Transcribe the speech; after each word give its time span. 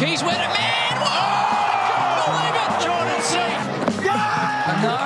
He's 0.00 0.24
went 0.24 0.40
it, 0.40 0.48
man! 0.48 0.96
Oh, 0.96 2.24
believe 2.24 2.56
it! 2.56 2.70
Jordan 2.80 3.20
C. 3.20 3.36
No. 4.80 4.96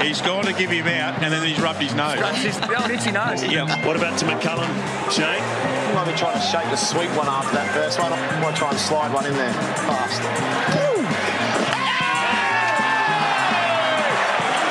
He's 0.06 0.22
gone 0.22 0.44
to 0.44 0.54
give 0.54 0.70
him 0.70 0.86
out, 0.86 1.22
and 1.22 1.30
then 1.30 1.44
he's 1.44 1.60
rubbed 1.60 1.82
his 1.82 1.92
nose. 1.94 2.18
That's 2.18 2.38
his 2.38 2.58
the 2.60 2.80
old 2.80 2.90
itchy 2.90 3.10
nose. 3.12 3.44
Yeah. 3.44 3.68
What 3.84 3.96
about 3.96 4.18
to 4.20 4.24
McCullum, 4.24 4.70
Shane? 5.12 5.42
You 5.88 5.94
might 5.94 6.08
be 6.08 6.16
trying 6.16 6.38
to 6.38 6.40
shake 6.40 6.64
a 6.72 6.76
sweet 6.76 7.10
one 7.12 7.28
after 7.28 7.52
that 7.56 7.68
first 7.74 7.98
one. 8.00 8.12
I 8.12 8.40
might 8.40 8.56
try 8.56 8.70
and 8.70 8.78
slide 8.78 9.12
one 9.12 9.26
in 9.26 9.34
there 9.34 9.52
fast. 9.84 10.22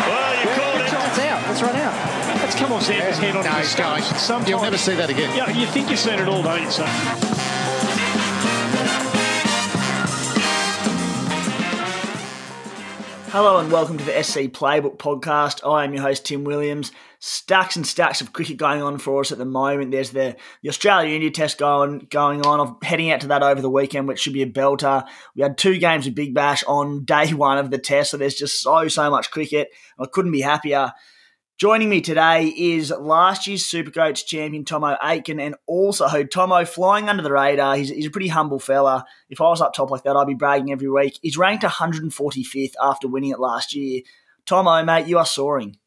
Well, 0.10 0.34
you 0.42 0.50
called 0.58 0.82
it. 0.82 0.90
It's 0.90 1.20
out. 1.20 1.42
Let's 1.46 1.62
run 1.62 1.76
out. 1.76 1.94
Let's 2.42 2.56
come 2.56 2.72
on, 2.72 2.82
Sanders' 2.82 3.18
head 3.18 3.36
on 3.36 3.44
No, 3.44 3.52
the 3.52 3.60
he's 3.60 3.70
Sometimes, 3.70 4.50
You'll 4.50 4.62
never 4.62 4.78
see 4.78 4.96
that 4.96 5.10
again. 5.10 5.36
Yeah, 5.36 5.50
you 5.52 5.68
think 5.68 5.92
you've 5.92 6.00
seen 6.00 6.18
it 6.20 6.28
all, 6.28 6.42
don't 6.42 6.64
you, 6.64 6.72
son? 6.72 6.90
Hello 13.36 13.58
and 13.58 13.70
welcome 13.70 13.98
to 13.98 14.04
the 14.06 14.24
SC 14.24 14.44
Playbook 14.44 14.96
podcast. 14.96 15.70
I 15.70 15.84
am 15.84 15.94
your 15.94 16.04
host 16.04 16.26
Tim 16.26 16.46
Williams. 16.46 16.94
Stacks 17.20 17.76
and 17.76 17.86
stacks 17.86 18.22
of 18.22 18.32
cricket 18.32 18.56
going 18.56 18.82
on 18.82 18.98
for 18.98 19.20
us 19.20 19.34
at 19.34 19.38
the 19.38 19.44
moment. 19.44 19.92
There's 19.92 20.12
the, 20.12 20.38
the 20.64 20.70
Australia 20.70 21.14
India 21.14 21.32
Test 21.32 21.58
going 21.58 22.08
going 22.10 22.46
on. 22.46 22.62
I'm 22.62 22.78
heading 22.82 23.12
out 23.12 23.20
to 23.20 23.28
that 23.28 23.44
over 23.44 23.62
the 23.62 23.70
weekend, 23.70 24.08
which 24.08 24.22
should 24.22 24.32
be 24.32 24.44
a 24.44 24.50
belter. 24.50 25.06
We 25.36 25.42
had 25.42 25.58
two 25.58 25.78
games 25.80 26.08
of 26.08 26.16
Big 26.16 26.34
Bash 26.34 26.64
on 26.66 27.04
day 27.04 27.34
one 27.34 27.58
of 27.58 27.72
the 27.72 27.78
test, 27.78 28.12
so 28.12 28.16
there's 28.16 28.36
just 28.36 28.62
so 28.62 28.88
so 28.88 29.10
much 29.10 29.32
cricket. 29.32 29.68
I 30.00 30.06
couldn't 30.06 30.32
be 30.32 30.40
happier. 30.40 30.94
Joining 31.58 31.88
me 31.88 32.02
today 32.02 32.48
is 32.48 32.92
last 32.92 33.48
year's 33.48 33.64
Supercoach 33.64 34.26
champion 34.26 34.66
Tomo 34.66 34.98
Aitken, 35.02 35.40
and 35.40 35.56
also 35.66 36.26
Tomo 36.26 36.66
flying 36.66 37.08
under 37.08 37.24
the 37.24 37.32
radar. 37.32 37.78
He's, 37.78 37.88
he's 37.88 38.08
a 38.08 38.10
pretty 38.10 38.28
humble 38.28 38.60
fella. 38.60 39.06
If 39.30 39.40
I 39.40 39.46
was 39.46 39.62
up 39.62 39.74
top 39.74 39.90
like 39.90 40.04
that, 40.04 40.18
I'd 40.18 40.28
be 40.28 40.34
bragging 40.34 40.74
every 40.74 40.90
week. 40.90 41.18
He's 41.22 41.38
ranked 41.38 41.64
145th 41.64 42.74
after 42.84 43.08
winning 43.08 43.30
it 43.30 43.40
last 43.40 43.74
year. 43.74 44.02
Tomo, 44.46 44.84
mate, 44.84 45.08
you 45.08 45.18
are 45.18 45.26
soaring. 45.26 45.78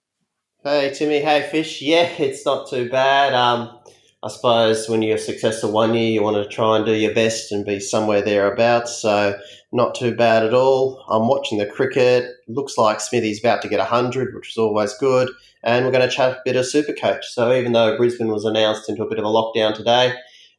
Hey 0.64 0.90
Timmy, 0.94 1.20
hey 1.20 1.46
Fish. 1.50 1.82
Yeah, 1.82 2.04
it's 2.18 2.46
not 2.46 2.70
too 2.70 2.88
bad. 2.88 3.34
Um, 3.34 3.78
I 4.22 4.28
suppose 4.28 4.88
when 4.88 5.02
you're 5.02 5.18
successful 5.18 5.70
one 5.70 5.92
year, 5.92 6.10
you 6.10 6.22
want 6.22 6.42
to 6.42 6.48
try 6.48 6.76
and 6.76 6.86
do 6.86 6.94
your 6.94 7.12
best 7.12 7.52
and 7.52 7.66
be 7.66 7.78
somewhere 7.78 8.22
thereabouts. 8.22 9.02
So 9.02 9.38
not 9.70 9.94
too 9.94 10.16
bad 10.16 10.46
at 10.46 10.54
all. 10.54 11.04
I'm 11.10 11.28
watching 11.28 11.58
the 11.58 11.66
cricket. 11.66 12.24
Looks 12.48 12.78
like 12.78 13.00
Smithy's 13.00 13.38
about 13.38 13.60
to 13.62 13.68
get 13.68 13.80
100, 13.80 14.34
which 14.34 14.48
is 14.48 14.56
always 14.56 14.94
good. 14.94 15.28
And 15.68 15.84
we're 15.84 15.92
going 15.92 16.08
to 16.08 16.14
chat 16.14 16.30
a 16.30 16.40
bit 16.46 16.56
of 16.56 16.64
Supercoach. 16.64 17.24
So 17.24 17.52
even 17.52 17.72
though 17.72 17.94
Brisbane 17.98 18.28
was 18.28 18.46
announced 18.46 18.88
into 18.88 19.02
a 19.02 19.06
bit 19.06 19.18
of 19.18 19.26
a 19.26 19.28
lockdown 19.28 19.74
today, 19.74 20.14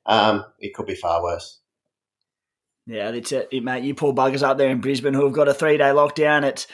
um, 0.05 0.45
it 0.59 0.75
could 0.75 0.85
be 0.85 0.93
far 0.93 1.23
worse. 1.23 1.59
Yeah, 2.85 3.09
that's 3.09 3.31
it, 3.31 3.47
it, 3.51 3.63
mate. 3.63 3.83
You 3.83 3.95
poor 3.95 4.13
buggers 4.13 4.43
up 4.43 4.59
there 4.59 4.69
in 4.69 4.81
Brisbane 4.81 5.15
who 5.15 5.25
have 5.25 5.33
got 5.33 5.47
a 5.47 5.53
three 5.55 5.77
day 5.77 5.85
lockdown. 5.85 6.43
It's 6.43 6.67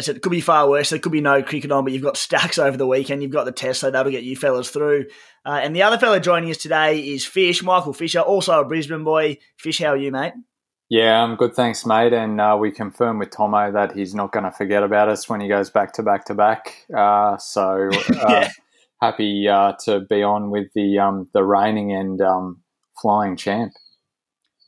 said 0.00 0.16
it 0.16 0.22
could 0.22 0.32
be 0.32 0.40
far 0.40 0.70
worse. 0.70 0.88
There 0.88 0.98
could 0.98 1.12
be 1.12 1.20
no 1.20 1.42
cricket 1.42 1.70
on, 1.70 1.84
but 1.84 1.92
you've 1.92 2.02
got 2.02 2.16
stacks 2.16 2.58
over 2.58 2.78
the 2.78 2.86
weekend. 2.86 3.22
You've 3.22 3.30
got 3.30 3.44
the 3.44 3.52
test, 3.52 3.80
so 3.80 3.90
that'll 3.90 4.10
get 4.10 4.22
you 4.22 4.36
fellas 4.36 4.70
through. 4.70 5.04
Uh, 5.44 5.60
and 5.62 5.76
the 5.76 5.82
other 5.82 5.98
fella 5.98 6.18
joining 6.18 6.50
us 6.50 6.56
today 6.56 6.98
is 6.98 7.26
Fish, 7.26 7.62
Michael 7.62 7.92
Fisher, 7.92 8.20
also 8.20 8.58
a 8.58 8.64
Brisbane 8.64 9.04
boy. 9.04 9.36
Fish, 9.58 9.80
how 9.80 9.88
are 9.88 9.98
you, 9.98 10.10
mate? 10.10 10.32
Yeah, 10.92 11.22
I'm 11.22 11.36
good, 11.36 11.54
thanks, 11.54 11.86
mate. 11.86 12.12
And 12.12 12.38
uh, 12.38 12.54
we 12.60 12.70
confirm 12.70 13.18
with 13.18 13.30
Tomo 13.30 13.72
that 13.72 13.96
he's 13.96 14.14
not 14.14 14.30
going 14.30 14.44
to 14.44 14.50
forget 14.50 14.82
about 14.82 15.08
us 15.08 15.26
when 15.26 15.40
he 15.40 15.48
goes 15.48 15.70
back 15.70 15.94
to 15.94 16.02
back 16.02 16.26
to 16.26 16.34
back. 16.34 16.84
Uh, 16.94 17.38
so 17.38 17.88
uh, 18.20 18.28
Yeah. 18.28 18.50
happy 19.00 19.48
uh, 19.48 19.72
to 19.86 20.00
be 20.00 20.22
on 20.22 20.50
with 20.50 20.66
the 20.74 20.98
um, 20.98 21.30
the 21.32 21.44
reigning 21.44 21.92
and 21.92 22.20
um, 22.20 22.60
flying 23.00 23.38
champ. 23.38 23.72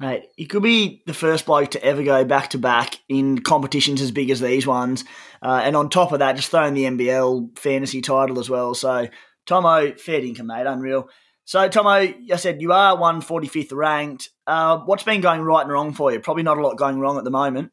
Mate, 0.01 0.25
he 0.35 0.47
could 0.47 0.63
be 0.63 1.03
the 1.05 1.13
first 1.13 1.45
bloke 1.45 1.73
to 1.73 1.85
ever 1.85 2.03
go 2.03 2.25
back 2.25 2.49
to 2.51 2.59
back 2.59 2.99
in 3.07 3.41
competitions 3.41 4.01
as 4.01 4.11
big 4.11 4.31
as 4.31 4.41
these 4.41 4.67
ones. 4.67 5.05
Uh, 5.43 5.61
and 5.63 5.77
on 5.77 5.91
top 5.91 6.13
of 6.13 6.21
that, 6.21 6.37
just 6.37 6.51
throwing 6.51 6.73
the 6.73 6.85
NBL 6.85 7.59
fantasy 7.59 8.01
title 8.01 8.39
as 8.39 8.49
well. 8.49 8.73
So, 8.73 9.09
Tomo, 9.45 9.93
fair 9.97 10.21
income, 10.21 10.47
mate, 10.47 10.67
unreal. 10.67 11.07
So, 11.47 11.69
Tomo, 11.69 11.91
I 11.91 12.37
said 12.37 12.63
you 12.63 12.73
are 12.73 12.97
145th 12.97 13.75
ranked. 13.75 14.31
Uh, 14.47 14.79
what's 14.79 15.05
been 15.05 15.21
going 15.21 15.43
right 15.43 15.63
and 15.63 15.71
wrong 15.73 15.93
for 15.93 16.11
you? 16.11 16.21
Probably 16.21 16.43
not 16.43 16.57
a 16.57 16.63
lot 16.63 16.77
going 16.77 16.99
wrong 16.99 17.19
at 17.19 17.25
the 17.25 17.31
moment. 17.31 17.71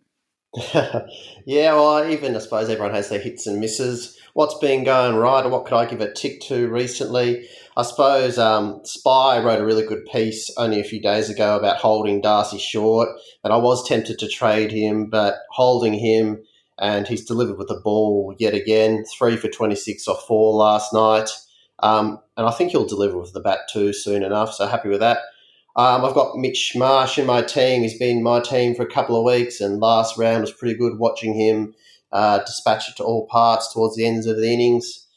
yeah, 1.46 1.74
well, 1.74 2.10
even 2.10 2.36
I 2.36 2.40
suppose 2.40 2.70
everyone 2.70 2.94
has 2.94 3.08
their 3.08 3.20
hits 3.20 3.48
and 3.48 3.62
misses. 3.62 4.18
What's 4.34 4.58
been 4.58 4.84
going 4.84 5.16
right, 5.16 5.46
or 5.46 5.50
what 5.50 5.66
could 5.66 5.76
I 5.76 5.86
give 5.86 6.02
a 6.02 6.12
tick 6.12 6.42
to 6.42 6.68
recently? 6.68 7.48
I 7.78 7.84
suppose 7.84 8.38
um, 8.38 8.82
Spy 8.84 9.42
wrote 9.42 9.62
a 9.62 9.66
really 9.66 9.86
good 9.86 10.06
piece 10.12 10.52
only 10.58 10.82
a 10.82 10.86
few 10.86 11.02
days 11.02 11.30
ago 11.30 11.58
about 11.58 11.78
holding 11.78 12.20
Darcy 12.20 12.58
short, 12.58 13.08
and 13.46 13.54
I 13.54 13.58
was 13.58 13.88
tempted 13.88 14.20
to 14.20 14.28
trade 14.28 14.72
him, 14.72 15.10
but 15.10 15.36
holding 15.52 15.94
him, 15.94 16.44
and 16.78 17.08
he's 17.08 17.26
delivered 17.26 17.58
with 17.58 17.70
the 17.70 17.80
ball 17.82 18.36
yet 18.38 18.54
again, 18.54 19.06
three 19.18 19.38
for 19.38 19.48
26 19.48 20.06
off 20.10 20.26
four 20.28 20.54
last 20.54 20.94
night. 20.94 21.30
Um, 21.82 22.20
and 22.38 22.48
I 22.48 22.52
think 22.52 22.72
he'll 22.72 22.86
deliver 22.86 23.18
with 23.18 23.34
the 23.34 23.40
bat 23.40 23.60
too 23.72 23.94
soon 23.94 24.24
enough, 24.24 24.54
so 24.54 24.68
happy 24.68 24.90
with 24.90 25.00
that. 25.00 25.20
Um, 25.76 26.04
I've 26.04 26.14
got 26.14 26.38
Mitch 26.38 26.74
Marsh 26.76 27.18
in 27.18 27.26
my 27.26 27.42
team. 27.42 27.82
He's 27.82 27.98
been 27.98 28.24
my 28.24 28.40
team 28.40 28.76
for 28.76 28.84
a 28.84 28.92
couple 28.92 29.16
of 29.16 29.24
weeks, 29.24 29.62
and 29.62 29.80
last 29.80 30.18
round 30.18 30.42
was 30.42 30.52
pretty 30.52 30.78
good 30.78 31.00
watching 31.00 31.34
him 31.34 31.74
uh, 32.12 32.40
dispatch 32.40 32.90
it 32.90 32.98
to 32.98 33.04
all 33.04 33.28
parts 33.28 33.72
towards 33.74 33.96
the 33.96 34.06
ends 34.06 34.26
of 34.26 34.38
the 34.38 34.52
innings. 34.52 35.08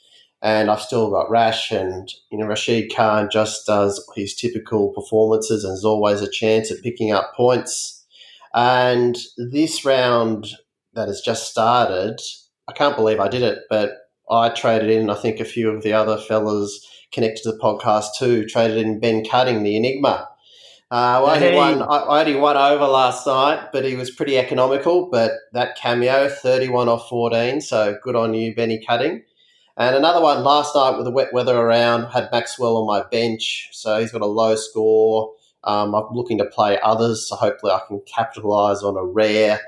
And 0.43 0.71
I've 0.71 0.83
still 0.83 1.11
got 1.11 1.31
Rash, 1.31 1.71
and 1.71 2.09
you 2.31 2.37
know 2.37 2.47
Rashid 2.47 2.95
Khan 2.95 3.31
just 3.33 3.67
does 3.67 4.05
his 4.15 4.35
typical 4.35 4.93
performances, 4.93 5.65
and 5.65 5.73
there's 5.73 5.87
always 5.87 6.21
a 6.21 6.31
chance 6.31 6.71
of 6.71 6.83
picking 6.83 7.13
up 7.13 7.33
points. 7.35 8.05
And 8.53 9.17
this 9.39 9.85
round 9.85 10.49
that 10.93 11.09
has 11.09 11.23
just 11.23 11.51
started, 11.51 12.21
I 12.69 12.73
can't 12.73 12.95
believe 12.95 13.21
I 13.21 13.29
did 13.29 13.43
it, 13.43 13.61
but 13.71 13.93
I 14.31 14.49
traded 14.51 14.91
in. 14.91 15.11
I 15.11 15.15
think 15.15 15.41
a 15.41 15.45
few 15.45 15.71
of 15.71 15.83
the 15.83 15.93
other 15.93 16.17
fellas 16.19 16.87
connected 17.13 17.43
to 17.45 17.53
the 17.53 17.59
podcast 17.59 18.17
too 18.19 18.45
traded 18.47 18.79
in 18.79 19.01
Ben 19.01 19.25
Cutting, 19.25 19.63
the 19.63 19.77
Enigma. 19.77 20.29
Uh, 20.91 21.25
I, 21.25 21.35
only 21.37 21.49
Hey. 21.49 21.57
won, 21.57 21.83
I, 21.83 21.87
I 21.97 22.21
only 22.21 22.37
won 22.37 22.57
over 22.57 22.87
last 22.87 23.27
night, 23.27 23.71
but 23.73 23.85
he 23.85 23.97
was 23.97 24.11
pretty 24.11 24.39
economical. 24.39 25.09
But 25.11 25.33
that 25.53 25.77
cameo, 25.77 26.29
31 26.29 26.89
off 26.89 27.09
14, 27.09 27.61
so 27.61 27.97
good 28.03 28.15
on 28.17 28.35
you, 28.35 28.55
Benny 28.55 28.83
Cutting. 28.85 29.23
And 29.77 29.97
another 29.97 30.21
one 30.21 30.45
last 30.45 30.75
night 30.77 30.97
with 30.97 31.05
the 31.05 31.11
wet 31.11 31.33
weather 31.33 31.57
around, 31.57 32.13
had 32.13 32.29
Maxwell 32.31 32.77
on 32.77 32.87
my 32.87 33.03
bench, 33.11 33.71
so 33.73 33.99
he's 33.99 34.13
got 34.13 34.23
a 34.23 34.27
low 34.27 34.55
score. 34.55 35.33
Um, 35.65 35.95
I'm 35.95 36.13
looking 36.13 36.39
to 36.39 36.45
play 36.45 36.79
others, 36.81 37.29
so 37.29 37.35
hopefully 37.37 37.73
I 37.73 37.81
can 37.89 38.01
capitalise 38.07 38.83
on 38.85 38.97
a 38.97 39.05
rare 39.05 39.61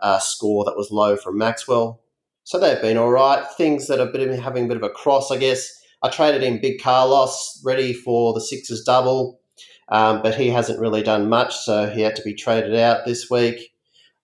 uh, 0.00 0.18
score 0.18 0.64
that 0.64 0.76
was 0.76 0.90
low 0.90 1.16
from 1.16 1.38
Maxwell. 1.38 2.00
So 2.44 2.60
they've 2.60 2.80
been 2.80 2.98
all 2.98 3.10
right. 3.10 3.42
Things 3.56 3.86
that 3.86 3.98
have 3.98 4.12
been 4.12 4.38
having 4.38 4.66
a 4.66 4.68
bit 4.68 4.76
of 4.76 4.82
a 4.82 4.90
cross, 4.90 5.30
I 5.30 5.38
guess. 5.38 5.70
I 6.02 6.10
traded 6.10 6.42
in 6.42 6.60
Big 6.60 6.82
Carlos, 6.82 7.62
ready 7.64 7.94
for 7.94 8.34
the 8.34 8.40
Sixers 8.42 8.82
double, 8.84 9.40
um, 9.88 10.20
but 10.22 10.34
he 10.34 10.50
hasn't 10.50 10.78
really 10.78 11.02
done 11.02 11.30
much, 11.30 11.56
so 11.56 11.88
he 11.88 12.02
had 12.02 12.14
to 12.16 12.22
be 12.22 12.34
traded 12.34 12.74
out 12.76 13.06
this 13.06 13.30
week. 13.30 13.72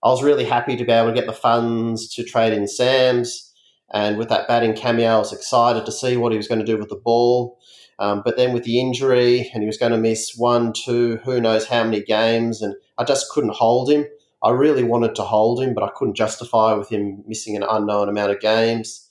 I 0.03 0.09
was 0.09 0.21
really 0.21 0.45
happy 0.45 0.75
to 0.75 0.85
be 0.85 0.91
able 0.91 1.09
to 1.09 1.15
get 1.15 1.25
the 1.25 1.33
funds 1.33 2.13
to 2.13 2.23
trade 2.23 2.53
in 2.53 2.67
Sam's, 2.67 3.51
and 3.91 4.19
with 4.19 4.29
that 4.29 4.47
batting 4.47 4.75
cameo, 4.75 5.07
I 5.07 5.17
was 5.17 5.33
excited 5.33 5.87
to 5.87 5.91
see 5.91 6.15
what 6.15 6.31
he 6.31 6.37
was 6.37 6.47
going 6.47 6.59
to 6.59 6.65
do 6.65 6.77
with 6.77 6.89
the 6.89 7.01
ball. 7.03 7.57
Um, 7.97 8.21
but 8.23 8.37
then 8.37 8.53
with 8.53 8.63
the 8.63 8.79
injury, 8.79 9.49
and 9.53 9.63
he 9.63 9.67
was 9.67 9.77
going 9.77 9.91
to 9.91 9.97
miss 9.97 10.35
one, 10.37 10.73
two, 10.73 11.17
who 11.23 11.41
knows 11.41 11.65
how 11.65 11.83
many 11.83 12.03
games, 12.03 12.61
and 12.61 12.75
I 12.99 13.03
just 13.03 13.31
couldn't 13.31 13.55
hold 13.55 13.89
him. 13.91 14.05
I 14.43 14.51
really 14.51 14.83
wanted 14.83 15.15
to 15.15 15.23
hold 15.23 15.61
him, 15.61 15.73
but 15.73 15.83
I 15.83 15.91
couldn't 15.95 16.15
justify 16.15 16.73
with 16.73 16.89
him 16.89 17.23
missing 17.27 17.55
an 17.55 17.63
unknown 17.63 18.09
amount 18.09 18.31
of 18.31 18.39
games. 18.39 19.07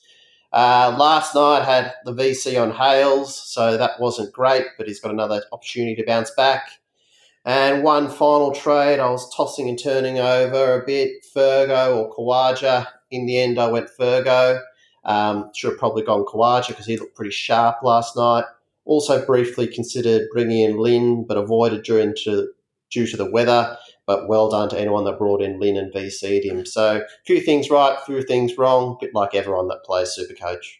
Uh, 0.52 0.96
last 0.98 1.34
night 1.34 1.64
had 1.64 1.94
the 2.04 2.12
VC 2.12 2.60
on 2.60 2.72
Hales, 2.72 3.36
so 3.36 3.76
that 3.76 4.00
wasn't 4.00 4.32
great, 4.32 4.66
but 4.76 4.88
he's 4.88 5.00
got 5.00 5.12
another 5.12 5.42
opportunity 5.52 5.94
to 5.94 6.04
bounce 6.04 6.32
back. 6.32 6.68
And 7.44 7.84
one 7.84 8.10
final 8.10 8.52
trade, 8.52 8.98
I 8.98 9.10
was 9.10 9.32
tossing 9.34 9.68
and 9.68 9.78
turning 9.78 10.18
over 10.18 10.80
a 10.80 10.84
bit, 10.84 11.24
Fergo 11.34 11.96
or 11.96 12.14
Khawaja. 12.14 12.86
In 13.10 13.26
the 13.26 13.38
end, 13.38 13.58
I 13.58 13.68
went 13.68 13.90
Fergo. 13.98 14.60
Um, 15.04 15.50
should 15.54 15.70
have 15.70 15.78
probably 15.78 16.02
gone 16.02 16.24
Khawaja 16.26 16.68
because 16.68 16.86
he 16.86 16.98
looked 16.98 17.16
pretty 17.16 17.30
sharp 17.30 17.82
last 17.82 18.16
night. 18.16 18.44
Also 18.84 19.24
briefly 19.24 19.66
considered 19.66 20.28
bringing 20.32 20.60
in 20.60 20.78
Lynn, 20.78 21.24
but 21.26 21.38
avoided 21.38 21.84
during 21.84 22.14
to, 22.24 22.48
due 22.90 23.06
to 23.06 23.16
the 23.16 23.30
weather. 23.30 23.78
But 24.10 24.26
well 24.26 24.50
done 24.50 24.68
to 24.70 24.76
anyone 24.76 25.04
that 25.04 25.18
brought 25.18 25.40
in 25.40 25.60
Lynn 25.60 25.76
and 25.76 25.92
VC'd 25.94 26.44
him. 26.44 26.66
So 26.66 27.04
few 27.24 27.40
things 27.40 27.70
right, 27.70 27.96
few 28.04 28.22
things 28.22 28.58
wrong, 28.58 28.96
bit 29.00 29.14
like 29.14 29.36
everyone 29.36 29.68
that 29.68 29.84
plays 29.84 30.18
Supercoach. 30.18 30.78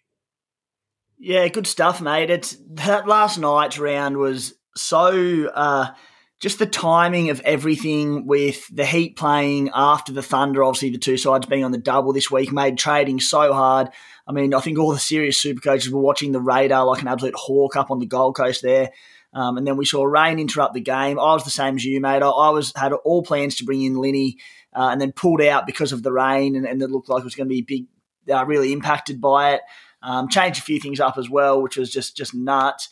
Yeah, 1.17 1.47
good 1.47 1.69
stuff, 1.69 2.01
mate. 2.01 2.29
It's 2.29 2.57
that 2.71 3.07
last 3.07 3.39
night's 3.39 3.79
round 3.79 4.17
was 4.17 4.55
so 4.75 5.47
uh, 5.47 5.93
just 6.41 6.59
the 6.59 6.67
timing 6.67 7.31
of 7.31 7.41
everything 7.43 8.27
with 8.27 8.67
the 8.75 8.85
Heat 8.85 9.15
playing 9.15 9.71
after 9.77 10.13
the 10.13 10.25
Thunder, 10.25 10.65
obviously 10.65 10.91
the 10.91 10.99
two 10.99 11.17
sides 11.17 11.47
being 11.47 11.63
on 11.63 11.71
the 11.71 11.79
double 11.79 12.13
this 12.13 12.33
week, 12.33 12.51
made 12.51 12.79
trading 12.79 13.21
so 13.21 13.53
hard. 13.53 13.91
I 14.27 14.33
mean, 14.33 14.55
I 14.55 14.61
think 14.61 14.77
all 14.77 14.91
the 14.91 14.99
serious 14.99 15.41
super 15.41 15.61
coaches 15.61 15.93
were 15.93 16.01
watching 16.01 16.33
the 16.33 16.41
radar 16.41 16.85
like 16.85 17.01
an 17.01 17.07
absolute 17.07 17.37
hawk 17.37 17.77
up 17.77 17.93
on 17.93 18.01
the 18.01 18.07
Gold 18.07 18.35
Coast 18.35 18.63
there. 18.63 18.91
Um, 19.33 19.57
and 19.57 19.67
then 19.67 19.77
we 19.77 19.85
saw 19.85 20.05
rain 20.05 20.39
interrupt 20.39 20.75
the 20.75 20.81
game. 20.81 21.19
I 21.19 21.33
was 21.35 21.45
the 21.45 21.51
same 21.51 21.77
as 21.77 21.85
you, 21.85 22.01
mate. 22.01 22.23
I, 22.23 22.29
I 22.29 22.51
was 22.51 22.73
had 22.75 22.93
all 22.93 23.23
plans 23.23 23.57
to 23.57 23.65
bring 23.65 23.83
in 23.83 23.95
Linny, 23.95 24.39
uh, 24.75 24.89
and 24.91 25.01
then 25.01 25.13
pulled 25.13 25.41
out 25.41 25.67
because 25.67 25.93
of 25.93 26.03
the 26.03 26.13
rain, 26.13 26.57
and, 26.57 26.67
and 26.67 26.83
it 26.83 26.91
looked 26.91 27.09
like 27.09 27.21
it 27.21 27.25
was 27.25 27.35
going 27.35 27.49
to 27.49 27.55
be 27.55 27.63
big, 27.63 27.87
uh, 28.35 28.45
really 28.45 28.73
impacted 28.73 29.21
by 29.21 29.55
it. 29.55 29.61
Um, 30.03 30.29
changed 30.29 30.59
a 30.59 30.63
few 30.63 30.81
things 30.81 30.99
up 30.99 31.19
as 31.19 31.29
well, 31.29 31.63
which 31.63 31.77
was 31.77 31.91
just 31.91 32.17
just 32.17 32.35
nuts. 32.35 32.89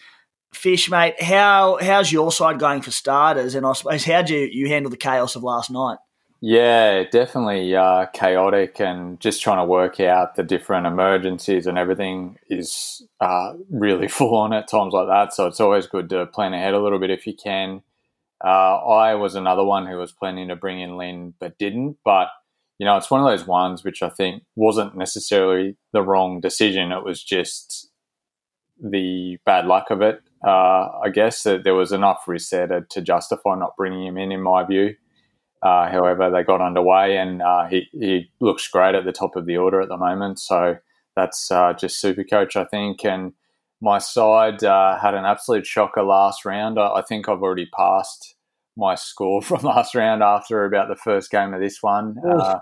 Fish, 0.53 0.91
mate, 0.91 1.21
how 1.21 1.79
how's 1.81 2.11
your 2.13 2.33
side 2.33 2.59
going 2.59 2.83
for 2.83 2.91
starters? 2.91 3.55
And 3.55 3.67
I 3.67 3.73
suppose 3.73 4.05
how 4.05 4.23
do 4.23 4.35
you, 4.35 4.49
you 4.51 4.69
handle 4.69 4.91
the 4.91 4.97
chaos 4.97 5.37
of 5.37 5.43
last 5.43 5.71
night? 5.71 5.99
Yeah, 6.41 7.03
definitely 7.03 7.75
uh, 7.75 8.07
chaotic 8.13 8.81
and 8.81 9.19
just 9.19 9.43
trying 9.43 9.59
to 9.59 9.65
work 9.65 9.99
out 9.99 10.37
the 10.37 10.45
different 10.45 10.87
emergencies 10.87 11.67
and 11.67 11.77
everything 11.77 12.39
is 12.49 13.03
uh, 13.21 13.55
really 13.71 14.07
full 14.09 14.37
on 14.37 14.53
at 14.53 14.69
times 14.69 14.93
like 14.93 15.09
that. 15.09 15.35
So 15.35 15.47
it's 15.47 15.61
always 15.61 15.89
good 15.89 16.09
to 16.11 16.27
plan 16.27 16.55
ahead 16.55 16.75
a 16.75 16.81
little 16.83 17.01
bit 17.01 17.11
if 17.11 17.27
you 17.27 17.35
can. 17.35 17.83
Uh, 18.45 18.77
I 18.77 19.17
was 19.17 19.35
another 19.35 19.65
one 19.65 19.87
who 19.87 19.97
was 19.97 20.13
planning 20.13 20.47
to 20.49 20.55
bring 20.57 20.81
in 20.81 20.97
Lynn 20.97 21.35
but 21.41 21.59
didn't. 21.59 21.97
But, 22.05 22.29
you 22.79 22.87
know, 22.87 22.97
it's 22.97 23.11
one 23.11 23.21
of 23.21 23.27
those 23.27 23.49
ones 23.49 23.83
which 23.83 24.01
I 24.01 24.09
think 24.09 24.45
wasn't 24.55 24.97
necessarily 24.97 25.77
the 25.93 26.03
wrong 26.03 26.41
decision. 26.41 26.93
It 26.93 27.03
was 27.03 27.21
just 27.21 27.91
the 28.81 29.39
bad 29.45 29.67
luck 29.67 29.91
of 29.91 30.03
it. 30.03 30.23
Uh, 30.47 30.89
I 31.05 31.09
guess 31.13 31.43
that 31.43 31.65
there 31.65 31.75
was 31.75 31.91
enough 31.91 32.29
risk 32.29 32.51
to 32.51 33.03
justify 33.03 33.57
not 33.57 33.77
bringing 33.77 34.07
him 34.07 34.17
in, 34.17 34.31
in 34.31 34.41
my 34.41 34.63
view. 34.63 34.95
Uh, 35.63 35.91
however, 35.91 36.31
they 36.31 36.45
got 36.45 36.61
underway, 36.61 37.17
and 37.17 37.43
uh, 37.43 37.67
he 37.67 37.89
he 37.93 38.31
looks 38.41 38.69
great 38.69 38.95
at 38.95 39.05
the 39.05 39.13
top 39.13 39.35
of 39.37 39.47
the 39.47 39.57
order 39.57 39.81
at 39.81 39.89
the 39.89 39.97
moment. 39.97 40.39
So 40.39 40.77
that's 41.17 41.51
uh, 41.51 41.73
just 41.73 42.01
super 42.01 42.23
coach, 42.23 42.57
I 42.57 42.65
think. 42.65 43.05
And 43.05 43.33
my 43.81 43.99
side 43.99 44.63
uh, 44.63 44.99
had 44.99 45.15
an 45.15 45.25
absolute 45.25 45.67
shocker 45.67 46.03
last 46.03 46.45
round. 46.45 46.79
I, 46.79 46.95
I, 46.95 47.03
think 47.03 47.29
I've 47.29 47.43
already 47.43 47.69
passed 47.77 48.37
my 48.77 48.95
score 48.95 49.43
from 49.43 49.63
last 49.63 49.95
round 49.95 50.23
after 50.23 50.65
about 50.65 50.89
the 50.89 50.97
first 50.97 51.31
game 51.31 51.55
of 51.55 51.61
this 51.61 51.79
one. 51.83 52.17
Uh, 52.25 52.61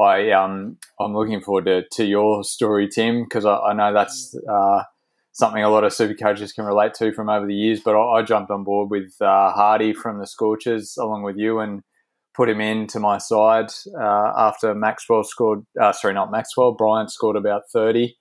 I 0.00 0.30
um 0.30 0.78
I'm 1.00 1.12
looking 1.14 1.40
forward 1.40 1.64
to, 1.66 1.82
to 1.92 2.04
your 2.04 2.44
story, 2.44 2.88
Tim, 2.88 3.24
because 3.24 3.44
I, 3.44 3.56
I, 3.56 3.72
know 3.72 3.92
that's 3.92 4.36
uh, 4.48 4.84
something 5.32 5.62
a 5.62 5.70
lot 5.70 5.82
of 5.82 5.92
super 5.92 6.14
coaches 6.14 6.52
can 6.52 6.66
relate 6.66 6.94
to 6.94 7.12
from 7.12 7.28
over 7.28 7.46
the 7.46 7.54
years. 7.54 7.80
But 7.80 7.96
I, 7.96 8.20
I 8.20 8.22
jumped 8.22 8.52
on 8.52 8.62
board 8.62 8.90
with 8.90 9.12
Hardie 9.20 9.96
from 9.96 10.20
the 10.20 10.26
Scorchers 10.28 10.96
along 10.96 11.24
with 11.24 11.36
you 11.36 11.58
and 11.58 11.82
put 12.38 12.48
him 12.48 12.60
into 12.60 13.00
my 13.00 13.18
side 13.18 13.66
uh, 14.00 14.32
after 14.36 14.72
Maxwell 14.72 15.24
scored. 15.24 15.66
Uh, 15.78 15.92
sorry, 15.92 16.14
not 16.14 16.30
Maxwell. 16.30 16.72
Bryant 16.72 17.10
scored 17.10 17.36
about 17.36 17.62
thirty, 17.72 18.16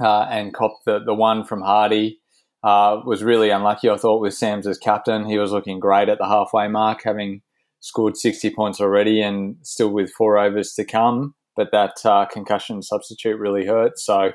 uh, 0.00 0.26
and 0.30 0.54
copped 0.54 0.84
the 0.86 1.00
the 1.04 1.14
one 1.14 1.44
from 1.44 1.60
Hardie. 1.60 2.18
Uh, 2.62 3.02
was 3.04 3.22
really 3.22 3.50
unlucky, 3.50 3.90
I 3.90 3.96
thought, 3.98 4.22
with 4.22 4.32
Sams 4.32 4.66
as 4.66 4.78
captain. 4.78 5.26
He 5.26 5.36
was 5.36 5.52
looking 5.52 5.80
great 5.80 6.08
at 6.08 6.16
the 6.16 6.26
halfway 6.26 6.66
mark, 6.68 7.02
having 7.04 7.42
scored 7.80 8.16
60 8.16 8.48
points 8.54 8.80
already 8.80 9.20
and 9.20 9.56
still 9.60 9.90
with 9.90 10.10
four 10.16 10.38
overs 10.38 10.72
to 10.76 10.84
come. 10.86 11.34
But 11.56 11.72
that 11.72 11.96
uh, 12.06 12.24
concussion 12.24 12.80
substitute 12.80 13.38
really 13.38 13.66
hurt. 13.66 13.98
So 13.98 14.30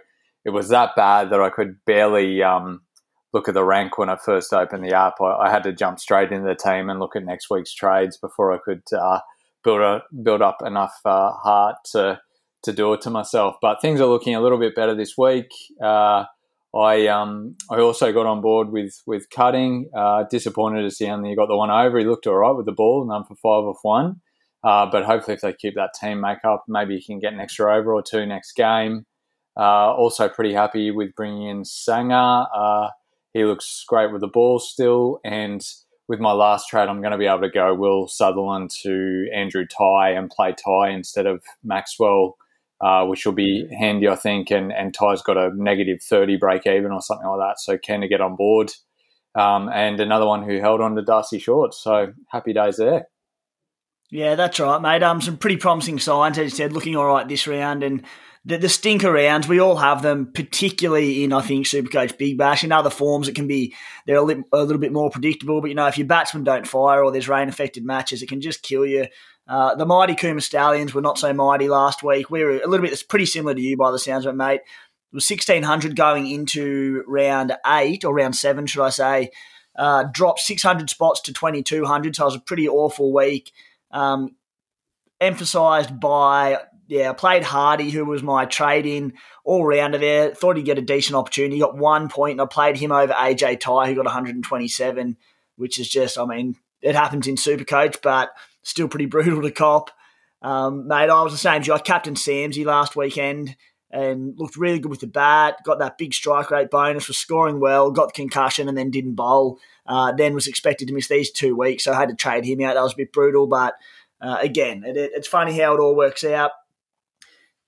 it 0.46 0.52
was 0.52 0.70
that 0.70 0.92
bad 0.96 1.32
that 1.32 1.42
I 1.42 1.50
could 1.50 1.78
barely 1.88 2.44
um, 2.44 2.82
look 3.34 3.48
at 3.48 3.54
the 3.54 3.64
rank 3.64 3.98
when 3.98 4.10
I 4.10 4.18
first 4.18 4.54
opened 4.54 4.84
the 4.84 4.96
app. 4.96 5.22
I, 5.22 5.48
I, 5.48 5.50
had 5.50 5.64
to 5.64 5.74
jump 5.74 6.00
straight 6.00 6.32
into 6.32 6.48
the 6.48 6.56
team 6.56 6.90
and 6.90 7.00
look 7.00 7.16
at 7.16 7.24
next 7.24 7.50
week's 7.50 7.74
trades 7.74 8.18
before 8.18 8.52
I 8.54 8.58
could 8.64 8.84
uh, 8.92 9.20
build 9.64 9.82
a, 9.82 10.02
build 10.24 10.42
up 10.42 10.58
enough 10.66 10.94
uh, 11.06 11.32
heart 11.32 11.78
to 11.92 12.20
to 12.64 12.74
do 12.74 12.92
it 12.94 13.02
to 13.02 13.10
myself. 13.10 13.56
But 13.62 13.82
things 13.82 14.02
are 14.02 14.08
looking 14.08 14.36
a 14.36 14.42
little 14.42 14.60
bit 14.60 14.76
better 14.76 14.96
this 14.96 15.18
week. 15.18 15.50
Uh, 15.82 16.26
I 16.76 17.08
um, 17.08 17.56
I 17.72 17.80
also 17.80 18.12
got 18.14 18.26
on 18.26 18.42
board 18.42 18.72
with 18.72 19.02
with 19.08 19.30
cutting. 19.30 19.90
Uh, 19.96 20.24
disappointed 20.30 20.84
to 20.84 20.92
see 20.92 21.08
only 21.08 21.36
got 21.36 21.48
the 21.48 21.56
one 21.58 21.72
over. 21.72 21.98
He 22.00 22.06
looked 22.06 22.28
all 22.28 22.36
right 22.36 22.56
with 22.56 22.66
the 22.66 22.72
ball, 22.72 23.06
none 23.08 23.24
for 23.26 23.36
five 23.36 23.66
off 23.66 23.80
one. 23.82 24.22
Uh, 24.64 24.86
but 24.92 25.06
hopefully, 25.06 25.36
if 25.36 25.42
they 25.42 25.54
keep 25.54 25.76
that 25.76 25.92
team 26.00 26.20
makeup, 26.20 26.66
maybe 26.68 26.98
he 26.98 27.06
can 27.06 27.20
get 27.20 27.34
an 27.34 27.40
extra 27.40 27.76
over 27.76 27.94
or 27.94 28.04
two 28.04 28.26
next 28.26 28.54
game. 28.54 29.06
Uh, 29.58 29.94
also, 29.94 30.30
pretty 30.30 30.54
happy 30.54 30.92
with 30.92 31.16
bringing 31.16 31.48
in 31.48 31.64
Sangha. 31.64 32.90
He 33.34 33.44
looks 33.46 33.84
great 33.88 34.12
with 34.12 34.22
the 34.22 34.28
ball 34.28 34.60
still. 34.60 35.20
And 35.24 35.66
with 36.08 36.20
my 36.20 36.32
last 36.32 36.68
trade, 36.70 36.90
I'm 36.90 37.02
going 37.02 37.12
to 37.12 37.18
be 37.18 37.28
able 37.28 37.42
to 37.42 37.50
go 37.50 37.74
Will 37.76 38.08
Sutherland 38.08 38.72
to 38.82 39.28
Andrew 39.34 39.66
Tye 39.66 40.12
and 40.12 40.30
play 40.30 40.54
Tye 40.54 40.90
instead 40.90 41.28
of 41.28 41.44
Maxwell, 41.64 42.36
uh, 42.82 43.06
which 43.06 43.26
will 43.26 43.34
be 43.34 43.68
handy, 43.78 44.08
I 44.08 44.16
think. 44.16 44.50
And, 44.50 44.72
and 44.72 44.94
Tye's 44.94 45.22
got 45.22 45.38
a 45.38 45.52
negative 45.56 46.02
30 46.02 46.38
break 46.38 46.66
even 46.66 46.92
or 46.92 47.02
something 47.02 47.28
like 47.28 47.40
that. 47.40 47.60
So 47.60 47.78
keen 47.78 48.02
to 48.02 48.08
get 48.08 48.22
on 48.22 48.36
board. 48.36 48.72
Um, 49.36 49.70
and 49.70 50.00
another 50.00 50.26
one 50.26 50.44
who 50.44 50.60
held 50.60 50.82
on 50.82 50.96
to 50.96 51.04
Darcy 51.04 51.38
Short. 51.38 51.74
So 51.74 52.14
happy 52.30 52.54
days 52.54 52.78
there. 52.78 53.08
Yeah, 54.12 54.34
that's 54.34 54.60
right, 54.60 54.82
mate. 54.82 55.04
Um, 55.04 55.22
some 55.22 55.38
pretty 55.38 55.58
promising 55.58 56.00
signs, 56.00 56.40
as 56.40 56.46
you 56.46 56.58
said, 56.58 56.74
looking 56.74 56.96
all 56.96 57.06
right 57.06 57.28
this 57.28 57.46
round. 57.46 57.84
And 57.84 58.04
the, 58.50 58.58
the 58.58 58.68
stinker 58.68 59.12
rounds, 59.12 59.48
we 59.48 59.60
all 59.60 59.76
have 59.76 60.02
them, 60.02 60.32
particularly 60.34 61.24
in, 61.24 61.32
I 61.32 61.42
think, 61.42 61.68
Supercoach 61.68 62.18
Big 62.18 62.36
Bash. 62.36 62.64
In 62.64 62.72
other 62.72 62.90
forms, 62.90 63.28
it 63.28 63.36
can 63.36 63.48
be, 63.48 63.76
they're 64.08 64.18
a, 64.18 64.24
li- 64.24 64.44
a 64.52 64.64
little 64.64 64.80
bit 64.80 64.92
more 64.92 65.12
predictable. 65.12 65.62
But, 65.62 65.70
you 65.70 65.76
know, 65.76 65.86
if 65.86 66.00
your 66.00 66.08
batsmen 66.08 66.44
don't 66.44 66.68
fire 66.68 67.04
or 67.04 67.12
there's 67.12 67.30
rain 67.30 67.48
affected 67.48 67.86
matches, 67.86 68.24
it 68.24 68.28
can 68.28 68.42
just 68.42 68.64
kill 68.64 68.88
you. 68.88 69.06
Uh, 69.48 69.76
the 69.76 69.86
mighty 69.86 70.16
Cooma 70.16 70.42
Stallions 70.42 70.96
were 70.96 71.02
not 71.02 71.20
so 71.20 71.32
mighty 71.32 71.70
last 71.70 72.02
week. 72.02 72.32
We 72.32 72.44
were 72.44 72.58
a 72.58 72.68
little 72.68 72.84
bit, 72.84 72.92
it's 72.92 73.04
pretty 73.04 73.28
similar 73.28 73.54
to 73.54 73.62
you 73.62 73.78
by 73.78 73.92
the 73.92 74.00
sounds 74.00 74.26
of 74.26 74.34
it, 74.34 74.38
mate. 74.38 74.62
It 74.62 75.16
was 75.16 75.30
1600 75.30 75.96
going 75.96 76.28
into 76.28 77.04
round 77.08 77.56
eight, 77.68 78.04
or 78.04 78.16
round 78.16 78.36
seven, 78.36 78.66
should 78.66 78.84
I 78.84 78.90
say. 78.90 79.30
Uh, 79.76 80.06
dropped 80.12 80.40
600 80.40 80.90
spots 80.90 81.22
to 81.22 81.34
2200, 81.34 82.16
so 82.16 82.24
it 82.24 82.26
was 82.26 82.36
a 82.36 82.40
pretty 82.40 82.68
awful 82.68 83.14
week. 83.14 83.52
Um, 83.92 84.36
emphasised 85.22 86.00
by 86.00 86.60
yeah, 86.90 87.12
I 87.12 87.14
played 87.14 87.44
Hardie, 87.44 87.92
who 87.92 88.04
was 88.04 88.24
my 88.24 88.46
trade 88.46 88.88
in 88.88 89.14
all 89.44 89.64
rounder 89.64 90.00
there. 90.00 90.34
Thought 90.34 90.58
he'd 90.58 90.66
get 90.66 90.80
a 90.80 90.82
decent 90.82 91.16
opportunity. 91.16 91.60
Got 91.60 91.78
one 91.78 92.10
point, 92.10 92.34
and 92.34 92.42
I 92.42 92.46
played 92.46 92.78
him 92.78 92.92
over 92.92 93.14
AJ 93.14 93.60
Tye, 93.60 93.88
who 93.88 93.96
got 93.96 94.06
127, 94.06 95.16
which 95.56 95.80
is 95.80 95.88
just, 95.88 96.18
I 96.18 96.26
mean, 96.26 96.56
it 96.82 96.96
happens 96.96 97.28
in 97.28 97.36
Supercoach, 97.36 97.98
but 98.02 98.32
still 98.64 98.88
pretty 98.88 99.06
brutal 99.06 99.44
to 99.44 99.52
cop. 99.52 99.92
Um, 100.42 100.88
mate, 100.88 101.12
I 101.12 101.22
was 101.22 101.32
the 101.32 101.38
same. 101.38 101.62
I 101.72 101.78
captain 101.78 102.16
Samsy 102.16 102.66
last 102.66 102.96
weekend 102.96 103.56
and 103.92 104.34
looked 104.40 104.58
really 104.58 104.80
good 104.80 104.90
with 104.90 105.02
the 105.02 105.08
bat. 105.08 105.58
Got 105.64 105.78
that 105.80 106.00
big 106.00 106.16
strike 106.16 106.50
rate 106.50 106.72
bonus, 106.72 107.08
was 107.08 107.18
scoring 107.18 107.60
well, 107.60 107.92
got 107.92 108.08
the 108.08 108.20
concussion, 108.20 108.68
and 108.68 108.76
then 108.76 108.90
didn't 108.90 109.14
bowl. 109.14 109.60
Uh, 109.86 110.12
then 110.12 110.34
was 110.34 110.48
expected 110.48 110.88
to 110.88 110.94
miss 110.96 111.08
these 111.08 111.30
two 111.30 111.56
weeks, 111.56 111.84
so 111.84 111.94
I 111.94 112.00
had 112.00 112.10
to 112.10 112.16
trade 112.16 112.46
him 112.46 112.62
out. 112.62 112.74
That 112.74 112.82
was 112.82 112.94
a 112.94 112.98
bit 112.98 113.14
brutal, 113.14 113.46
but 113.46 113.76
uh, 114.20 114.40
again, 114.42 114.84
it, 114.84 114.98
it's 114.98 115.28
funny 115.28 115.56
how 115.56 115.76
it 115.76 115.80
all 115.80 115.96
works 115.96 116.24
out. 116.24 116.52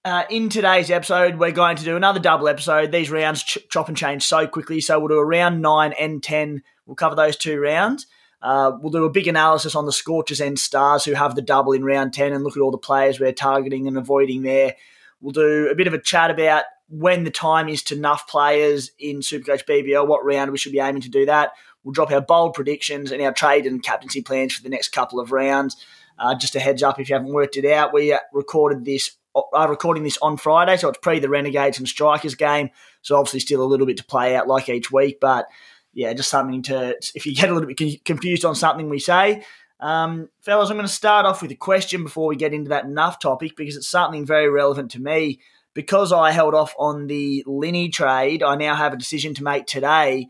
Uh, 0.03 0.23
in 0.31 0.49
today's 0.49 0.89
episode, 0.89 1.37
we're 1.37 1.51
going 1.51 1.77
to 1.77 1.83
do 1.83 1.95
another 1.95 2.19
double 2.19 2.47
episode. 2.47 2.91
These 2.91 3.11
rounds 3.11 3.43
ch- 3.43 3.59
chop 3.69 3.87
and 3.87 3.95
change 3.95 4.23
so 4.23 4.47
quickly, 4.47 4.81
so 4.81 4.97
we'll 4.97 5.09
do 5.09 5.19
a 5.19 5.25
round 5.25 5.61
nine 5.61 5.93
and 5.99 6.23
ten. 6.23 6.63
We'll 6.87 6.95
cover 6.95 7.15
those 7.15 7.37
two 7.37 7.59
rounds. 7.59 8.07
Uh, 8.41 8.71
we'll 8.81 8.91
do 8.91 9.05
a 9.05 9.11
big 9.11 9.27
analysis 9.27 9.75
on 9.75 9.85
the 9.85 9.91
Scorchers 9.91 10.41
and 10.41 10.57
Stars 10.57 11.05
who 11.05 11.13
have 11.13 11.35
the 11.35 11.41
double 11.43 11.73
in 11.73 11.83
round 11.83 12.13
10 12.13 12.33
and 12.33 12.43
look 12.43 12.57
at 12.57 12.61
all 12.61 12.71
the 12.71 12.77
players 12.77 13.19
we're 13.19 13.31
targeting 13.31 13.87
and 13.87 13.97
avoiding 13.97 14.41
there. 14.41 14.75
We'll 15.19 15.31
do 15.31 15.69
a 15.69 15.75
bit 15.75 15.85
of 15.85 15.93
a 15.93 16.01
chat 16.01 16.31
about 16.31 16.63
when 16.89 17.23
the 17.23 17.29
time 17.29 17.69
is 17.69 17.83
to 17.83 17.95
nuff 17.95 18.27
players 18.27 18.89
in 18.97 19.19
Supercoach 19.19 19.65
BBL, 19.65 20.07
what 20.07 20.25
round 20.25 20.51
we 20.51 20.57
should 20.57 20.71
be 20.71 20.79
aiming 20.79 21.03
to 21.03 21.09
do 21.09 21.27
that. 21.27 21.51
We'll 21.83 21.93
drop 21.93 22.11
our 22.11 22.21
bold 22.21 22.55
predictions 22.55 23.11
and 23.11 23.21
our 23.21 23.31
trade 23.31 23.67
and 23.67 23.83
captaincy 23.83 24.23
plans 24.23 24.53
for 24.53 24.63
the 24.63 24.69
next 24.69 24.89
couple 24.89 25.19
of 25.19 25.31
rounds. 25.31 25.77
Uh, 26.17 26.33
just 26.35 26.55
a 26.55 26.59
heads 26.59 26.81
up 26.81 26.99
if 26.99 27.09
you 27.09 27.15
haven't 27.15 27.33
worked 27.33 27.57
it 27.57 27.65
out, 27.65 27.93
we 27.93 28.17
recorded 28.33 28.85
this 28.85 29.11
are 29.35 29.69
recording 29.69 30.03
this 30.03 30.17
on 30.21 30.37
Friday, 30.37 30.77
so 30.77 30.89
it's 30.89 30.99
pre 30.99 31.19
the 31.19 31.29
Renegades 31.29 31.79
and 31.79 31.87
Strikers 31.87 32.35
game. 32.35 32.69
So 33.01 33.15
obviously 33.15 33.39
still 33.39 33.63
a 33.63 33.65
little 33.65 33.85
bit 33.85 33.97
to 33.97 34.05
play 34.05 34.35
out 34.35 34.47
like 34.47 34.69
each 34.69 34.91
week, 34.91 35.19
but 35.19 35.47
yeah, 35.93 36.13
just 36.13 36.29
something 36.29 36.61
to 36.63 36.95
if 37.15 37.25
you 37.25 37.35
get 37.35 37.49
a 37.49 37.53
little 37.53 37.67
bit 37.67 38.03
confused 38.05 38.45
on 38.45 38.55
something 38.55 38.89
we 38.89 38.99
say. 38.99 39.43
Um, 39.79 40.29
fellas, 40.41 40.69
I'm 40.69 40.77
going 40.77 40.87
to 40.87 40.93
start 40.93 41.25
off 41.25 41.41
with 41.41 41.51
a 41.51 41.55
question 41.55 42.03
before 42.03 42.27
we 42.27 42.35
get 42.35 42.53
into 42.53 42.69
that 42.69 42.85
enough 42.85 43.19
topic 43.19 43.55
because 43.57 43.75
it's 43.75 43.87
something 43.87 44.25
very 44.25 44.49
relevant 44.49 44.91
to 44.91 45.01
me. 45.01 45.39
Because 45.73 46.11
I 46.11 46.31
held 46.31 46.53
off 46.53 46.75
on 46.77 47.07
the 47.07 47.43
Linny 47.47 47.89
trade, 47.89 48.43
I 48.43 48.55
now 48.55 48.75
have 48.75 48.93
a 48.93 48.97
decision 48.97 49.33
to 49.35 49.43
make 49.43 49.65
today. 49.65 50.27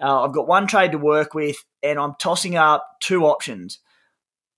Uh, 0.00 0.22
I've 0.22 0.32
got 0.32 0.48
one 0.48 0.66
trade 0.66 0.92
to 0.92 0.98
work 0.98 1.34
with, 1.34 1.62
and 1.82 1.98
I'm 1.98 2.14
tossing 2.18 2.56
up 2.56 2.96
two 2.98 3.26
options. 3.26 3.78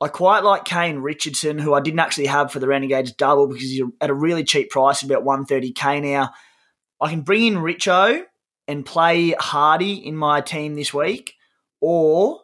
I 0.02 0.08
quite 0.08 0.42
like 0.42 0.64
Kane 0.64 0.98
Richardson, 0.98 1.60
who 1.60 1.74
I 1.74 1.80
didn't 1.80 2.00
actually 2.00 2.26
have 2.26 2.50
for 2.50 2.58
the 2.58 2.66
Renegades 2.66 3.12
double 3.12 3.46
because 3.46 3.70
he's 3.70 3.84
at 4.00 4.10
a 4.10 4.14
really 4.14 4.42
cheap 4.42 4.70
price, 4.70 5.02
about 5.02 5.24
130k 5.24 6.02
now. 6.02 6.32
I 7.00 7.08
can 7.08 7.20
bring 7.20 7.46
in 7.46 7.54
Richo 7.54 8.24
and 8.66 8.84
play 8.84 9.30
Hardie 9.30 10.02
in 10.02 10.16
my 10.16 10.40
team 10.40 10.74
this 10.74 10.92
week, 10.92 11.34
or 11.80 12.40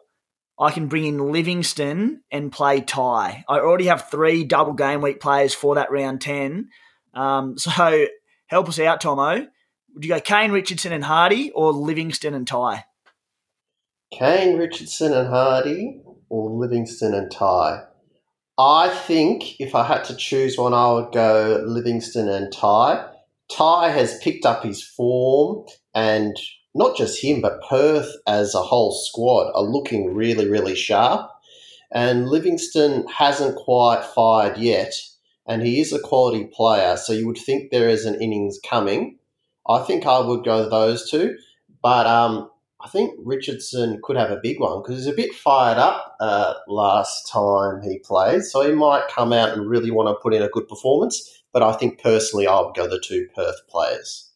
I 0.57 0.71
can 0.71 0.87
bring 0.87 1.03
in 1.03 1.33
Livingstone 1.33 2.21
and 2.31 2.49
play 2.49 2.79
Tye. 2.79 3.43
I 3.49 3.59
already 3.59 3.87
have 3.87 4.09
three 4.09 4.45
double 4.45 4.73
game 4.73 5.01
week 5.01 5.19
players 5.19 5.53
for 5.53 5.75
that 5.75 5.91
round 5.91 6.21
10. 6.21 6.69
Um, 7.13 7.57
so 7.57 8.05
help 8.47 8.69
us 8.69 8.79
out, 8.79 9.01
Tomo. 9.01 9.47
Would 9.95 10.05
you 10.05 10.09
go 10.09 10.21
Kane 10.21 10.53
Richardson 10.53 10.93
and 10.93 11.03
Hardie 11.03 11.51
or 11.53 11.73
Livingstone 11.73 12.35
and 12.35 12.47
Tye? 12.47 12.85
Kane, 14.11 14.57
Richardson, 14.57 15.13
and 15.13 15.27
Hardy, 15.27 16.01
or 16.29 16.49
Livingstone 16.49 17.13
and 17.13 17.31
Tye? 17.31 17.83
I 18.57 18.89
think 18.89 19.59
if 19.59 19.73
I 19.73 19.85
had 19.85 20.03
to 20.05 20.15
choose 20.15 20.57
one, 20.57 20.73
I 20.73 20.91
would 20.91 21.11
go 21.13 21.63
Livingstone 21.65 22.27
and 22.27 22.51
Tye. 22.51 23.05
Tye 23.49 23.89
has 23.89 24.19
picked 24.19 24.45
up 24.45 24.63
his 24.63 24.83
form, 24.83 25.65
and 25.95 26.35
not 26.75 26.97
just 26.97 27.23
him, 27.23 27.41
but 27.41 27.63
Perth 27.67 28.11
as 28.27 28.53
a 28.53 28.61
whole 28.61 28.91
squad 28.91 29.51
are 29.55 29.63
looking 29.63 30.13
really, 30.13 30.47
really 30.47 30.75
sharp. 30.75 31.29
And 31.91 32.29
Livingstone 32.29 33.07
hasn't 33.07 33.55
quite 33.55 34.03
fired 34.03 34.57
yet, 34.57 34.93
and 35.47 35.63
he 35.63 35.79
is 35.79 35.91
a 35.91 35.99
quality 35.99 36.45
player, 36.53 36.97
so 36.97 37.13
you 37.13 37.25
would 37.25 37.37
think 37.37 37.71
there 37.71 37.89
is 37.89 38.05
an 38.05 38.21
innings 38.21 38.59
coming. 38.63 39.17
I 39.67 39.83
think 39.83 40.05
I 40.05 40.19
would 40.19 40.43
go 40.43 40.69
those 40.69 41.09
two, 41.09 41.35
but 41.81 42.05
um, 42.05 42.49
I 42.81 42.87
think 42.87 43.13
Richardson 43.23 43.99
could 44.03 44.15
have 44.15 44.31
a 44.31 44.39
big 44.41 44.59
one 44.59 44.81
because 44.81 44.97
he's 44.97 45.13
a 45.13 45.15
bit 45.15 45.33
fired 45.33 45.77
up 45.77 46.15
uh, 46.21 46.53
last 46.67 47.29
time 47.29 47.81
he 47.81 47.99
played, 47.99 48.43
so 48.43 48.61
he 48.61 48.73
might 48.73 49.09
come 49.09 49.33
out 49.33 49.49
and 49.49 49.69
really 49.69 49.91
want 49.91 50.07
to 50.07 50.21
put 50.21 50.33
in 50.33 50.41
a 50.41 50.47
good 50.47 50.67
performance. 50.67 51.43
But 51.51 51.61
I 51.61 51.73
think 51.73 52.01
personally, 52.01 52.47
I 52.47 52.59
would 52.61 52.75
go 52.75 52.87
the 52.87 52.99
two 52.99 53.27
Perth 53.35 53.67
players. 53.67 54.31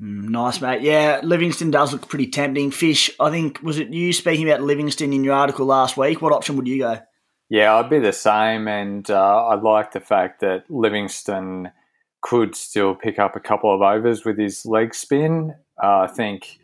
Mm, 0.00 0.28
nice, 0.28 0.60
mate. 0.60 0.82
Yeah, 0.82 1.20
Livingstone 1.22 1.70
does 1.70 1.92
look 1.92 2.08
pretty 2.08 2.28
tempting. 2.28 2.70
Fish, 2.70 3.10
I 3.18 3.30
think, 3.30 3.60
was 3.62 3.78
it 3.78 3.88
you 3.88 4.12
speaking 4.12 4.48
about 4.48 4.62
Livingstone 4.62 5.12
in 5.12 5.24
your 5.24 5.34
article 5.34 5.66
last 5.66 5.96
week? 5.96 6.22
What 6.22 6.32
option 6.32 6.56
would 6.56 6.68
you 6.68 6.78
go? 6.78 7.00
Yeah, 7.48 7.74
I'd 7.74 7.90
be 7.90 7.98
the 7.98 8.12
same, 8.12 8.68
and 8.68 9.10
uh, 9.10 9.46
I 9.46 9.56
like 9.56 9.92
the 9.92 10.00
fact 10.00 10.40
that 10.40 10.70
Livingstone 10.70 11.72
could 12.20 12.54
still 12.54 12.94
pick 12.94 13.18
up 13.18 13.34
a 13.34 13.40
couple 13.40 13.74
of 13.74 13.82
overs 13.82 14.24
with 14.24 14.38
his 14.38 14.64
leg 14.64 14.94
spin. 14.94 15.56
Uh, 15.82 16.00
I 16.00 16.06
think 16.06 16.60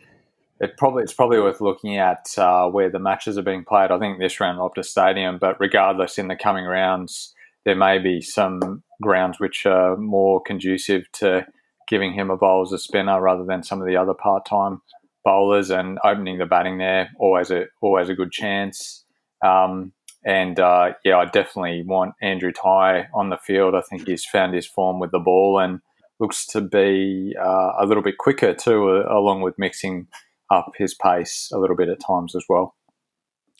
it 0.60 0.76
probably 0.76 1.02
it's 1.02 1.12
probably 1.12 1.38
worth 1.38 1.60
looking 1.60 1.98
at 1.98 2.26
uh, 2.38 2.68
where 2.68 2.90
the 2.90 2.98
matches 2.98 3.36
are 3.36 3.42
being 3.42 3.64
played. 3.64 3.90
I 3.90 3.98
think 3.98 4.18
this 4.18 4.40
round 4.40 4.58
Optus 4.58 4.86
Stadium, 4.86 5.38
but 5.38 5.60
regardless, 5.60 6.18
in 6.18 6.28
the 6.28 6.36
coming 6.36 6.64
rounds, 6.64 7.34
there 7.64 7.76
may 7.76 7.98
be 7.98 8.20
some 8.20 8.82
grounds 9.02 9.38
which 9.38 9.66
are 9.66 9.96
more 9.96 10.40
conducive 10.40 11.10
to 11.12 11.46
giving 11.88 12.12
him 12.12 12.30
a 12.30 12.36
bowl 12.36 12.62
as 12.62 12.72
a 12.72 12.78
spinner 12.78 13.20
rather 13.20 13.44
than 13.44 13.62
some 13.62 13.80
of 13.80 13.86
the 13.86 13.96
other 13.96 14.14
part-time 14.14 14.80
bowlers 15.24 15.70
and 15.70 15.98
opening 16.04 16.38
the 16.38 16.46
batting 16.46 16.78
there 16.78 17.10
always 17.18 17.50
a 17.50 17.66
always 17.80 18.08
a 18.08 18.14
good 18.14 18.32
chance. 18.32 19.04
Um, 19.44 19.92
and 20.24 20.58
uh, 20.58 20.94
yeah, 21.04 21.18
I 21.18 21.26
definitely 21.26 21.82
want 21.82 22.14
Andrew 22.22 22.52
Tye 22.52 23.08
on 23.14 23.30
the 23.30 23.36
field. 23.36 23.74
I 23.74 23.82
think 23.82 24.06
he's 24.08 24.24
found 24.24 24.54
his 24.54 24.66
form 24.66 24.98
with 24.98 25.12
the 25.12 25.20
ball 25.20 25.58
and 25.58 25.80
looks 26.18 26.46
to 26.46 26.60
be 26.60 27.36
uh, 27.38 27.72
a 27.78 27.84
little 27.86 28.02
bit 28.02 28.18
quicker 28.18 28.54
too, 28.54 28.88
uh, 28.88 29.14
along 29.14 29.42
with 29.42 29.58
mixing 29.58 30.08
up 30.50 30.72
his 30.76 30.94
pace 30.94 31.50
a 31.52 31.58
little 31.58 31.76
bit 31.76 31.88
at 31.88 32.00
times 32.00 32.34
as 32.34 32.44
well. 32.48 32.74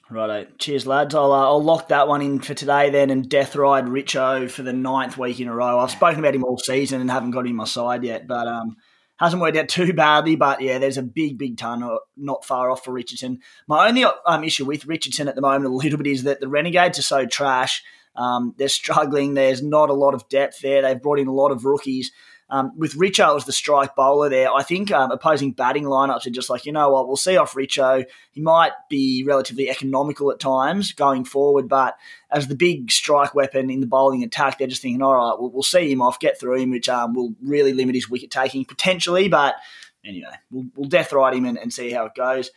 Righto. 0.09 0.47
Cheers, 0.59 0.87
lads. 0.87 1.15
I'll, 1.17 1.33
uh, 1.33 1.45
I'll 1.45 1.63
lock 1.63 1.89
that 1.89 2.07
one 2.07 2.23
in 2.23 2.39
for 2.39 2.55
today 2.55 2.91
then 2.91 3.11
and 3.11 3.29
death 3.29 3.57
ride 3.57 3.87
Richo 3.87 4.49
for 4.49 4.63
the 4.63 4.73
ninth 4.73 5.19
week 5.19 5.41
in 5.41 5.49
a 5.49 5.55
row. 5.55 5.81
I've 5.81 5.91
spoken 5.91 6.21
about 6.21 6.35
him 6.35 6.45
all 6.45 6.59
season 6.59 7.01
and 7.01 7.11
haven't 7.11 7.33
got 7.33 7.45
him 7.45 7.53
on 7.53 7.57
my 7.57 7.65
side 7.65 8.05
yet, 8.05 8.29
but 8.29 8.47
um, 8.47 8.77
hasn't 9.19 9.43
worked 9.43 9.57
out 9.57 9.69
too 9.69 9.93
badly. 9.93 10.37
But 10.37 10.61
yeah, 10.61 10.79
there's 10.79 10.99
a 10.99 11.03
big, 11.03 11.39
big 11.39 11.57
ton 11.57 11.99
not 12.17 12.45
far 12.45 12.71
off 12.71 12.85
for 12.85 12.93
Richardson. 12.93 13.41
My 13.67 13.89
only 13.89 14.05
um, 14.05 14.45
issue 14.45 14.65
with 14.65 14.87
Richardson 14.87 15.27
at 15.27 15.35
the 15.35 15.41
moment 15.41 15.67
a 15.67 15.77
little 15.77 15.99
bit 15.99 16.07
is 16.07 16.23
that 16.23 16.39
the 16.39 16.49
Renegades 16.49 17.01
are 17.01 17.03
so 17.03 17.27
trash. 17.27 17.83
Um, 18.15 18.55
they're 18.59 18.69
struggling. 18.69 19.35
There's 19.35 19.63
not 19.63 19.91
a 19.91 19.95
lot 19.95 20.15
of 20.15 20.29
depth 20.29 20.61
there. 20.61 20.83
They've 20.83 21.03
brought 21.03 21.19
in 21.19 21.27
a 21.27 21.35
lot 21.35 21.51
of 21.51 21.65
rookies. 21.65 22.13
Um, 22.49 22.73
with 22.77 22.95
Richo 22.95 23.37
as 23.37 23.45
the 23.45 23.53
strike 23.53 23.97
bowler 23.97 24.29
there, 24.29 24.53
I 24.53 24.63
think 24.63 24.93
um, 24.93 25.11
opposing 25.11 25.51
batting 25.51 25.83
lineups 25.83 26.27
are 26.27 26.31
just 26.31 26.49
like, 26.49 26.65
you 26.65 26.71
know 26.71 26.91
what, 26.91 27.09
we'll 27.09 27.17
see 27.17 27.37
off 27.37 27.55
Richo. 27.55 28.05
He 28.31 28.41
might 28.41 28.71
be 28.89 29.25
relatively 29.27 29.69
economical 29.69 30.31
at 30.31 30.39
times 30.39 30.93
going 30.93 31.25
forward, 31.25 31.69
but 31.69 31.97
as 32.31 32.47
the 32.47 32.55
big 32.55 32.93
strike 32.93 33.35
weapon 33.35 33.69
in 33.69 33.81
the 33.81 33.87
bowling 33.87 34.23
attack, 34.23 34.59
they're 34.59 34.69
just 34.69 34.83
thinking, 34.83 35.03
all 35.03 35.17
right, 35.17 35.41
we'll, 35.41 35.51
we'll 35.51 35.63
see 35.65 35.91
him 35.91 36.01
off, 36.01 36.21
get 36.21 36.39
through 36.39 36.61
him, 36.61 36.71
which 36.71 36.89
um, 36.89 37.15
will 37.15 37.35
really 37.43 37.73
limit 37.73 37.97
his 37.97 38.09
wicket 38.09 38.31
taking 38.31 38.65
potentially. 38.65 39.27
But 39.27 39.57
anyway, 40.05 40.35
we'll, 40.53 40.67
we'll 40.77 40.89
death 40.89 41.13
ride 41.13 41.35
him 41.35 41.47
and, 41.47 41.59
and 41.59 41.73
see 41.73 41.91
how 41.91 42.07
it 42.07 42.15
goes. 42.15 42.51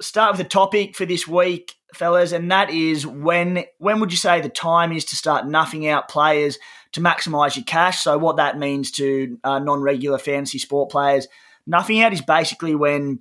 Start 0.00 0.32
with 0.32 0.38
the 0.38 0.48
topic 0.48 0.96
for 0.96 1.06
this 1.06 1.28
week, 1.28 1.74
fellas, 1.94 2.32
and 2.32 2.50
that 2.50 2.70
is 2.70 3.06
when 3.06 3.64
when 3.78 4.00
would 4.00 4.10
you 4.10 4.16
say 4.16 4.40
the 4.40 4.48
time 4.48 4.92
is 4.92 5.04
to 5.06 5.16
start 5.16 5.46
nuffing 5.46 5.88
out 5.88 6.08
players 6.08 6.58
to 6.92 7.00
maximise 7.00 7.56
your 7.56 7.64
cash. 7.64 8.02
So 8.02 8.18
what 8.18 8.36
that 8.36 8.58
means 8.58 8.90
to 8.92 9.38
uh, 9.44 9.58
non-regular 9.58 10.18
fantasy 10.18 10.58
sport 10.58 10.90
players, 10.90 11.28
nuffing 11.70 12.02
out 12.02 12.12
is 12.12 12.20
basically 12.20 12.74
when 12.74 13.20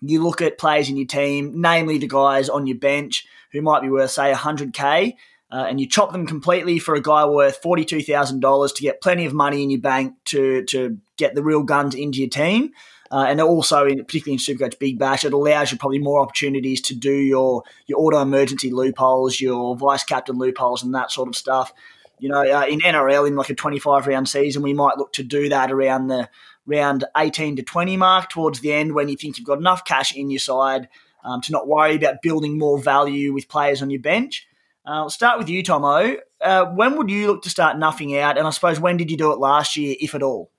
you 0.00 0.22
look 0.22 0.40
at 0.40 0.58
players 0.58 0.88
in 0.88 0.96
your 0.96 1.06
team, 1.06 1.60
namely 1.60 1.98
the 1.98 2.06
guys 2.06 2.48
on 2.48 2.66
your 2.66 2.78
bench 2.78 3.26
who 3.52 3.62
might 3.62 3.82
be 3.82 3.88
worth 3.88 4.10
say 4.10 4.32
100k. 4.32 5.14
Uh, 5.50 5.64
and 5.66 5.80
you 5.80 5.88
chop 5.88 6.12
them 6.12 6.26
completely 6.26 6.78
for 6.78 6.94
a 6.94 7.00
guy 7.00 7.24
worth 7.24 7.56
forty-two 7.62 8.02
thousand 8.02 8.40
dollars 8.40 8.70
to 8.70 8.82
get 8.82 9.00
plenty 9.00 9.24
of 9.24 9.32
money 9.32 9.62
in 9.62 9.70
your 9.70 9.80
bank 9.80 10.12
to 10.26 10.62
to 10.64 10.98
get 11.16 11.34
the 11.34 11.42
real 11.42 11.62
guns 11.62 11.94
into 11.94 12.18
your 12.18 12.28
team, 12.28 12.70
uh, 13.10 13.26
and 13.28 13.40
also 13.40 13.86
in, 13.86 14.04
particularly 14.04 14.34
in 14.34 14.38
Supercoach 14.38 14.78
Big 14.78 14.98
Bash, 14.98 15.24
it 15.24 15.32
allows 15.32 15.72
you 15.72 15.78
probably 15.78 15.98
more 15.98 16.20
opportunities 16.20 16.80
to 16.82 16.94
do 16.94 17.12
your 17.12 17.62
your 17.86 18.00
auto 18.00 18.20
emergency 18.20 18.70
loopholes, 18.70 19.40
your 19.40 19.76
vice 19.76 20.04
captain 20.04 20.36
loopholes, 20.36 20.82
and 20.82 20.94
that 20.94 21.10
sort 21.10 21.28
of 21.28 21.36
stuff. 21.36 21.72
You 22.18 22.28
know, 22.28 22.40
uh, 22.40 22.66
in 22.66 22.80
NRL 22.80 23.28
in 23.28 23.36
like 23.36 23.50
a 23.50 23.54
25 23.54 24.06
round 24.06 24.28
season, 24.28 24.62
we 24.62 24.74
might 24.74 24.98
look 24.98 25.12
to 25.14 25.22
do 25.22 25.48
that 25.48 25.70
around 25.70 26.08
the 26.08 26.28
round 26.66 27.04
18 27.16 27.56
to 27.56 27.62
20 27.62 27.96
mark 27.96 28.28
towards 28.28 28.60
the 28.60 28.72
end 28.72 28.94
when 28.94 29.08
you 29.08 29.16
think 29.16 29.38
you've 29.38 29.46
got 29.46 29.58
enough 29.58 29.84
cash 29.84 30.14
in 30.14 30.30
your 30.30 30.40
side 30.40 30.88
um, 31.24 31.40
to 31.40 31.52
not 31.52 31.66
worry 31.66 31.96
about 31.96 32.22
building 32.22 32.58
more 32.58 32.78
value 32.78 33.32
with 33.32 33.48
players 33.48 33.80
on 33.80 33.90
your 33.90 34.00
bench. 34.00 34.46
Uh, 34.86 35.02
I'll 35.02 35.10
start 35.10 35.38
with 35.38 35.48
you, 35.48 35.62
Tomo. 35.62 36.16
Uh, 36.40 36.66
when 36.66 36.96
would 36.96 37.10
you 37.10 37.26
look 37.26 37.42
to 37.42 37.50
start 37.50 37.76
nuffing 37.76 38.18
out? 38.20 38.38
And 38.38 38.46
I 38.46 38.50
suppose 38.50 38.78
when 38.78 38.96
did 38.96 39.10
you 39.10 39.16
do 39.16 39.32
it 39.32 39.38
last 39.38 39.76
year, 39.76 39.96
if 40.00 40.14
at 40.14 40.22
all? 40.22 40.50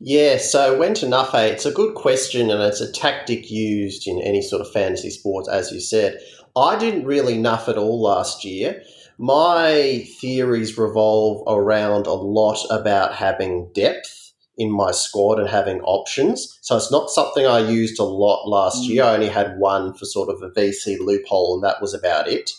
Yeah, 0.00 0.38
so 0.38 0.78
when 0.78 0.94
to 0.94 1.08
nuff 1.08 1.34
out? 1.34 1.50
It's 1.50 1.66
a 1.66 1.72
good 1.72 1.94
question, 1.94 2.50
and 2.50 2.62
it's 2.62 2.80
a 2.80 2.92
tactic 2.92 3.50
used 3.50 4.06
in 4.06 4.20
any 4.20 4.42
sort 4.42 4.60
of 4.60 4.72
fantasy 4.72 5.10
sports, 5.10 5.48
as 5.48 5.72
you 5.72 5.80
said. 5.80 6.18
I 6.56 6.78
didn't 6.78 7.04
really 7.04 7.38
nuff 7.38 7.68
at 7.68 7.78
all 7.78 8.00
last 8.02 8.44
year 8.44 8.82
my 9.18 10.06
theories 10.20 10.78
revolve 10.78 11.42
around 11.48 12.06
a 12.06 12.12
lot 12.12 12.64
about 12.70 13.14
having 13.14 13.68
depth 13.74 14.32
in 14.56 14.70
my 14.70 14.92
squad 14.92 15.38
and 15.38 15.48
having 15.48 15.80
options. 15.80 16.58
So 16.62 16.76
it's 16.76 16.90
not 16.90 17.10
something 17.10 17.44
I 17.44 17.58
used 17.58 17.98
a 17.98 18.04
lot 18.04 18.48
last 18.48 18.82
mm. 18.82 18.88
year. 18.88 19.04
I 19.04 19.14
only 19.14 19.28
had 19.28 19.58
one 19.58 19.92
for 19.94 20.04
sort 20.04 20.28
of 20.28 20.42
a 20.42 20.50
VC 20.50 20.98
loophole, 21.00 21.54
and 21.54 21.64
that 21.64 21.82
was 21.82 21.94
about 21.94 22.28
it. 22.28 22.52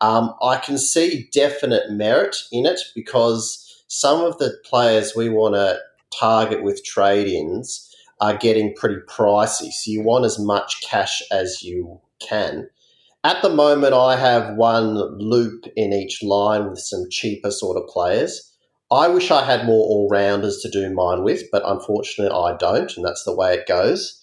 Um, 0.00 0.34
I 0.42 0.58
can 0.58 0.78
see 0.78 1.28
definite 1.32 1.90
merit 1.90 2.36
in 2.52 2.66
it 2.66 2.80
because 2.94 3.62
some 3.88 4.20
of 4.20 4.38
the 4.38 4.56
players 4.64 5.14
we 5.16 5.28
want 5.28 5.54
to 5.54 5.78
target 6.18 6.62
with 6.62 6.84
trade 6.84 7.26
ins 7.26 7.94
are 8.20 8.36
getting 8.36 8.74
pretty 8.74 9.00
pricey. 9.08 9.70
So 9.70 9.90
you 9.90 10.02
want 10.02 10.24
as 10.24 10.38
much 10.38 10.80
cash 10.82 11.22
as 11.30 11.62
you 11.62 12.00
can. 12.20 12.68
At 13.24 13.42
the 13.42 13.50
moment, 13.50 13.92
I 13.92 14.16
have 14.16 14.56
one 14.56 14.94
loop 15.18 15.64
in 15.74 15.92
each 15.92 16.22
line 16.22 16.70
with 16.70 16.78
some 16.78 17.06
cheaper 17.10 17.50
sort 17.50 17.76
of 17.76 17.88
players. 17.88 18.52
I 18.90 19.08
wish 19.08 19.32
I 19.32 19.44
had 19.44 19.66
more 19.66 19.84
all 19.84 20.08
rounders 20.08 20.58
to 20.58 20.70
do 20.70 20.88
mine 20.94 21.24
with, 21.24 21.42
but 21.50 21.62
unfortunately, 21.66 22.32
I 22.32 22.56
don't, 22.56 22.96
and 22.96 23.04
that's 23.04 23.24
the 23.24 23.34
way 23.34 23.54
it 23.54 23.66
goes. 23.66 24.22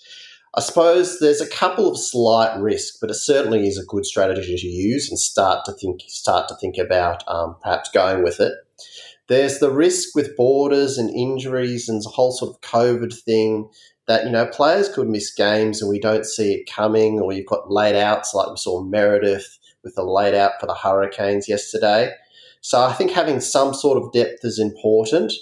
I 0.55 0.61
suppose 0.61 1.19
there's 1.19 1.41
a 1.41 1.49
couple 1.49 1.89
of 1.89 1.99
slight 1.99 2.57
risks, 2.59 2.97
but 3.01 3.09
it 3.09 3.15
certainly 3.15 3.67
is 3.67 3.77
a 3.77 3.85
good 3.85 4.05
strategy 4.05 4.55
to 4.55 4.67
use 4.67 5.09
and 5.09 5.19
start 5.19 5.65
to 5.65 5.73
think 5.73 6.01
start 6.07 6.47
to 6.47 6.55
think 6.55 6.77
about 6.77 7.23
um, 7.27 7.55
perhaps 7.61 7.89
going 7.89 8.23
with 8.23 8.39
it. 8.39 8.53
There's 9.27 9.59
the 9.59 9.71
risk 9.71 10.15
with 10.15 10.35
borders 10.35 10.97
and 10.97 11.09
injuries 11.09 11.87
and 11.87 12.01
the 12.01 12.09
whole 12.09 12.31
sort 12.31 12.55
of 12.55 12.61
COVID 12.61 13.13
thing 13.13 13.69
that 14.07 14.25
you 14.25 14.31
know 14.31 14.45
players 14.45 14.89
could 14.89 15.07
miss 15.07 15.33
games 15.33 15.81
and 15.81 15.89
we 15.89 15.99
don't 15.99 16.25
see 16.25 16.53
it 16.53 16.69
coming, 16.69 17.19
or 17.19 17.31
you've 17.31 17.45
got 17.45 17.71
late 17.71 17.95
outs 17.95 18.33
like 18.33 18.49
we 18.49 18.57
saw 18.57 18.83
Meredith 18.83 19.57
with 19.83 19.95
the 19.95 20.03
late 20.03 20.33
out 20.33 20.53
for 20.59 20.65
the 20.65 20.73
Hurricanes 20.73 21.47
yesterday. 21.47 22.11
So 22.61 22.81
I 22.81 22.93
think 22.93 23.11
having 23.11 23.39
some 23.39 23.73
sort 23.73 23.97
of 23.97 24.11
depth 24.13 24.43
is 24.43 24.59
important 24.59 25.33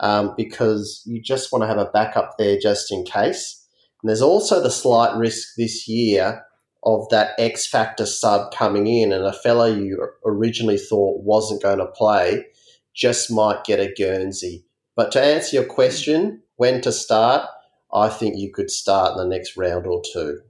um, 0.00 0.34
because 0.36 1.02
you 1.06 1.20
just 1.20 1.52
want 1.52 1.62
to 1.62 1.68
have 1.68 1.78
a 1.78 1.90
backup 1.92 2.36
there 2.38 2.58
just 2.58 2.92
in 2.92 3.04
case. 3.04 3.66
And 4.02 4.08
there's 4.08 4.22
also 4.22 4.62
the 4.62 4.70
slight 4.70 5.16
risk 5.16 5.54
this 5.56 5.86
year 5.86 6.44
of 6.84 7.08
that 7.10 7.32
X 7.38 7.66
factor 7.66 8.06
sub 8.06 8.52
coming 8.52 8.86
in, 8.86 9.12
and 9.12 9.24
a 9.24 9.32
fella 9.32 9.70
you 9.70 10.08
originally 10.24 10.78
thought 10.78 11.22
wasn't 11.22 11.62
going 11.62 11.78
to 11.78 11.86
play 11.86 12.44
just 12.94 13.30
might 13.30 13.64
get 13.64 13.80
a 13.80 13.92
Guernsey. 13.92 14.64
But 14.96 15.12
to 15.12 15.22
answer 15.22 15.56
your 15.56 15.64
question, 15.64 16.42
when 16.56 16.80
to 16.82 16.92
start, 16.92 17.48
I 17.92 18.08
think 18.08 18.36
you 18.36 18.52
could 18.52 18.70
start 18.70 19.12
in 19.12 19.18
the 19.18 19.36
next 19.36 19.56
round 19.56 19.86
or 19.86 20.02
two. 20.12 20.40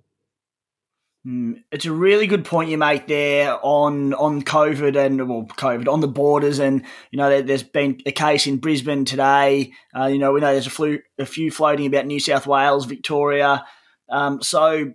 Mm, 1.26 1.62
it's 1.70 1.84
a 1.84 1.92
really 1.92 2.26
good 2.26 2.46
point 2.46 2.70
you 2.70 2.78
make 2.78 3.06
there 3.06 3.58
on 3.62 4.14
on 4.14 4.40
COVID 4.40 4.96
and 4.96 5.28
well 5.28 5.44
COVID 5.44 5.86
on 5.86 6.00
the 6.00 6.08
borders 6.08 6.58
and 6.58 6.82
you 7.10 7.18
know 7.18 7.28
there, 7.28 7.46
has 7.46 7.62
been 7.62 8.00
a 8.06 8.12
case 8.12 8.46
in 8.46 8.56
Brisbane 8.56 9.04
today. 9.04 9.72
Uh, 9.94 10.06
you 10.06 10.18
know 10.18 10.32
we 10.32 10.40
know 10.40 10.52
there's 10.52 10.66
a, 10.66 10.70
flu, 10.70 10.98
a 11.18 11.26
few 11.26 11.50
floating 11.50 11.84
about 11.84 12.06
New 12.06 12.20
South 12.20 12.46
Wales, 12.46 12.86
Victoria. 12.86 13.66
Um, 14.08 14.40
so 14.40 14.94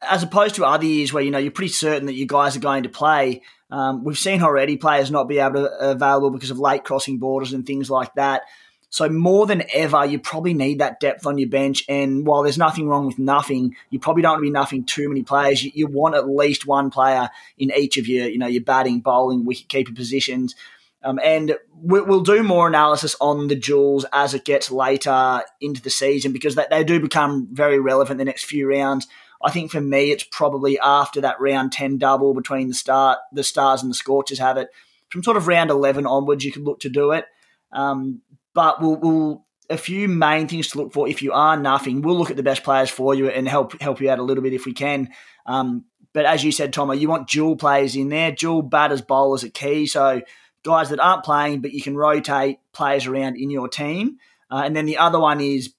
as 0.00 0.22
opposed 0.22 0.54
to 0.54 0.64
other 0.64 0.86
years 0.86 1.12
where 1.12 1.22
you 1.22 1.30
know 1.30 1.38
you're 1.38 1.50
pretty 1.50 1.72
certain 1.72 2.06
that 2.06 2.14
you 2.14 2.26
guys 2.26 2.56
are 2.56 2.60
going 2.60 2.84
to 2.84 2.88
play. 2.88 3.42
Um, 3.70 4.04
we've 4.04 4.18
seen 4.18 4.42
already 4.42 4.76
players 4.76 5.10
not 5.10 5.28
be 5.28 5.38
able 5.38 5.64
to 5.64 5.90
available 5.90 6.30
because 6.30 6.50
of 6.50 6.58
late 6.58 6.84
crossing 6.84 7.18
borders 7.18 7.52
and 7.52 7.66
things 7.66 7.90
like 7.90 8.14
that. 8.14 8.42
So 8.90 9.08
more 9.08 9.46
than 9.46 9.64
ever, 9.74 10.06
you 10.06 10.18
probably 10.18 10.54
need 10.54 10.78
that 10.78 10.98
depth 10.98 11.26
on 11.26 11.36
your 11.36 11.50
bench. 11.50 11.84
And 11.88 12.26
while 12.26 12.42
there's 12.42 12.56
nothing 12.56 12.88
wrong 12.88 13.06
with 13.06 13.18
nuffing, 13.18 13.72
you 13.90 13.98
probably 13.98 14.22
don't 14.22 14.40
want 14.40 14.44
to 14.44 14.50
be 14.50 14.78
nuffing 14.78 14.86
too 14.86 15.08
many 15.08 15.22
players. 15.22 15.62
You, 15.62 15.70
you 15.74 15.86
want 15.86 16.14
at 16.14 16.28
least 16.28 16.66
one 16.66 16.90
player 16.90 17.28
in 17.58 17.70
each 17.76 17.98
of 17.98 18.08
your, 18.08 18.28
you 18.28 18.38
know, 18.38 18.46
your 18.46 18.62
batting, 18.62 19.00
bowling, 19.00 19.44
wicket 19.44 19.68
keeper 19.68 19.92
positions. 19.92 20.54
Um, 21.02 21.20
and 21.22 21.56
we, 21.80 22.00
will 22.00 22.22
do 22.22 22.42
more 22.42 22.66
analysis 22.66 23.14
on 23.20 23.48
the 23.48 23.54
duels 23.54 24.04
as 24.12 24.34
it 24.34 24.44
gets 24.44 24.70
later 24.70 25.42
into 25.60 25.82
the 25.82 25.90
season 25.90 26.32
because 26.32 26.54
they, 26.54 26.66
they 26.70 26.82
do 26.82 26.98
become 26.98 27.46
very 27.52 27.78
relevant 27.78 28.18
the 28.18 28.24
next 28.24 28.44
few 28.44 28.68
rounds. 28.68 29.06
I 29.42 29.50
think 29.50 29.70
for 29.70 29.80
me, 29.80 30.10
it's 30.10 30.24
probably 30.24 30.78
after 30.78 31.20
that 31.20 31.40
round 31.40 31.72
ten 31.72 31.98
double 31.98 32.34
between 32.34 32.68
the 32.68 32.74
start, 32.74 33.18
the 33.32 33.44
stars 33.44 33.82
and 33.82 33.90
the 33.90 33.94
Scorchers 33.94 34.38
have 34.38 34.56
it. 34.56 34.68
From 35.10 35.22
sort 35.22 35.36
of 35.36 35.46
round 35.46 35.70
eleven 35.70 36.06
onwards, 36.06 36.44
you 36.44 36.52
could 36.52 36.64
look 36.64 36.80
to 36.80 36.88
do 36.88 37.12
it. 37.12 37.24
Um, 37.72 38.22
but 38.54 38.80
we'll, 38.80 38.96
we'll 38.96 39.46
a 39.70 39.76
few 39.76 40.08
main 40.08 40.48
things 40.48 40.68
to 40.68 40.78
look 40.78 40.92
for 40.92 41.08
if 41.08 41.22
you 41.22 41.32
are 41.32 41.56
nuffing. 41.56 42.02
We'll 42.02 42.16
look 42.18 42.30
at 42.30 42.36
the 42.36 42.42
best 42.42 42.64
players 42.64 42.90
for 42.90 43.14
you 43.14 43.28
and 43.28 43.48
help 43.48 43.80
help 43.80 44.00
you 44.00 44.10
out 44.10 44.18
a 44.18 44.22
little 44.22 44.42
bit 44.42 44.54
if 44.54 44.66
we 44.66 44.72
can. 44.72 45.10
Um, 45.46 45.84
but 46.12 46.24
as 46.24 46.42
you 46.42 46.52
said, 46.52 46.72
Tomo, 46.72 46.94
you 46.94 47.08
want 47.08 47.28
dual 47.28 47.56
players 47.56 47.94
in 47.94 48.08
there. 48.08 48.32
Dual 48.32 48.62
batters, 48.62 49.02
bowlers 49.02 49.44
are 49.44 49.50
key. 49.50 49.86
So 49.86 50.22
guys 50.64 50.88
that 50.88 51.00
aren't 51.00 51.24
playing, 51.24 51.60
but 51.60 51.72
you 51.72 51.82
can 51.82 51.96
rotate 51.96 52.58
players 52.72 53.06
around 53.06 53.36
in 53.36 53.50
your 53.50 53.68
team. 53.68 54.16
Uh, 54.50 54.62
and 54.64 54.74
then 54.74 54.86
the 54.86 54.96
other 54.96 55.20
one 55.20 55.40
is 55.40 55.74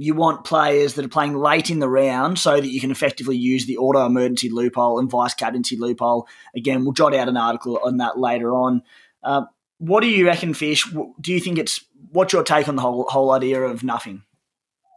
you 0.00 0.14
want 0.14 0.44
players 0.44 0.94
that 0.94 1.04
are 1.04 1.08
playing 1.08 1.36
late 1.36 1.68
in 1.68 1.78
the 1.78 1.88
round 1.88 2.38
so 2.38 2.58
that 2.58 2.70
you 2.70 2.80
can 2.80 2.90
effectively 2.90 3.36
use 3.36 3.66
the 3.66 3.76
auto 3.76 4.06
emergency 4.06 4.48
loophole 4.48 4.98
and 4.98 5.10
vice 5.10 5.34
captaincy 5.34 5.76
loophole. 5.76 6.26
Again, 6.56 6.84
we'll 6.84 6.94
jot 6.94 7.14
out 7.14 7.28
an 7.28 7.36
article 7.36 7.78
on 7.84 7.98
that 7.98 8.18
later 8.18 8.54
on. 8.54 8.82
Uh, 9.22 9.42
what 9.76 10.00
do 10.00 10.06
you 10.06 10.24
reckon, 10.24 10.54
Fish? 10.54 10.88
Do 11.20 11.32
you 11.32 11.38
think 11.38 11.58
it's 11.58 11.84
what's 12.12 12.32
your 12.32 12.42
take 12.42 12.66
on 12.66 12.76
the 12.76 12.82
whole 12.82 13.04
whole 13.10 13.30
idea 13.32 13.60
of 13.60 13.82
nuffing? 13.82 14.22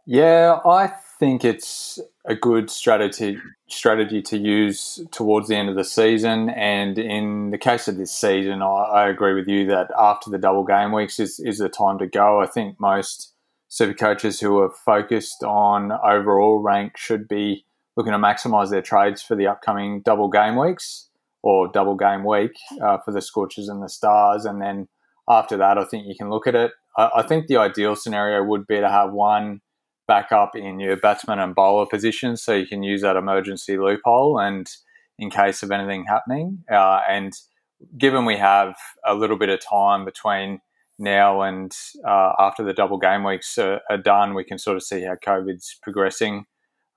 Yeah, 0.06 0.60
I 0.64 0.86
think 1.18 1.44
it's 1.44 2.00
a 2.24 2.34
good 2.34 2.70
strategy 2.70 3.38
strategy 3.68 4.22
to 4.22 4.38
use 4.38 5.00
towards 5.10 5.48
the 5.48 5.56
end 5.56 5.68
of 5.68 5.76
the 5.76 5.84
season. 5.84 6.48
And 6.48 6.98
in 6.98 7.50
the 7.50 7.58
case 7.58 7.88
of 7.88 7.98
this 7.98 8.10
season, 8.10 8.62
I, 8.62 8.66
I 8.66 9.08
agree 9.10 9.34
with 9.34 9.48
you 9.48 9.66
that 9.66 9.90
after 9.98 10.30
the 10.30 10.38
double 10.38 10.64
game 10.64 10.92
weeks 10.92 11.20
is, 11.20 11.40
is 11.40 11.58
the 11.58 11.68
time 11.68 11.98
to 11.98 12.06
go. 12.06 12.40
I 12.40 12.46
think 12.46 12.80
most 12.80 13.33
super 13.74 13.92
coaches 13.92 14.38
who 14.38 14.56
are 14.58 14.70
focused 14.70 15.42
on 15.42 15.90
overall 15.90 16.62
rank 16.62 16.96
should 16.96 17.26
be 17.26 17.66
looking 17.96 18.12
to 18.12 18.18
maximise 18.18 18.70
their 18.70 18.80
trades 18.80 19.20
for 19.20 19.34
the 19.34 19.48
upcoming 19.48 20.00
double 20.04 20.28
game 20.28 20.54
weeks 20.54 21.08
or 21.42 21.66
double 21.66 21.96
game 21.96 22.24
week 22.24 22.52
uh, 22.80 22.98
for 23.04 23.10
the 23.10 23.20
Scorchers 23.20 23.68
and 23.68 23.82
the 23.82 23.88
Stars. 23.88 24.44
And 24.44 24.62
then 24.62 24.86
after 25.28 25.56
that, 25.56 25.76
I 25.76 25.84
think 25.86 26.06
you 26.06 26.14
can 26.16 26.30
look 26.30 26.46
at 26.46 26.54
it. 26.54 26.70
I, 26.96 27.10
I, 27.16 27.22
think 27.24 27.48
the 27.48 27.56
ideal 27.56 27.96
scenario 27.96 28.44
would 28.44 28.64
be 28.68 28.78
to 28.78 28.88
have 28.88 29.12
one 29.12 29.60
backup 30.06 30.54
in 30.54 30.78
your 30.78 30.96
batsman 30.96 31.40
and 31.40 31.52
bowler 31.52 31.86
positions 31.86 32.44
so 32.44 32.54
you 32.54 32.68
can 32.68 32.84
use 32.84 33.02
that 33.02 33.16
emergency 33.16 33.76
loophole 33.76 34.38
and 34.38 34.70
in 35.18 35.30
case 35.30 35.64
of 35.64 35.72
anything 35.72 36.04
happening. 36.04 36.62
Uh, 36.70 37.00
and 37.08 37.32
given 37.98 38.24
we 38.24 38.36
have 38.36 38.76
a 39.04 39.16
little 39.16 39.36
bit 39.36 39.48
of 39.48 39.58
time 39.58 40.04
between 40.04 40.60
now 40.98 41.42
and 41.42 41.72
uh, 42.06 42.32
after 42.38 42.62
the 42.64 42.72
double 42.72 42.98
game 42.98 43.24
weeks 43.24 43.58
are, 43.58 43.80
are, 43.90 43.98
done, 43.98 44.34
we 44.34 44.44
can 44.44 44.58
sort 44.58 44.76
of 44.76 44.82
see 44.82 45.02
how 45.02 45.14
COVID's 45.14 45.78
progressing 45.82 46.46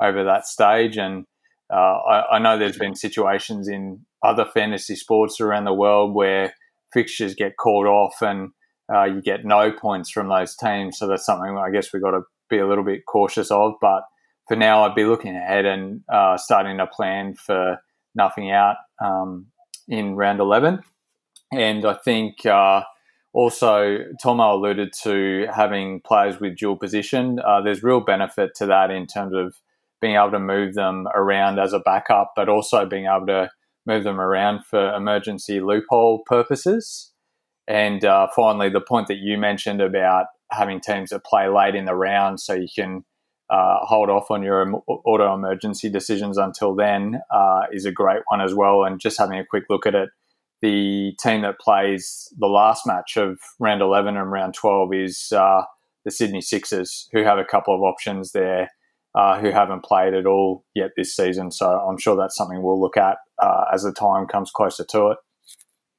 over 0.02 0.24
that 0.24 0.46
stage. 0.46 0.98
And 0.98 1.26
uh, 1.72 1.76
I, 1.76 2.36
I, 2.36 2.40
know 2.40 2.58
there's 2.58 2.78
been 2.78 2.96
situations 2.96 3.68
in 3.68 4.06
other 4.24 4.46
fantasy 4.46 4.96
sports 4.96 5.42
around 5.42 5.66
the 5.66 5.74
world 5.74 6.14
where 6.14 6.54
fixtures 6.94 7.34
get 7.34 7.58
called 7.58 7.88
off 7.88 8.22
and 8.22 8.52
uh, 8.94 9.04
you 9.04 9.22
get 9.22 9.46
no 9.46 9.72
points 9.72 10.10
from 10.10 10.30
those 10.30 10.56
teams. 10.56 10.98
So 10.98 11.08
that's 11.08 11.26
something 11.26 11.58
I 11.58 11.72
guess 11.72 11.92
we've 11.92 12.04
got 12.04 12.12
to 12.12 12.22
be 12.50 12.60
a 12.60 12.68
little 12.68 12.84
bit 12.84 13.06
cautious 13.06 13.52
of. 13.52 13.74
But 13.82 14.04
for 14.48 14.56
now, 14.56 14.84
I'd 14.84 14.96
be 14.96 15.06
looking 15.06 15.36
ahead 15.36 15.66
and 15.66 16.02
uh, 16.12 16.38
starting 16.38 16.78
to 16.78 16.88
plan 16.88 17.34
for 17.36 17.78
nuffing 18.18 18.54
out 18.54 18.78
um, 19.04 19.48
in 19.88 20.16
round 20.16 20.40
11. 20.40 20.80
And 21.52 21.86
I 21.86 21.94
think 21.94 22.46
uh, 22.46 22.84
also 23.38 24.00
Tomo 24.20 24.56
alluded 24.56 24.92
to 25.04 25.46
having 25.56 26.02
players 26.04 26.40
with 26.40 26.58
dual 26.58 26.76
position. 26.76 27.38
Uh, 27.46 27.62
there's 27.62 27.84
real 27.84 28.00
benefit 28.00 28.56
to 28.56 28.66
that 28.66 28.90
in 28.90 29.06
terms 29.06 29.36
of 29.36 29.54
being 30.02 30.16
able 30.16 30.32
to 30.32 30.40
move 30.40 30.74
them 30.74 31.08
around 31.14 31.60
as 31.60 31.72
a 31.72 31.80
backup, 31.80 32.34
but 32.36 32.50
also 32.50 32.88
being 32.88 33.06
able 33.06 33.28
to 33.28 33.52
move 33.86 34.04
them 34.04 34.20
around 34.20 34.66
for 34.66 34.92
emergency 34.92 35.60
loophole 35.60 36.24
purposes. 36.26 37.14
And 37.68 38.04
uh, 38.04 38.28
finally, 38.36 38.70
the 38.70 38.82
point 38.82 39.08
that 39.08 39.18
you 39.18 39.38
mentioned 39.38 39.82
about 39.82 40.26
having 40.52 40.80
teams 40.80 41.12
that 41.12 41.24
play 41.24 41.48
late 41.48 41.76
in 41.76 41.86
the 41.86 41.94
round 41.94 42.40
so 42.40 42.56
you 42.56 42.70
can 42.76 43.06
uh, 43.52 43.78
hold 43.82 44.10
off 44.10 44.32
on 44.32 44.42
your 44.42 44.82
auto 44.88 45.36
emergency 45.36 45.92
decisions 45.92 46.40
until 46.40 46.74
then 46.74 47.22
uh, 47.30 47.62
is 47.72 47.86
a 47.86 47.92
great 47.92 48.24
one 48.30 48.42
as 48.42 48.56
well. 48.56 48.84
And 48.84 49.00
just 49.00 49.20
having 49.20 49.38
a 49.38 49.46
quick 49.46 49.66
look 49.70 49.86
at 49.86 49.94
it, 49.94 50.10
the 50.62 51.14
team 51.22 51.42
that 51.42 51.60
plays 51.60 52.28
the 52.38 52.48
last 52.48 52.88
match 52.88 53.18
of 53.18 53.40
round 53.60 53.82
11 53.82 54.18
and 54.18 54.32
round 54.32 54.54
12 54.54 54.94
is 54.94 55.32
uh, 55.32 55.62
the 56.06 56.12
Sydney 56.12 56.42
Sixers, 56.42 57.08
who 57.12 57.24
have 57.24 57.38
a 57.38 57.46
couple 57.46 57.76
of 57.76 57.82
options 57.82 58.32
there 58.32 58.70
uh, 59.16 59.40
who 59.40 59.52
haven't 59.52 59.84
played 59.84 60.14
at 60.14 60.26
all 60.26 60.64
yet 60.76 60.92
this 60.96 61.16
season. 61.16 61.52
So 61.52 61.68
I'm 61.68 61.98
sure 61.98 62.16
that's 62.16 62.36
something 62.36 62.62
we'll 62.62 62.80
look 62.80 62.98
at 62.98 63.18
uh, 63.42 63.66
as 63.74 63.84
the 63.84 63.92
time 63.92 64.28
comes 64.28 64.52
closer 64.52 64.86
to 64.92 65.08
it. 65.08 65.18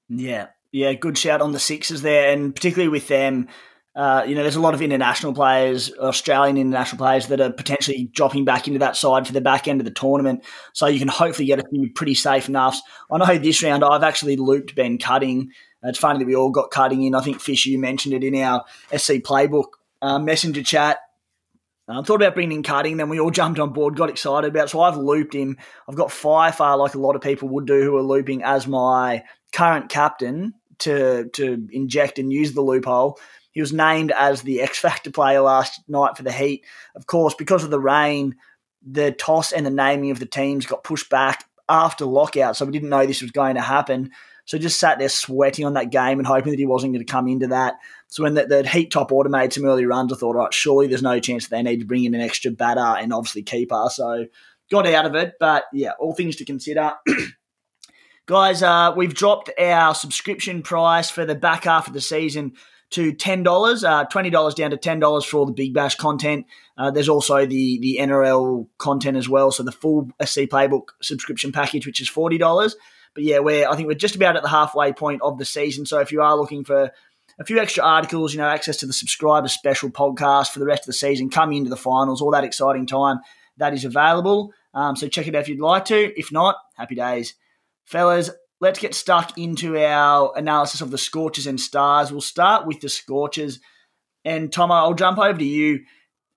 Yeah, 0.09 0.47
yeah, 0.73 0.93
good 0.95 1.19
shout 1.19 1.41
on 1.41 1.53
the 1.53 1.59
Sixers 1.59 2.03
there, 2.03 2.33
and 2.33 2.55
particularly 2.55 2.89
with 2.89 3.09
them. 3.09 3.49
Uh, 3.99 4.23
you 4.29 4.37
know, 4.37 4.43
there's 4.43 4.55
a 4.55 4.61
lot 4.61 4.75
of 4.75 4.81
international 4.81 5.35
players, 5.35 5.93
Australian 5.99 6.57
international 6.57 6.99
players, 6.99 7.27
that 7.27 7.41
are 7.41 7.51
potentially 7.51 8.09
dropping 8.13 8.45
back 8.45 8.69
into 8.69 8.79
that 8.79 8.95
side 8.95 9.27
for 9.27 9.33
the 9.33 9.41
back 9.41 9.67
end 9.67 9.81
of 9.81 9.85
the 9.85 9.91
tournament. 9.91 10.45
So 10.73 10.87
you 10.87 11.01
can 11.01 11.09
hopefully 11.09 11.47
get 11.47 11.59
a 11.59 11.69
few 11.69 11.91
pretty 11.93 12.15
safe 12.15 12.49
enoughs. 12.49 12.81
I 13.11 13.19
know 13.19 13.39
this 13.39 13.61
round 13.61 13.83
I've 13.83 14.05
actually 14.05 14.37
looped 14.37 14.77
Ben 14.77 14.99
Cutting. 14.99 15.51
It's 15.83 15.99
funny 15.99 16.21
that 16.21 16.27
we 16.27 16.37
all 16.37 16.51
got 16.51 16.71
Cutting 16.71 17.03
in. 17.03 17.17
I 17.17 17.23
think 17.23 17.41
Fish, 17.41 17.67
you 17.67 17.77
mentioned 17.77 18.15
it 18.15 18.23
in 18.23 18.37
our 18.37 18.65
SC 18.97 19.15
playbook 19.15 19.71
uh, 20.01 20.21
messenger 20.21 20.63
chat. 20.63 20.99
Um, 21.89 22.05
thought 22.05 22.23
about 22.23 22.35
bringing 22.35 22.59
in 22.59 22.63
Cutting, 22.63 22.99
then 22.99 23.09
we 23.09 23.19
all 23.19 23.31
jumped 23.33 23.59
on 23.59 23.73
board, 23.73 23.97
got 23.97 24.11
excited 24.11 24.53
about. 24.53 24.67
It. 24.67 24.71
So 24.71 24.81
I've 24.81 24.97
looped 24.97 25.35
him. 25.35 25.57
I've 25.89 25.97
got 25.97 26.11
Firefar, 26.11 26.79
like 26.79 26.95
a 26.95 27.01
lot 27.01 27.17
of 27.17 27.23
people 27.23 27.49
would 27.49 27.67
do, 27.67 27.83
who 27.83 27.97
are 27.97 28.03
looping 28.03 28.45
as 28.45 28.69
my 28.69 29.25
current 29.53 29.89
captain 29.89 30.55
to 30.81 31.29
to 31.33 31.67
inject 31.73 32.21
and 32.21 32.33
use 32.33 32.53
the 32.53 32.63
loophole. 32.63 33.19
He 33.59 33.61
was 33.61 33.73
named 33.73 34.13
as 34.17 34.43
the 34.43 34.61
X 34.61 34.79
Factor 34.79 35.11
player 35.11 35.41
last 35.41 35.81
night 35.89 36.17
for 36.17 36.23
the 36.23 36.31
Heat. 36.31 36.65
Of 36.95 37.09
course, 37.09 37.35
because 37.35 37.65
of 37.65 37.71
the 37.71 37.81
rain, 37.81 38.37
the 38.89 39.11
toss 39.11 39.51
and 39.51 39.67
the 39.67 39.71
naming 39.71 40.13
of 40.13 40.21
the 40.21 40.27
teams 40.27 40.65
got 40.65 40.85
pushed 40.85 41.11
back 41.11 41.45
after 41.69 42.05
lockout, 42.05 42.57
so 42.57 42.65
we 42.65 42.71
didn't 42.71 42.89
know 42.89 43.05
this 43.05 43.21
was 43.21 43.33
going 43.33 43.57
to 43.57 43.61
happen. 43.61 44.13
So 44.45 44.59
just 44.59 44.79
sat 44.79 45.01
there 45.01 45.09
sweating 45.09 45.65
on 45.65 45.73
that 45.73 45.91
game 45.91 46.21
and 46.21 46.27
hoping 46.29 46.53
that 46.53 46.61
he 46.61 46.67
wasn't 46.67 46.93
going 46.93 47.05
to 47.05 47.13
come 47.13 47.27
into 47.27 47.49
that. 47.49 47.75
So 48.07 48.23
when 48.23 48.35
the, 48.35 48.47
the 48.47 48.69
Heat 48.69 48.93
top 48.93 49.11
order 49.11 49.29
made 49.29 49.53
some 49.53 49.65
early 49.65 49.87
runs, 49.87 50.13
I 50.13 50.17
thought, 50.17 50.37
right, 50.37 50.55
surely 50.55 50.87
there's 50.87 51.03
no 51.03 51.19
chance 51.19 51.49
that 51.49 51.57
they 51.57 51.63
need 51.65 51.81
to 51.81 51.85
bring 51.85 52.05
in 52.05 52.15
an 52.15 52.21
extra 52.21 52.53
batter 52.53 52.79
and 52.79 53.13
obviously 53.13 53.43
keeper. 53.43 53.87
So 53.91 54.27
got 54.71 54.87
out 54.87 55.05
of 55.05 55.17
it. 55.17 55.33
But 55.41 55.65
yeah, 55.73 55.95
all 55.99 56.15
things 56.15 56.37
to 56.37 56.45
consider. 56.45 56.93
Guys, 58.27 58.63
uh, 58.63 58.93
we've 58.97 59.15
dropped 59.15 59.51
our 59.59 59.97
subscription 59.97 60.63
price 60.63 61.11
for 61.11 61.25
the 61.25 61.35
back 61.35 61.65
half 61.65 61.89
of 61.89 61.93
the 61.93 62.01
season 62.01 62.53
to 62.91 63.13
ten 63.13 63.43
dollars, 63.43 63.85
uh, 63.85 64.05
twenty 64.05 64.31
dollars 64.31 64.55
down 64.55 64.71
to 64.71 64.77
ten 64.77 64.99
dollars 64.99 65.25
for 65.25 65.39
all 65.39 65.47
the 65.47 65.53
Big 65.53 65.75
Bash 65.75 65.97
content. 65.97 66.47
Uh, 66.77 66.91
there's 66.91 67.09
also 67.09 67.47
the 67.47 67.79
the 67.81 67.99
NRL 68.01 68.67
content 68.79 69.17
as 69.17 69.29
well, 69.29 69.51
so 69.51 69.63
the 69.63 69.73
full 69.73 70.11
SC 70.23 70.41
Playbook 70.43 70.89
subscription 71.03 71.53
package, 71.53 71.87
which 71.87 72.01
is 72.01 72.09
forty 72.09 72.39
dollars. 72.39 72.77
But 73.15 73.25
yeah, 73.25 73.41
we're 73.41 73.69
I 73.69 73.77
think 73.77 73.89
we're 73.89 73.95
just 73.95 74.17
about 74.17 74.37
at 74.37 74.43
the 74.43 74.49
halfway 74.49 74.93
point 74.93 75.23
of 75.23 75.39
the 75.39 75.45
season. 75.45 75.87
So 75.87 75.99
if 76.01 76.13
you 76.13 76.23
are 76.23 76.37
looking 76.37 76.65
for 76.65 76.91
a 77.39 77.45
few 77.45 77.59
extra 77.59 77.85
articles, 77.85 78.33
you 78.33 78.39
know, 78.39 78.49
access 78.49 78.79
to 78.79 78.87
the 78.87 78.93
subscriber 78.93 79.49
special 79.49 79.91
podcast 79.91 80.51
for 80.51 80.59
the 80.59 80.67
rest 80.67 80.83
of 80.83 80.87
the 80.87 80.93
season, 80.93 81.31
coming 81.31 81.59
into 81.59 81.71
the 81.71 81.77
finals, 81.77 82.21
all 82.21 82.33
that 82.33 82.45
exciting 82.45 82.87
time 82.87 83.19
that 83.59 83.75
is 83.75 83.85
available. 83.85 84.53
Um, 84.75 84.97
so 84.97 85.09
check 85.09 85.27
it 85.27 85.35
out 85.35 85.43
if 85.43 85.49
you'd 85.49 85.61
like 85.61 85.85
to. 85.87 86.19
If 86.19 86.33
not, 86.33 86.57
happy 86.77 86.95
days. 86.95 87.35
Fellas, 87.85 88.31
let's 88.61 88.79
get 88.79 88.95
stuck 88.95 89.39
into 89.39 89.77
our 89.79 90.33
analysis 90.37 90.81
of 90.81 90.91
the 90.91 90.99
Scorchers 90.99 91.47
and 91.47 91.61
Stars. 91.61 92.11
We'll 92.11 92.21
start 92.21 92.67
with 92.67 92.81
the 92.81 92.89
Scorchers. 92.89 93.61
And 94.25 94.53
Tom, 94.53 94.73
I'll 94.73 94.95
jump 94.95 95.19
over 95.19 95.39
to 95.39 95.45
you. 95.45 95.81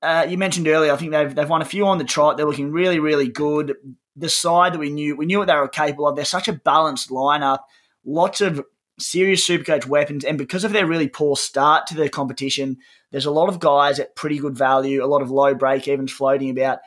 Uh, 0.01 0.25
you 0.27 0.37
mentioned 0.37 0.67
earlier, 0.67 0.91
I 0.91 0.97
think 0.97 1.11
they've, 1.11 1.33
they've 1.33 1.49
won 1.49 1.61
a 1.61 1.65
few 1.65 1.85
on 1.85 1.97
the 1.97 2.03
trot. 2.03 2.37
They're 2.37 2.45
looking 2.45 2.71
really, 2.71 2.99
really 2.99 3.27
good 3.27 3.75
the 4.15 4.29
side 4.29 4.73
that 4.73 4.79
we 4.79 4.89
knew 4.89 5.15
we 5.15 5.25
knew 5.25 5.39
what 5.39 5.47
they 5.47 5.55
were 5.55 5.67
capable 5.67 6.07
of. 6.07 6.15
They're 6.15 6.25
such 6.25 6.47
a 6.47 6.53
balanced 6.53 7.09
lineup, 7.09 7.59
lots 8.05 8.41
of 8.41 8.63
serious 8.99 9.47
supercoach 9.47 9.85
weapons, 9.85 10.23
and 10.23 10.37
because 10.37 10.63
of 10.63 10.73
their 10.73 10.85
really 10.85 11.07
poor 11.07 11.35
start 11.35 11.87
to 11.87 11.95
the 11.95 12.09
competition, 12.09 12.77
there's 13.11 13.25
a 13.25 13.31
lot 13.31 13.49
of 13.49 13.59
guys 13.59 13.99
at 13.99 14.15
pretty 14.15 14.37
good 14.37 14.57
value, 14.57 15.03
a 15.03 15.07
lot 15.07 15.21
of 15.21 15.31
low 15.31 15.53
break 15.53 15.87
evens 15.87 16.11
floating 16.11 16.49
about. 16.49 16.79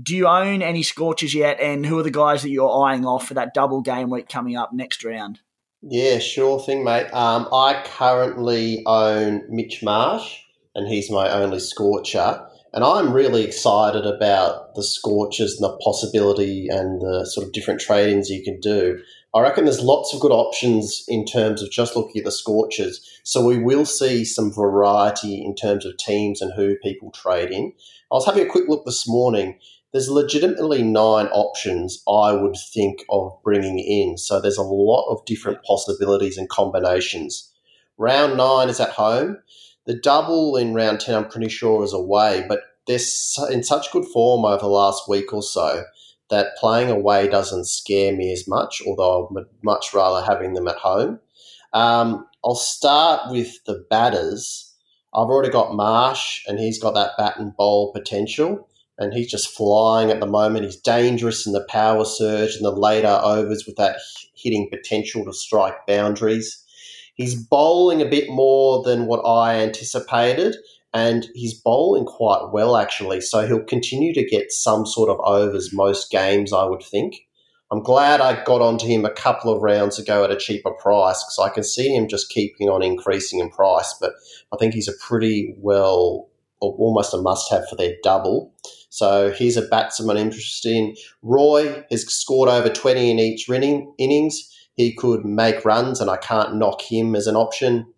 Do 0.00 0.14
you 0.14 0.26
own 0.26 0.62
any 0.62 0.82
scorches 0.82 1.34
yet? 1.34 1.60
And 1.60 1.84
who 1.84 1.98
are 1.98 2.02
the 2.02 2.10
guys 2.10 2.42
that 2.42 2.50
you're 2.50 2.84
eyeing 2.84 3.04
off 3.04 3.26
for 3.26 3.34
that 3.34 3.54
double 3.54 3.80
game 3.80 4.10
week 4.10 4.28
coming 4.28 4.56
up 4.56 4.72
next 4.72 5.04
round? 5.04 5.40
Yeah, 5.82 6.18
sure 6.18 6.60
thing, 6.60 6.84
mate. 6.84 7.08
Um, 7.12 7.48
I 7.52 7.82
currently 7.84 8.82
own 8.86 9.42
Mitch 9.48 9.82
Marsh, 9.82 10.38
and 10.74 10.88
he's 10.88 11.10
my 11.10 11.30
only 11.30 11.60
Scorcher. 11.60 12.44
And 12.72 12.84
I'm 12.84 13.12
really 13.12 13.44
excited 13.44 14.04
about 14.04 14.74
the 14.74 14.82
scorches 14.82 15.58
and 15.58 15.64
the 15.64 15.76
possibility 15.78 16.68
and 16.68 17.00
the 17.00 17.24
sort 17.24 17.46
of 17.46 17.52
different 17.52 17.80
trade-ins 17.80 18.28
you 18.28 18.42
can 18.42 18.60
do. 18.60 19.00
I 19.34 19.40
reckon 19.40 19.64
there's 19.64 19.80
lots 19.80 20.12
of 20.12 20.20
good 20.20 20.32
options 20.32 21.04
in 21.08 21.24
terms 21.24 21.62
of 21.62 21.70
just 21.70 21.96
looking 21.96 22.18
at 22.18 22.24
the 22.24 22.32
scorches. 22.32 23.20
So 23.24 23.44
we 23.44 23.58
will 23.58 23.86
see 23.86 24.24
some 24.24 24.52
variety 24.52 25.42
in 25.42 25.54
terms 25.54 25.86
of 25.86 25.96
teams 25.96 26.42
and 26.42 26.52
who 26.54 26.76
people 26.76 27.10
trade 27.10 27.50
in. 27.50 27.72
I 28.10 28.14
was 28.14 28.26
having 28.26 28.46
a 28.46 28.50
quick 28.50 28.68
look 28.68 28.84
this 28.84 29.08
morning. 29.08 29.58
There's 29.92 30.10
legitimately 30.10 30.82
nine 30.82 31.28
options 31.28 32.02
I 32.06 32.32
would 32.32 32.56
think 32.74 33.04
of 33.10 33.32
bringing 33.42 33.78
in. 33.78 34.18
So 34.18 34.40
there's 34.40 34.58
a 34.58 34.62
lot 34.62 35.08
of 35.10 35.24
different 35.24 35.62
possibilities 35.62 36.36
and 36.36 36.48
combinations. 36.48 37.50
Round 37.96 38.36
nine 38.36 38.68
is 38.68 38.80
at 38.80 38.90
home. 38.90 39.38
The 39.86 39.94
double 39.94 40.56
in 40.56 40.74
round 40.74 41.00
10, 41.00 41.14
I'm 41.14 41.28
pretty 41.28 41.48
sure, 41.48 41.82
is 41.82 41.94
away, 41.94 42.44
but 42.46 42.60
they're 42.86 42.98
in 43.50 43.62
such 43.62 43.90
good 43.90 44.04
form 44.04 44.44
over 44.44 44.58
the 44.58 44.66
last 44.66 45.08
week 45.08 45.32
or 45.32 45.42
so 45.42 45.84
that 46.30 46.56
playing 46.58 46.90
away 46.90 47.28
doesn't 47.28 47.66
scare 47.66 48.14
me 48.14 48.32
as 48.32 48.46
much, 48.46 48.82
although 48.86 49.28
I'd 49.34 49.46
much 49.62 49.94
rather 49.94 50.24
having 50.24 50.54
them 50.54 50.68
at 50.68 50.76
home. 50.76 51.20
Um, 51.72 52.26
I'll 52.44 52.54
start 52.54 53.30
with 53.30 53.64
the 53.64 53.84
batters. 53.90 54.74
I've 55.14 55.28
already 55.28 55.50
got 55.50 55.74
Marsh, 55.74 56.44
and 56.46 56.58
he's 56.58 56.78
got 56.78 56.94
that 56.94 57.12
bat 57.16 57.38
and 57.38 57.56
bowl 57.56 57.92
potential, 57.92 58.67
and 58.98 59.14
he's 59.14 59.30
just 59.30 59.48
flying 59.48 60.10
at 60.10 60.20
the 60.20 60.26
moment. 60.26 60.64
He's 60.64 60.76
dangerous 60.76 61.46
in 61.46 61.52
the 61.52 61.66
power 61.68 62.04
surge 62.04 62.56
and 62.56 62.64
the 62.64 62.70
later 62.70 63.18
overs 63.22 63.64
with 63.66 63.76
that 63.76 64.00
hitting 64.34 64.68
potential 64.70 65.24
to 65.24 65.32
strike 65.32 65.86
boundaries. 65.86 66.64
He's 67.14 67.34
bowling 67.34 68.02
a 68.02 68.08
bit 68.08 68.28
more 68.28 68.82
than 68.82 69.06
what 69.06 69.20
I 69.24 69.56
anticipated, 69.56 70.56
and 70.94 71.26
he's 71.34 71.60
bowling 71.60 72.04
quite 72.04 72.50
well 72.52 72.76
actually. 72.76 73.20
So 73.20 73.46
he'll 73.46 73.64
continue 73.64 74.12
to 74.14 74.24
get 74.24 74.52
some 74.52 74.86
sort 74.86 75.10
of 75.10 75.18
overs 75.20 75.72
most 75.72 76.10
games, 76.10 76.52
I 76.52 76.64
would 76.64 76.82
think. 76.82 77.16
I'm 77.70 77.82
glad 77.82 78.20
I 78.20 78.42
got 78.44 78.62
onto 78.62 78.86
him 78.86 79.04
a 79.04 79.12
couple 79.12 79.54
of 79.54 79.62
rounds 79.62 79.98
ago 79.98 80.24
at 80.24 80.30
a 80.30 80.36
cheaper 80.36 80.70
price 80.70 81.22
because 81.22 81.38
I 81.38 81.52
can 81.52 81.64
see 81.64 81.94
him 81.94 82.08
just 82.08 82.30
keeping 82.30 82.68
on 82.70 82.82
increasing 82.82 83.40
in 83.40 83.50
price. 83.50 83.94
But 84.00 84.14
I 84.52 84.56
think 84.56 84.72
he's 84.72 84.88
a 84.88 84.96
pretty 85.06 85.54
well, 85.58 86.28
almost 86.60 87.12
a 87.12 87.18
must 87.18 87.50
have 87.50 87.68
for 87.68 87.76
their 87.76 87.94
double. 88.02 88.54
So 88.90 89.30
he's 89.30 89.56
a 89.56 89.62
batsman 89.62 90.16
I'm 90.16 90.26
interested 90.26 90.72
in. 90.72 90.94
Roy 91.22 91.84
has 91.90 92.06
scored 92.06 92.48
over 92.48 92.68
20 92.68 93.10
in 93.10 93.18
each 93.18 93.48
innings. 93.48 94.54
He 94.74 94.94
could 94.94 95.24
make 95.24 95.64
runs, 95.64 96.00
and 96.00 96.08
I 96.08 96.16
can't 96.16 96.56
knock 96.56 96.82
him 96.82 97.14
as 97.14 97.26
an 97.26 97.36
option. 97.36 97.92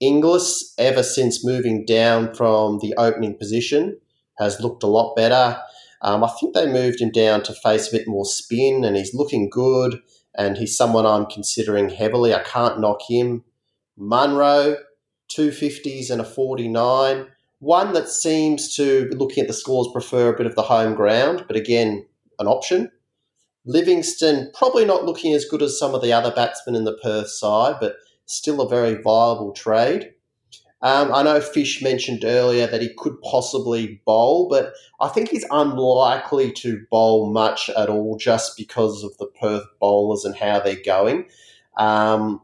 Inglis, 0.00 0.74
ever 0.78 1.02
since 1.02 1.44
moving 1.44 1.84
down 1.84 2.34
from 2.34 2.78
the 2.80 2.94
opening 2.98 3.36
position, 3.36 3.98
has 4.38 4.60
looked 4.60 4.82
a 4.82 4.88
lot 4.88 5.14
better. 5.14 5.60
Um, 6.00 6.24
I 6.24 6.28
think 6.28 6.54
they 6.54 6.66
moved 6.66 7.00
him 7.00 7.10
down 7.10 7.42
to 7.44 7.54
face 7.54 7.88
a 7.88 7.96
bit 7.96 8.08
more 8.08 8.24
spin, 8.24 8.84
and 8.84 8.96
he's 8.96 9.14
looking 9.14 9.48
good. 9.48 10.00
And 10.34 10.56
he's 10.56 10.76
someone 10.76 11.04
I'm 11.04 11.26
considering 11.26 11.90
heavily. 11.90 12.34
I 12.34 12.42
can't 12.42 12.80
knock 12.80 13.02
him. 13.06 13.44
Munro, 13.98 14.76
two 15.28 15.52
fifties 15.52 16.10
and 16.10 16.20
a 16.20 16.24
forty 16.24 16.68
nine. 16.68 17.26
One 17.62 17.92
that 17.92 18.08
seems 18.08 18.74
to, 18.74 19.08
looking 19.12 19.42
at 19.42 19.46
the 19.46 19.54
scores, 19.54 19.86
prefer 19.92 20.34
a 20.34 20.36
bit 20.36 20.46
of 20.46 20.56
the 20.56 20.62
home 20.62 20.96
ground, 20.96 21.44
but 21.46 21.54
again, 21.54 22.04
an 22.40 22.48
option. 22.48 22.90
Livingstone 23.64 24.50
probably 24.52 24.84
not 24.84 25.04
looking 25.04 25.32
as 25.32 25.44
good 25.44 25.62
as 25.62 25.78
some 25.78 25.94
of 25.94 26.02
the 26.02 26.12
other 26.12 26.32
batsmen 26.32 26.74
in 26.74 26.82
the 26.82 26.98
Perth 27.00 27.28
side, 27.28 27.76
but 27.80 27.98
still 28.26 28.60
a 28.60 28.68
very 28.68 28.94
viable 29.00 29.52
trade. 29.52 30.12
Um, 30.80 31.14
I 31.14 31.22
know 31.22 31.40
Fish 31.40 31.80
mentioned 31.80 32.24
earlier 32.24 32.66
that 32.66 32.82
he 32.82 32.92
could 32.98 33.14
possibly 33.22 34.02
bowl, 34.04 34.48
but 34.48 34.72
I 35.00 35.06
think 35.06 35.28
he's 35.28 35.46
unlikely 35.52 36.50
to 36.54 36.84
bowl 36.90 37.32
much 37.32 37.70
at 37.70 37.88
all 37.88 38.16
just 38.16 38.56
because 38.56 39.04
of 39.04 39.16
the 39.18 39.28
Perth 39.40 39.66
bowlers 39.78 40.24
and 40.24 40.34
how 40.34 40.58
they're 40.58 40.82
going. 40.84 41.28
Um, 41.76 42.40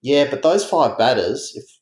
yeah, 0.00 0.26
but 0.30 0.40
those 0.40 0.64
five 0.64 0.96
batters, 0.96 1.52
if 1.54 1.77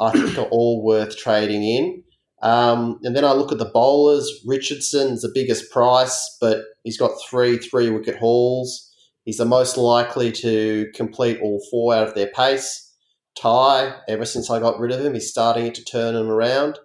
I 0.00 0.10
think, 0.12 0.38
are 0.38 0.48
all 0.50 0.84
worth 0.84 1.16
trading 1.16 1.62
in. 1.62 2.02
Um, 2.42 2.98
and 3.04 3.14
then 3.14 3.24
I 3.24 3.32
look 3.32 3.52
at 3.52 3.58
the 3.58 3.70
bowlers. 3.72 4.42
Richardson's 4.44 5.22
the 5.22 5.30
biggest 5.32 5.70
price, 5.70 6.36
but 6.40 6.62
he's 6.82 6.98
got 6.98 7.12
three 7.28 7.58
three 7.58 7.88
wicket 7.88 8.16
hauls. 8.16 8.92
He's 9.24 9.36
the 9.36 9.44
most 9.44 9.76
likely 9.76 10.32
to 10.32 10.90
complete 10.94 11.38
all 11.40 11.64
four 11.70 11.94
out 11.94 12.08
of 12.08 12.14
their 12.14 12.26
pace. 12.26 12.92
Tye, 13.40 13.94
ever 14.08 14.24
since 14.24 14.50
I 14.50 14.58
got 14.58 14.80
rid 14.80 14.90
of 14.90 15.04
him, 15.04 15.14
he's 15.14 15.30
starting 15.30 15.72
to 15.72 15.84
turn 15.84 16.16
him 16.16 16.28
around. 16.28 16.78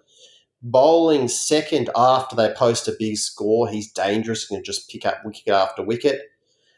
Bowling 0.62 1.28
second 1.28 1.90
after 1.94 2.34
they 2.34 2.52
post 2.54 2.88
a 2.88 2.96
big 2.98 3.16
score, 3.16 3.68
he's 3.68 3.92
dangerous 3.92 4.48
and 4.50 4.58
can 4.58 4.64
just 4.64 4.88
pick 4.88 5.04
up 5.04 5.24
wicket 5.24 5.52
after 5.52 5.82
wicket. 5.82 6.22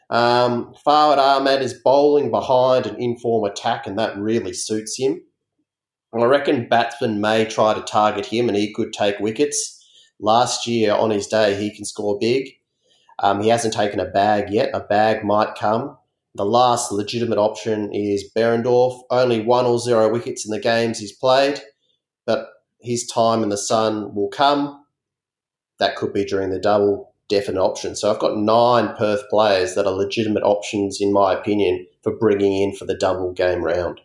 Um, 0.09 0.73
Fawad 0.85 1.17
Ahmed 1.17 1.61
is 1.61 1.73
bowling 1.73 2.31
behind 2.31 2.85
an 2.85 3.01
inform 3.01 3.49
attack, 3.49 3.87
and 3.87 3.97
that 3.97 4.17
really 4.17 4.53
suits 4.53 4.97
him. 4.99 5.21
I 6.13 6.25
reckon 6.25 6.67
batsmen 6.67 7.21
may 7.21 7.45
try 7.45 7.73
to 7.73 7.81
target 7.81 8.25
him 8.25 8.49
and 8.49 8.57
he 8.57 8.73
could 8.73 8.91
take 8.91 9.19
wickets. 9.19 9.77
Last 10.19 10.67
year, 10.67 10.93
on 10.93 11.09
his 11.09 11.27
day, 11.27 11.55
he 11.55 11.73
can 11.73 11.85
score 11.85 12.19
big. 12.19 12.49
Um, 13.19 13.41
he 13.41 13.49
hasn't 13.49 13.73
taken 13.73 13.99
a 13.99 14.05
bag 14.05 14.49
yet. 14.49 14.71
A 14.73 14.81
bag 14.81 15.23
might 15.23 15.55
come. 15.55 15.97
The 16.35 16.45
last 16.45 16.91
legitimate 16.91 17.37
option 17.37 17.93
is 17.93 18.29
Behrendorff. 18.35 19.01
Only 19.09 19.41
one 19.41 19.65
or 19.65 19.79
zero 19.79 20.11
wickets 20.11 20.45
in 20.45 20.51
the 20.51 20.59
games 20.59 20.99
he's 20.99 21.11
played, 21.11 21.61
but 22.25 22.47
his 22.81 23.05
time 23.07 23.43
in 23.43 23.49
the 23.49 23.57
sun 23.57 24.15
will 24.15 24.29
come. 24.29 24.83
That 25.79 25.95
could 25.95 26.13
be 26.13 26.25
during 26.25 26.49
the 26.51 26.59
double, 26.59 27.13
definite 27.27 27.61
option. 27.61 27.95
So 27.95 28.11
I've 28.11 28.19
got 28.19 28.37
nine 28.37 28.95
Perth 28.97 29.23
players 29.29 29.75
that 29.75 29.85
are 29.85 29.93
legitimate 29.93 30.43
options, 30.43 30.99
in 30.99 31.11
my 31.13 31.33
opinion, 31.33 31.87
for 32.03 32.15
bringing 32.15 32.61
in 32.61 32.75
for 32.75 32.85
the 32.85 32.95
double 32.97 33.33
game 33.33 33.63
round. 33.63 34.01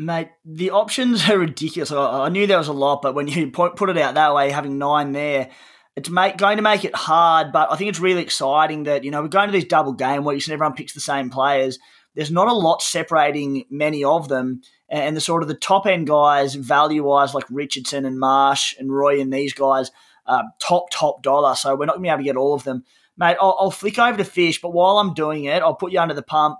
Mate, 0.00 0.28
the 0.44 0.70
options 0.70 1.28
are 1.28 1.36
ridiculous. 1.36 1.90
I 1.90 2.28
knew 2.28 2.46
there 2.46 2.56
was 2.56 2.68
a 2.68 2.72
lot, 2.72 3.02
but 3.02 3.16
when 3.16 3.26
you 3.26 3.50
put 3.50 3.90
it 3.90 3.98
out 3.98 4.14
that 4.14 4.32
way, 4.32 4.50
having 4.50 4.78
nine 4.78 5.10
there, 5.10 5.50
it's 5.96 6.08
make, 6.08 6.36
going 6.36 6.56
to 6.56 6.62
make 6.62 6.84
it 6.84 6.94
hard. 6.94 7.50
But 7.50 7.72
I 7.72 7.76
think 7.76 7.90
it's 7.90 7.98
really 7.98 8.22
exciting 8.22 8.84
that 8.84 9.02
you 9.02 9.10
know 9.10 9.20
we're 9.20 9.28
going 9.28 9.48
to 9.48 9.52
these 9.52 9.64
double 9.64 9.92
game 9.92 10.24
weeks 10.24 10.46
and 10.46 10.54
everyone 10.54 10.76
picks 10.76 10.94
the 10.94 11.00
same 11.00 11.30
players. 11.30 11.80
There's 12.14 12.30
not 12.30 12.46
a 12.46 12.52
lot 12.52 12.80
separating 12.80 13.64
many 13.70 14.04
of 14.04 14.28
them, 14.28 14.62
and 14.88 15.16
the 15.16 15.20
sort 15.20 15.42
of 15.42 15.48
the 15.48 15.54
top 15.54 15.84
end 15.84 16.06
guys, 16.06 16.54
value 16.54 17.02
wise, 17.02 17.34
like 17.34 17.44
Richardson 17.50 18.04
and 18.04 18.20
Marsh 18.20 18.76
and 18.78 18.92
Roy 18.92 19.20
and 19.20 19.32
these 19.32 19.52
guys, 19.52 19.90
uh, 20.26 20.44
top 20.60 20.90
top 20.92 21.24
dollar. 21.24 21.56
So 21.56 21.74
we're 21.74 21.86
not 21.86 21.96
going 21.96 22.04
to 22.04 22.06
be 22.06 22.10
able 22.10 22.18
to 22.18 22.24
get 22.24 22.36
all 22.36 22.54
of 22.54 22.62
them, 22.62 22.84
mate. 23.16 23.36
I'll, 23.40 23.56
I'll 23.58 23.70
flick 23.72 23.98
over 23.98 24.16
to 24.16 24.24
Fish, 24.24 24.60
but 24.60 24.72
while 24.72 24.98
I'm 24.98 25.12
doing 25.12 25.46
it, 25.46 25.60
I'll 25.60 25.74
put 25.74 25.90
you 25.90 25.98
under 25.98 26.14
the 26.14 26.22
pump 26.22 26.58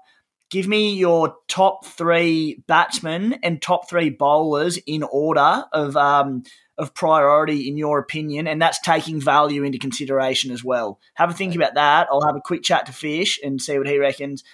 give 0.51 0.67
me 0.67 0.95
your 0.95 1.37
top 1.47 1.85
three 1.85 2.63
batsmen 2.67 3.35
and 3.43 3.61
top 3.61 3.89
three 3.89 4.11
bowlers 4.11 4.79
in 4.87 5.03
order 5.03 5.65
of 5.73 5.97
um, 5.97 6.43
of 6.77 6.95
priority 6.95 7.69
in 7.69 7.77
your 7.77 7.99
opinion, 7.99 8.47
and 8.47 8.63
that's 8.63 8.81
taking 8.81 9.21
value 9.21 9.65
into 9.65 9.79
consideration 9.79 10.51
as 10.51 10.63
well. 10.63 11.01
Have 11.15 11.31
a 11.31 11.35
think 11.35 11.55
about 11.55 11.75
that. 11.75 12.09
I'll 12.11 12.27
have 12.27 12.37
a 12.37 12.41
quick 12.41 12.63
chat 12.63 12.87
to 12.87 12.93
Fish 12.93 13.39
and 13.43 13.61
see 13.61 13.77
what 13.79 13.89
he 13.89 13.99
reckons. 13.99 14.45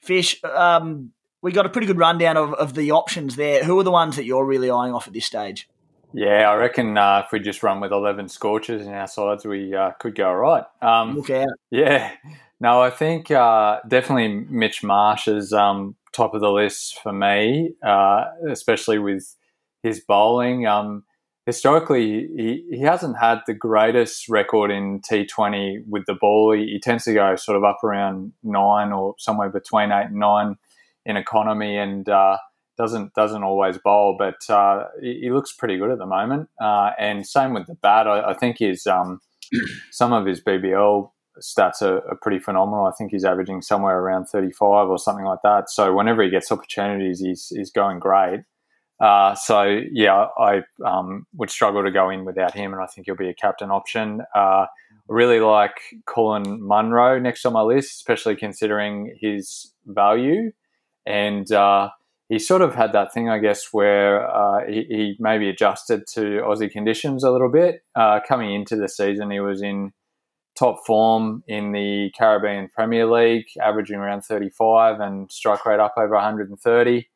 Fish, 0.00 0.42
um, 0.44 1.10
we 1.42 1.52
got 1.52 1.66
a 1.66 1.70
pretty 1.70 1.86
good 1.86 1.98
rundown 1.98 2.36
of, 2.36 2.54
of 2.54 2.74
the 2.74 2.92
options 2.92 3.36
there. 3.36 3.64
Who 3.64 3.78
are 3.78 3.82
the 3.82 3.90
ones 3.90 4.16
that 4.16 4.24
you're 4.24 4.44
really 4.44 4.70
eyeing 4.70 4.94
off 4.94 5.06
at 5.06 5.12
this 5.12 5.26
stage? 5.26 5.68
Yeah, 6.12 6.48
I 6.48 6.54
reckon 6.54 6.96
uh, 6.96 7.22
if 7.24 7.32
we 7.32 7.40
just 7.40 7.64
run 7.64 7.80
with 7.80 7.90
11 7.90 8.28
scorches 8.28 8.86
in 8.86 8.92
our 8.92 9.08
sides, 9.08 9.44
we 9.44 9.74
uh, 9.74 9.90
could 9.98 10.14
go 10.14 10.28
all 10.28 10.36
right. 10.36 10.64
Um, 10.80 11.16
Look 11.16 11.30
out. 11.30 11.48
Yeah. 11.70 12.12
No, 12.64 12.80
I 12.80 12.88
think 12.88 13.30
uh, 13.30 13.80
definitely 13.86 14.46
Mitch 14.48 14.82
Marsh 14.82 15.28
is 15.28 15.52
um, 15.52 15.96
top 16.14 16.32
of 16.32 16.40
the 16.40 16.50
list 16.50 16.98
for 17.02 17.12
me, 17.12 17.74
uh, 17.84 18.24
especially 18.50 18.98
with 18.98 19.36
his 19.82 20.00
bowling. 20.00 20.66
Um, 20.66 21.04
historically, 21.44 22.26
he, 22.34 22.64
he 22.70 22.80
hasn't 22.80 23.18
had 23.18 23.40
the 23.46 23.52
greatest 23.52 24.30
record 24.30 24.70
in 24.70 25.02
T20 25.02 25.86
with 25.86 26.06
the 26.06 26.14
ball. 26.14 26.52
He, 26.52 26.68
he, 26.68 26.80
tends 26.80 27.04
to 27.04 27.12
go 27.12 27.36
sort 27.36 27.58
of 27.58 27.64
up 27.64 27.84
around 27.84 28.32
nine 28.42 28.92
or 28.92 29.14
somewhere 29.18 29.50
between 29.50 29.92
eight 29.92 30.06
and 30.06 30.14
nine 30.18 30.56
in 31.04 31.18
economy, 31.18 31.76
and 31.76 32.08
uh, 32.08 32.38
doesn't 32.78 33.12
doesn't 33.12 33.42
always 33.42 33.76
bowl. 33.76 34.16
But 34.18 34.48
uh, 34.48 34.84
he, 35.02 35.20
he, 35.24 35.30
looks 35.30 35.52
pretty 35.52 35.76
good 35.76 35.90
at 35.90 35.98
the 35.98 36.06
moment. 36.06 36.48
Uh, 36.58 36.92
and 36.98 37.26
same 37.26 37.52
with 37.52 37.66
the 37.66 37.74
bat. 37.74 38.08
I, 38.08 38.30
I 38.30 38.32
think 38.32 38.60
his 38.60 38.86
um, 38.86 39.20
some 39.90 40.14
of 40.14 40.24
his 40.24 40.40
BBL 40.40 41.10
stats 41.40 41.82
are, 41.82 41.98
are, 42.08 42.18
pretty 42.20 42.38
phenomenal. 42.38 42.86
I 42.86 42.92
think 42.92 43.10
he's 43.10 43.24
averaging 43.24 43.62
somewhere 43.62 43.98
around 43.98 44.26
35 44.26 44.88
or 44.88 44.98
something 44.98 45.24
like 45.24 45.40
that. 45.42 45.70
So 45.70 45.94
whenever 45.94 46.22
he 46.22 46.30
gets 46.30 46.50
opportunities, 46.52 47.20
he's, 47.20 47.48
he's 47.48 47.70
going 47.70 47.98
great. 47.98 48.40
Uh, 49.00 49.34
so 49.34 49.80
yeah, 49.90 50.28
I 50.38 50.62
um, 50.84 51.26
would 51.34 51.50
struggle 51.50 51.82
to 51.82 51.90
go 51.90 52.10
in 52.10 52.24
without 52.24 52.54
him, 52.54 52.72
and 52.72 52.82
I 52.82 52.86
think 52.86 53.06
he'll 53.06 53.16
be 53.16 53.28
a 53.28 53.34
captain 53.34 53.70
option. 53.70 54.22
Uh, 54.34 54.66
really 55.08 55.40
like 55.40 55.80
Colin 56.06 56.62
Munro 56.62 57.18
next 57.18 57.44
on 57.44 57.52
my 57.52 57.62
list, 57.62 57.96
especially 57.96 58.36
considering 58.36 59.16
his 59.20 59.72
value. 59.86 60.52
And 61.06 61.50
uh, 61.52 61.90
he 62.28 62.38
sort 62.38 62.62
of 62.62 62.74
had 62.74 62.92
that 62.92 63.12
thing, 63.12 63.28
I 63.28 63.38
guess, 63.38 63.72
where 63.72 64.26
uh, 64.30 64.66
he, 64.66 64.84
he, 64.88 65.16
maybe 65.18 65.48
adjusted 65.48 66.06
to 66.14 66.40
Aussie 66.42 66.70
conditions 66.70 67.24
a 67.24 67.30
little 67.30 67.50
bit. 67.50 67.82
Uh, 67.94 68.20
coming 68.26 68.54
into 68.54 68.76
the 68.76 68.88
season, 68.88 69.30
he 69.30 69.40
was 69.40 69.60
in 69.60 69.92
top 70.58 70.86
form 70.86 71.42
in 71.48 71.72
the 71.72 72.10
Caribbean 72.16 72.68
Premier 72.74 73.06
League, 73.06 73.46
averaging 73.62 73.96
around 73.96 74.22
35 74.22 75.00
and 75.00 75.30
strike 75.30 75.66
rate 75.66 75.80
up 75.80 75.94
over 75.96 76.14
130. 76.14 77.08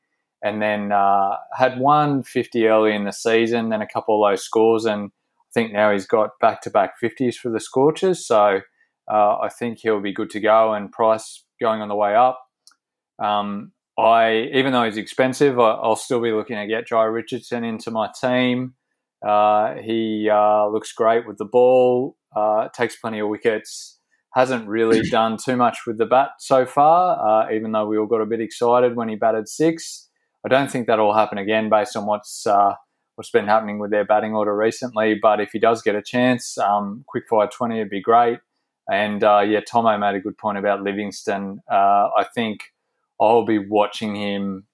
And 0.42 0.62
then 0.62 0.92
uh, 0.92 1.36
had 1.56 1.80
one 1.80 2.22
50 2.22 2.66
early 2.66 2.94
in 2.94 3.04
the 3.04 3.12
season, 3.12 3.70
then 3.70 3.82
a 3.82 3.88
couple 3.88 4.14
of 4.14 4.20
low 4.20 4.36
scores. 4.36 4.84
And 4.84 5.10
I 5.10 5.50
think 5.52 5.72
now 5.72 5.92
he's 5.92 6.06
got 6.06 6.38
back 6.40 6.62
to 6.62 6.70
back 6.70 6.94
50s 7.02 7.34
for 7.34 7.50
the 7.50 7.60
Scorchers. 7.60 8.24
So 8.24 8.60
uh, 9.10 9.38
I 9.38 9.48
think 9.48 9.78
he'll 9.80 10.00
be 10.00 10.12
good 10.12 10.30
to 10.30 10.40
go. 10.40 10.74
And 10.74 10.92
price 10.92 11.44
going 11.60 11.80
on 11.80 11.88
the 11.88 11.96
way 11.96 12.14
up. 12.14 12.40
Um, 13.18 13.72
I 13.98 14.48
even 14.52 14.72
though 14.72 14.84
he's 14.84 14.96
expensive, 14.96 15.58
I, 15.58 15.86
will 15.86 15.96
still 15.96 16.20
be 16.20 16.30
looking 16.30 16.56
to 16.56 16.66
get 16.66 16.88
Jhye 16.88 17.12
Richardson 17.12 17.64
into 17.64 17.90
my 17.90 18.08
team. 18.20 18.74
Uh, 19.26 19.74
he 19.82 20.30
uh, 20.32 20.68
looks 20.68 20.92
great 20.92 21.26
with 21.26 21.38
the 21.38 21.44
ball, 21.44 22.16
uh, 22.34 22.68
takes 22.68 22.96
plenty 22.96 23.18
of 23.20 23.28
wickets. 23.28 23.98
Hasn't 24.34 24.68
really 24.68 25.02
done 25.10 25.36
too 25.42 25.56
much 25.56 25.78
with 25.86 25.98
the 25.98 26.06
bat 26.06 26.30
so 26.38 26.66
far, 26.66 27.46
uh, 27.46 27.52
even 27.52 27.72
though 27.72 27.86
we 27.86 27.98
all 27.98 28.06
got 28.06 28.20
a 28.20 28.26
bit 28.26 28.40
excited 28.40 28.96
when 28.96 29.08
he 29.08 29.16
batted 29.16 29.48
six. 29.48 30.08
I 30.44 30.48
don't 30.48 30.70
think 30.70 30.86
that'll 30.86 31.14
happen 31.14 31.38
again 31.38 31.68
based 31.68 31.96
on 31.96 32.06
what's 32.06 32.46
uh, 32.46 32.74
what's 33.16 33.30
been 33.30 33.46
happening 33.46 33.78
with 33.78 33.90
their 33.90 34.04
batting 34.04 34.34
order 34.34 34.56
recently. 34.56 35.16
But 35.20 35.40
if 35.40 35.50
he 35.52 35.58
does 35.58 35.82
get 35.82 35.94
a 35.96 36.02
chance, 36.02 36.56
um, 36.58 37.04
quick 37.08 37.24
fire 37.28 37.48
twenty 37.48 37.78
would 37.78 37.90
be 37.90 38.00
great. 38.00 38.38
And 38.90 39.22
uh, 39.22 39.40
yeah, 39.40 39.60
Tomo 39.60 39.96
made 39.98 40.14
a 40.14 40.20
good 40.20 40.38
point 40.38 40.56
about 40.56 40.82
Livingstone. 40.82 41.60
I 41.68 42.24
think 42.34 42.72
I'll 43.20 43.44
be 43.44 43.58
watching 43.58 44.14
him 44.14 44.66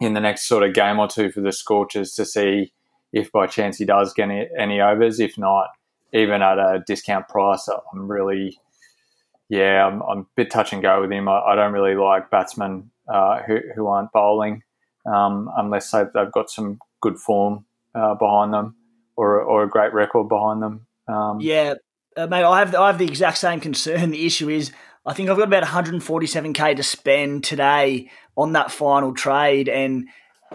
in 0.00 0.14
the 0.14 0.20
next 0.20 0.46
sort 0.46 0.62
of 0.62 0.74
game 0.74 0.98
or 0.98 1.08
two 1.08 1.30
for 1.30 1.40
the 1.40 1.52
Scorchers 1.52 2.12
to 2.12 2.24
see 2.24 2.72
if 3.12 3.30
by 3.30 3.46
chance 3.46 3.78
he 3.78 3.84
does 3.84 4.12
get 4.12 4.30
any, 4.30 4.48
any 4.58 4.80
overs. 4.80 5.20
If 5.20 5.36
not, 5.38 5.68
even 6.12 6.42
at 6.42 6.58
a 6.58 6.82
discount 6.86 7.28
price, 7.28 7.68
I'm 7.68 8.10
really, 8.10 8.58
yeah, 9.48 9.86
I'm, 9.86 10.02
I'm 10.02 10.18
a 10.20 10.26
bit 10.36 10.50
touch 10.50 10.72
and 10.72 10.82
go 10.82 11.00
with 11.00 11.12
him. 11.12 11.28
I, 11.28 11.40
I 11.40 11.54
don't 11.54 11.72
really 11.72 11.94
like 11.94 12.30
batsmen 12.30 12.90
uh, 13.12 13.42
who, 13.42 13.58
who 13.74 13.86
aren't 13.86 14.12
bowling 14.12 14.62
um, 15.06 15.50
unless 15.56 15.90
they've, 15.90 16.12
got 16.32 16.50
some 16.50 16.78
good 17.00 17.18
form 17.18 17.64
uh, 17.94 18.14
behind 18.14 18.52
them 18.52 18.76
or, 19.16 19.40
or 19.40 19.64
a 19.64 19.68
great 19.68 19.92
record 19.92 20.28
behind 20.28 20.62
them. 20.62 20.86
Um, 21.08 21.40
yeah, 21.40 21.74
uh, 22.16 22.26
mate, 22.26 22.44
I 22.44 22.60
have, 22.60 22.74
I 22.74 22.88
have 22.88 22.98
the 22.98 23.06
exact 23.06 23.38
same 23.38 23.60
concern. 23.60 24.10
The 24.12 24.26
issue 24.26 24.48
is 24.48 24.72
I 25.04 25.14
think 25.14 25.28
I've 25.28 25.36
got 25.36 25.48
about 25.48 25.64
147k 25.64 26.76
to 26.76 26.82
spend 26.82 27.44
today 27.44 28.10
on 28.36 28.52
that 28.52 28.70
final 28.70 29.12
trade, 29.12 29.68
and 29.68 30.08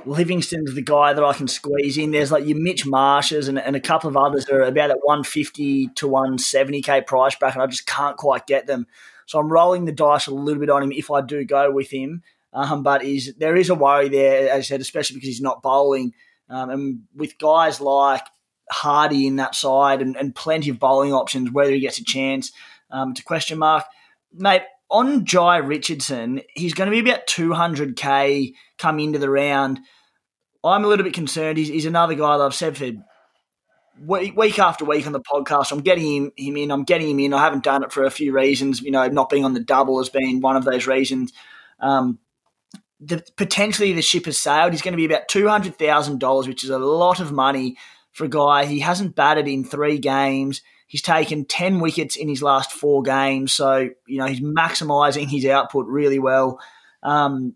Livingstone's 0.05 0.73
the 0.73 0.81
guy 0.81 1.13
that 1.13 1.23
I 1.23 1.33
can 1.33 1.47
squeeze 1.47 1.97
in. 1.97 2.12
There's 2.12 2.31
like 2.31 2.45
your 2.45 2.57
Mitch 2.57 2.86
Marshes 2.86 3.47
and, 3.47 3.60
and 3.60 3.75
a 3.75 3.79
couple 3.79 4.10
of 4.10 4.17
others 4.17 4.45
that 4.45 4.55
are 4.55 4.62
about 4.62 4.91
at 4.91 5.03
150 5.03 5.88
to 5.88 6.07
170k 6.07 7.05
price 7.05 7.36
bracket. 7.36 7.62
I 7.62 7.67
just 7.67 7.86
can't 7.86 8.17
quite 8.17 8.47
get 8.47 8.67
them. 8.67 8.88
So 9.25 9.39
I'm 9.39 9.51
rolling 9.51 9.86
the 9.86 9.91
dice 9.91 10.27
a 10.27 10.33
little 10.33 10.60
bit 10.60 10.69
on 10.69 10.83
him 10.83 10.91
if 10.91 11.12
I 11.12 11.21
do 11.21 11.43
go 11.43 11.71
with 11.71 11.91
him. 11.91 12.23
Um, 12.53 12.83
but 12.83 13.03
is 13.03 13.36
there 13.38 13.55
is 13.55 13.69
a 13.69 13.75
worry 13.75 14.10
there, 14.10 14.49
as 14.49 14.60
I 14.60 14.62
said, 14.62 14.81
especially 14.81 15.17
because 15.17 15.29
he's 15.29 15.41
not 15.41 15.62
bowling. 15.62 16.13
Um, 16.49 16.69
and 16.69 16.99
with 17.15 17.38
guys 17.38 17.81
like 17.81 18.23
Hardie 18.71 19.27
in 19.27 19.36
that 19.36 19.53
side 19.53 20.01
and, 20.01 20.15
and 20.15 20.33
plenty 20.33 20.69
of 20.69 20.79
bowling 20.79 21.13
options, 21.13 21.51
whether 21.51 21.71
he 21.71 21.81
gets 21.81 21.99
a 21.99 22.03
chance, 22.03 22.51
um, 22.89 23.13
question 23.25 23.60
mark 23.60 23.83
mate, 24.33 24.63
on 24.89 25.26
Jhye 25.26 25.65
Richardson, 25.67 26.41
he's 26.56 26.73
going 26.73 26.89
to 26.89 26.91
be 26.91 27.10
about 27.10 27.28
200k 27.28 28.54
come 28.78 29.00
into 29.00 29.19
the 29.19 29.30
round. 29.30 29.80
I'm 30.63 30.84
a 30.84 30.88
little 30.88 31.04
bit 31.04 31.13
concerned. 31.13 31.58
He's, 31.58 31.67
he's 31.67 31.86
another 31.86 32.15
guy 32.15 32.38
that 32.38 32.43
I've 32.43 32.56
said 32.56 32.78
for 32.78 32.91
week, 34.06 34.36
week 34.36 34.60
after 34.60 34.86
week 34.86 35.06
on 35.06 35.13
the 35.13 35.21
podcast. 35.21 35.71
I'm 35.71 35.82
getting 35.82 36.06
him, 36.06 36.32
him 36.38 36.58
in. 36.58 36.71
I'm 36.71 36.84
getting 36.84 37.10
him 37.10 37.19
in. 37.19 37.34
I 37.34 37.43
haven't 37.43 37.63
done 37.63 37.84
it 37.84 37.91
for 37.91 38.04
a 38.04 38.12
few 38.12 38.34
reasons. 38.34 38.82
You 38.82 38.91
know, 38.91 39.08
not 39.08 39.30
being 39.30 39.45
on 39.45 39.54
the 39.54 39.60
double 39.60 39.97
has 40.00 40.10
been 40.10 40.41
one 40.41 40.56
of 40.56 40.65
those 40.65 40.88
reasons. 40.88 41.34
Um, 41.80 42.19
the, 43.00 43.23
potentially 43.36 43.93
the 43.93 44.02
ship 44.02 44.26
has 44.26 44.38
sailed. 44.38 44.71
He's 44.71 44.82
going 44.82 44.93
to 44.93 44.97
be 44.97 45.06
about 45.06 45.28
two 45.28 45.47
hundred 45.47 45.78
thousand 45.78 46.19
dollars, 46.19 46.47
which 46.47 46.63
is 46.63 46.69
a 46.69 46.80
lot 46.80 47.19
of 47.19 47.32
money 47.32 47.78
for 48.12 48.26
a 48.26 48.30
guy. 48.30 48.65
He 48.65 48.80
hasn't 48.80 49.15
batted 49.15 49.47
in 49.47 49.63
three 49.63 50.00
games. 50.00 50.62
He's 50.88 51.02
taken 51.02 51.45
10 51.45 51.82
wickets 51.82 52.15
in 52.15 52.30
his 52.30 52.41
last 52.41 52.71
four 52.71 53.04
games. 53.04 53.52
So, 53.52 53.89
you 54.08 54.17
know, 54.17 54.26
he's 54.26 54.39
maximising 54.39 55.30
his 55.30 55.45
output 55.45 55.86
really 55.86 56.17
well. 56.17 56.60
Um, 57.04 57.56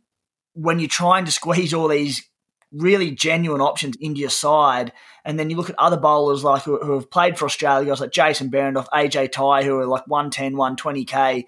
when 0.53 0.79
you're 0.79 0.89
trying 0.89 1.25
to 1.25 1.31
squeeze 1.31 1.73
all 1.73 1.87
these 1.87 2.27
really 2.73 3.11
genuine 3.11 3.61
options 3.61 3.95
into 4.01 4.19
your 4.19 4.29
side, 4.29 4.91
and 5.23 5.39
then 5.39 5.49
you 5.49 5.55
look 5.55 5.69
at 5.69 5.79
other 5.79 5.97
bowlers 5.97 6.43
like 6.43 6.63
who, 6.63 6.77
who 6.79 6.93
have 6.93 7.09
played 7.09 7.37
for 7.37 7.45
Australia, 7.45 7.87
guys 7.87 8.01
like 8.01 8.11
Jason 8.11 8.51
Behrendorff, 8.51 8.87
AJ 8.89 9.31
Tye, 9.31 9.63
who 9.63 9.77
are 9.77 9.85
like 9.85 10.07
110, 10.07 10.53
120k. 10.53 11.45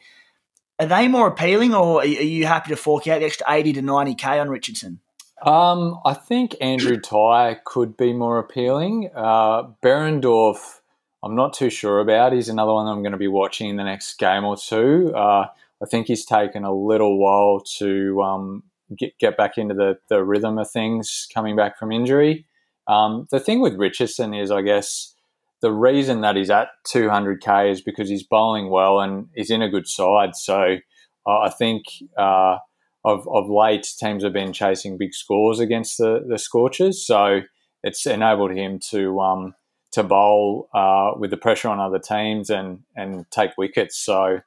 Are 0.79 0.85
they 0.85 1.07
more 1.07 1.27
appealing, 1.27 1.73
or 1.73 2.01
are 2.01 2.05
you 2.05 2.45
happy 2.45 2.69
to 2.69 2.75
fork 2.75 3.07
out 3.07 3.19
the 3.19 3.25
extra 3.25 3.45
80 3.49 3.73
to 3.73 3.81
90k 3.81 4.41
on 4.41 4.49
Richardson? 4.49 4.99
Um, 5.45 5.99
I 6.05 6.13
think 6.13 6.55
Andrew 6.61 6.99
Tye 6.99 7.59
could 7.65 7.97
be 7.97 8.13
more 8.13 8.39
appealing. 8.39 9.09
Uh, 9.13 9.63
Behrendorff 9.83 10.79
I'm 11.23 11.35
not 11.35 11.53
too 11.53 11.69
sure 11.69 11.99
about. 11.99 12.33
He's 12.33 12.49
another 12.49 12.73
one 12.73 12.87
I'm 12.87 13.01
going 13.01 13.13
to 13.13 13.17
be 13.17 13.27
watching 13.27 13.69
in 13.69 13.77
the 13.77 13.83
next 13.83 14.17
game 14.17 14.43
or 14.43 14.57
two. 14.57 15.13
Uh, 15.15 15.47
I 15.81 15.85
think 15.89 16.07
he's 16.07 16.25
taken 16.25 16.63
a 16.65 16.73
little 16.73 17.17
while 17.17 17.61
to 17.77 18.21
um, 18.21 18.63
get, 18.97 19.17
get 19.19 19.37
back 19.37 19.57
into 19.57 19.73
the, 19.73 19.97
the 20.09 20.23
rhythm 20.23 20.57
of 20.57 20.69
things 20.69 21.27
coming 21.33 21.55
back 21.55 21.79
from 21.79 21.91
injury. 21.91 22.45
Um, 22.87 23.27
the 23.31 23.39
thing 23.39 23.61
with 23.61 23.75
Richardson 23.75 24.33
is, 24.33 24.51
I 24.51 24.61
guess, 24.61 25.15
the 25.61 25.71
reason 25.71 26.21
that 26.21 26.35
he's 26.35 26.49
at 26.49 26.67
200k 26.93 27.71
is 27.71 27.81
because 27.81 28.09
he's 28.09 28.23
bowling 28.23 28.69
well 28.69 28.99
and 28.99 29.29
he's 29.33 29.49
in 29.49 29.61
a 29.61 29.69
good 29.69 29.87
side. 29.87 30.35
So 30.35 30.77
uh, 31.25 31.39
I 31.39 31.49
think 31.49 31.85
uh, 32.17 32.57
of, 33.05 33.25
of 33.29 33.49
late, 33.49 33.87
teams 33.97 34.25
have 34.25 34.33
been 34.33 34.51
chasing 34.51 34.97
big 34.97 35.13
scores 35.13 35.61
against 35.61 35.97
the, 35.97 36.21
the 36.27 36.37
Scorchers. 36.37 37.05
So 37.05 37.41
it's 37.81 38.05
enabled 38.05 38.51
him 38.51 38.79
to 38.89 39.19
um, 39.21 39.55
to 39.93 40.03
bowl 40.03 40.69
uh, 40.73 41.11
with 41.17 41.31
the 41.31 41.37
pressure 41.37 41.69
on 41.69 41.79
other 41.79 41.99
teams 41.99 42.49
and 42.49 42.79
and 42.95 43.25
take 43.31 43.51
wickets. 43.57 43.97
So 43.97 44.39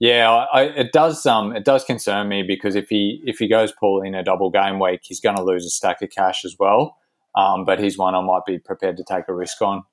yeah, 0.00 0.46
I, 0.52 0.62
it 0.62 0.92
does 0.92 1.24
um 1.26 1.54
it 1.54 1.64
does 1.64 1.84
concern 1.84 2.28
me 2.28 2.42
because 2.42 2.74
if 2.74 2.88
he 2.88 3.22
if 3.24 3.38
he 3.38 3.48
goes 3.48 3.72
poorly 3.72 4.08
in 4.08 4.14
a 4.14 4.24
double 4.24 4.50
game 4.50 4.80
week, 4.80 5.00
he's 5.04 5.20
going 5.20 5.36
to 5.36 5.44
lose 5.44 5.64
a 5.64 5.70
stack 5.70 6.02
of 6.02 6.10
cash 6.10 6.44
as 6.44 6.56
well. 6.58 6.96
Um, 7.34 7.64
but 7.64 7.78
he's 7.78 7.96
one 7.96 8.14
I 8.14 8.20
might 8.20 8.44
be 8.46 8.58
prepared 8.58 8.96
to 8.98 9.04
take 9.04 9.28
a 9.28 9.34
risk 9.34 9.62
on. 9.62 9.84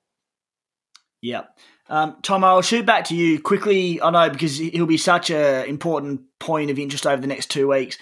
Yeah. 1.22 1.44
Um, 1.88 2.16
Tom, 2.22 2.44
I'll 2.44 2.62
shoot 2.62 2.86
back 2.86 3.04
to 3.06 3.16
you 3.16 3.40
quickly. 3.40 4.00
I 4.00 4.10
know 4.10 4.30
because 4.30 4.58
he'll 4.58 4.86
be 4.86 4.96
such 4.96 5.30
an 5.30 5.66
important 5.66 6.22
point 6.38 6.70
of 6.70 6.78
interest 6.78 7.06
over 7.06 7.20
the 7.20 7.26
next 7.26 7.50
two 7.50 7.68
weeks. 7.68 7.98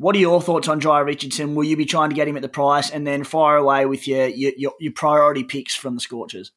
What 0.00 0.16
are 0.16 0.18
your 0.18 0.40
thoughts 0.40 0.66
on 0.66 0.80
Jhye 0.80 1.04
Richardson? 1.04 1.54
Will 1.54 1.64
you 1.64 1.76
be 1.76 1.84
trying 1.84 2.08
to 2.08 2.16
get 2.16 2.26
him 2.26 2.34
at 2.34 2.40
the 2.40 2.48
price 2.48 2.88
and 2.88 3.06
then 3.06 3.22
fire 3.22 3.58
away 3.58 3.84
with 3.84 4.08
your 4.08 4.28
your, 4.28 4.72
your 4.80 4.92
priority 4.94 5.44
picks 5.44 5.74
from 5.74 5.94
the 5.94 6.00
Scorchers? 6.00 6.52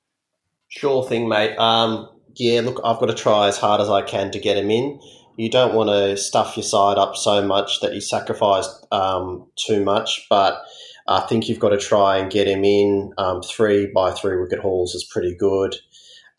Sure 0.69 1.05
thing, 1.05 1.27
mate. 1.27 1.57
Um, 1.57 2.07
yeah, 2.35 2.61
look, 2.61 2.79
I've 2.85 2.99
got 2.99 3.07
to 3.07 3.13
try 3.13 3.49
as 3.49 3.57
hard 3.57 3.81
as 3.81 3.89
I 3.89 4.01
can 4.01 4.31
to 4.31 4.39
get 4.39 4.55
him 4.55 4.71
in. 4.71 4.97
You 5.35 5.49
don't 5.49 5.75
want 5.75 5.89
to 5.89 6.15
stuff 6.15 6.55
your 6.55 6.63
side 6.63 6.97
up 6.97 7.17
so 7.17 7.45
much 7.45 7.81
that 7.81 7.93
you 7.93 7.99
sacrifice 7.99 8.69
um, 8.93 9.45
too 9.57 9.83
much, 9.83 10.25
but 10.29 10.63
I 11.09 11.19
think 11.19 11.49
you've 11.49 11.59
got 11.59 11.69
to 11.71 11.77
try 11.77 12.19
and 12.19 12.31
get 12.31 12.47
him 12.47 12.63
in. 12.63 13.11
Um, 13.17 13.41
three 13.41 13.91
by 13.93 14.11
three 14.11 14.39
wicket 14.39 14.59
hauls 14.59 14.95
is 14.95 15.03
pretty 15.03 15.35
good. 15.35 15.75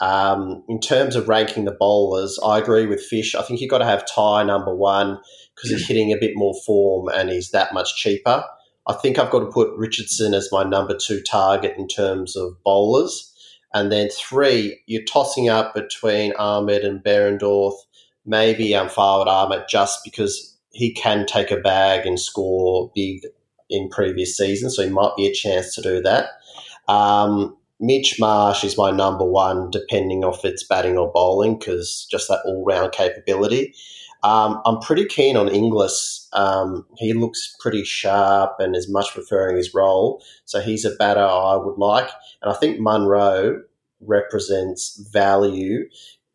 Um, 0.01 0.65
in 0.71 0.81
terms 0.81 1.17
of 1.17 1.29
ranking 1.29 1.67
the 1.67 1.77
bowlers, 1.79 2.39
I 2.43 2.59
agree 2.59 2.87
with 2.87 3.05
Fish. 3.05 3.35
I 3.35 3.43
think 3.43 3.61
you've 3.61 3.71
got 3.71 3.79
to 3.79 3.85
have 3.85 4.07
Tye 4.07 4.43
number 4.43 4.75
one 4.75 5.19
because 5.65 5.79
he's 5.79 5.89
hitting 5.89 6.13
a 6.13 6.19
bit 6.19 6.33
more 6.37 6.55
form 6.67 7.09
and 7.09 7.31
he's 7.31 7.51
that 7.51 7.73
much 7.73 7.97
cheaper. 7.97 8.45
I 8.87 8.93
think 8.93 9.19
I've 9.19 9.31
got 9.31 9.41
to 9.41 9.51
put 9.51 9.75
Richardson 9.77 10.35
as 10.35 10.51
my 10.53 10.63
number 10.63 10.97
two 10.97 11.23
target 11.23 11.75
in 11.79 11.89
terms 11.89 12.37
of 12.37 12.63
bowlers. 12.65 13.31
And 13.73 13.91
then 13.91 14.09
three, 14.11 14.81
you're 14.87 15.05
tossing 15.05 15.49
up 15.49 15.75
between 15.75 16.35
Ahmed 16.35 16.85
and 16.85 17.03
Behrendorff, 17.03 17.75
maybe 18.27 18.75
um, 18.75 18.89
Fawad 18.89 19.27
Ahmed 19.27 19.65
just 19.69 20.01
because 20.05 20.57
he 20.73 20.93
can 20.93 21.25
take 21.27 21.51
a 21.51 21.57
bag 21.57 22.07
and 22.07 22.21
score 22.21 22.93
big 22.95 23.23
in 23.71 23.89
previous 23.89 24.37
seasons. 24.37 24.77
So 24.77 24.85
he 24.85 24.91
might 24.91 25.17
be 25.17 25.27
a 25.27 25.33
chance 25.33 25.75
to 25.75 25.83
do 25.83 26.03
that. 26.03 26.29
Um, 26.87 27.57
Mitch 27.81 28.21
Marsh 28.21 28.65
is 28.65 28.79
my 28.79 28.91
number 28.91 29.25
one, 29.25 29.71
depending 29.71 30.23
if 30.23 30.45
it's 30.45 30.63
batting 30.63 30.97
or 30.97 31.11
bowling, 31.11 31.59
because 31.59 32.07
just 32.11 32.29
that 32.29 32.43
all 32.45 32.65
round 32.65 32.93
capability. 32.93 33.75
Um, 34.25 34.63
I'm 34.65 34.81
pretty 34.81 35.05
keen 35.05 35.37
on 35.37 35.49
Inglis. 35.49 36.29
Um, 36.33 36.87
he 36.97 37.13
looks 37.13 37.55
pretty 37.61 37.85
sharp 37.85 38.55
and 38.59 38.75
is 38.75 38.91
much 38.91 39.13
preferring 39.13 39.57
his 39.57 39.75
role. 39.75 40.25
So 40.47 40.61
he's 40.61 40.87
a 40.87 40.97
batter 40.97 41.21
I 41.21 41.57
would 41.57 41.77
like. 41.77 42.09
And 42.43 42.51
I 42.51 42.57
think 42.57 42.81
Munro 42.81 43.61
represents 44.01 44.97
value 45.13 45.89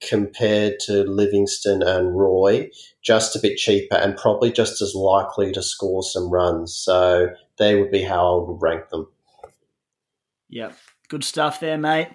compared 0.07 0.79
to 0.81 1.03
Livingstone 1.03 1.81
and 1.81 2.15
Roy, 2.15 2.69
just 3.01 3.35
a 3.35 3.39
bit 3.39 3.57
cheaper 3.57 3.95
and 3.95 4.15
probably 4.15 4.51
just 4.51 4.81
as 4.81 4.93
likely 4.93 5.51
to 5.51 5.63
score 5.63 6.03
some 6.03 6.29
runs. 6.29 6.75
So 6.75 7.29
they 7.57 7.75
would 7.75 7.91
be 7.91 8.03
how 8.03 8.39
I 8.39 8.47
would 8.47 8.61
rank 8.61 8.89
them. 8.89 9.07
Yep, 10.49 10.77
good 11.09 11.23
stuff 11.23 11.59
there, 11.59 11.77
mate. 11.77 12.09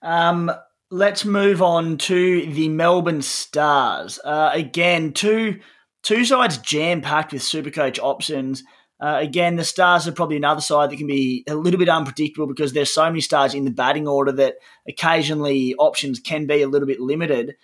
Um, 0.00 0.50
let's 0.90 1.24
move 1.24 1.60
on 1.60 1.98
to 1.98 2.46
the 2.46 2.68
Melbourne 2.68 3.22
Stars. 3.22 4.18
Uh, 4.24 4.50
again, 4.52 5.12
two 5.12 5.60
two 6.02 6.24
sides 6.24 6.58
jam 6.58 7.00
packed 7.00 7.32
with 7.32 7.42
super 7.42 7.70
coach 7.70 7.98
options. 7.98 8.62
Uh, 9.00 9.18
again, 9.20 9.56
the 9.56 9.64
Stars 9.64 10.08
are 10.08 10.12
probably 10.12 10.36
another 10.36 10.60
side 10.60 10.90
that 10.90 10.96
can 10.96 11.06
be 11.06 11.44
a 11.48 11.54
little 11.54 11.78
bit 11.78 11.88
unpredictable 11.88 12.46
because 12.46 12.72
there's 12.72 12.92
so 12.92 13.04
many 13.04 13.20
stars 13.20 13.54
in 13.54 13.64
the 13.64 13.70
batting 13.70 14.08
order 14.08 14.32
that 14.32 14.56
occasionally 14.88 15.74
options 15.76 16.18
can 16.18 16.46
be 16.46 16.62
a 16.62 16.68
little 16.68 16.88
bit 16.88 16.98
limited. 16.98 17.54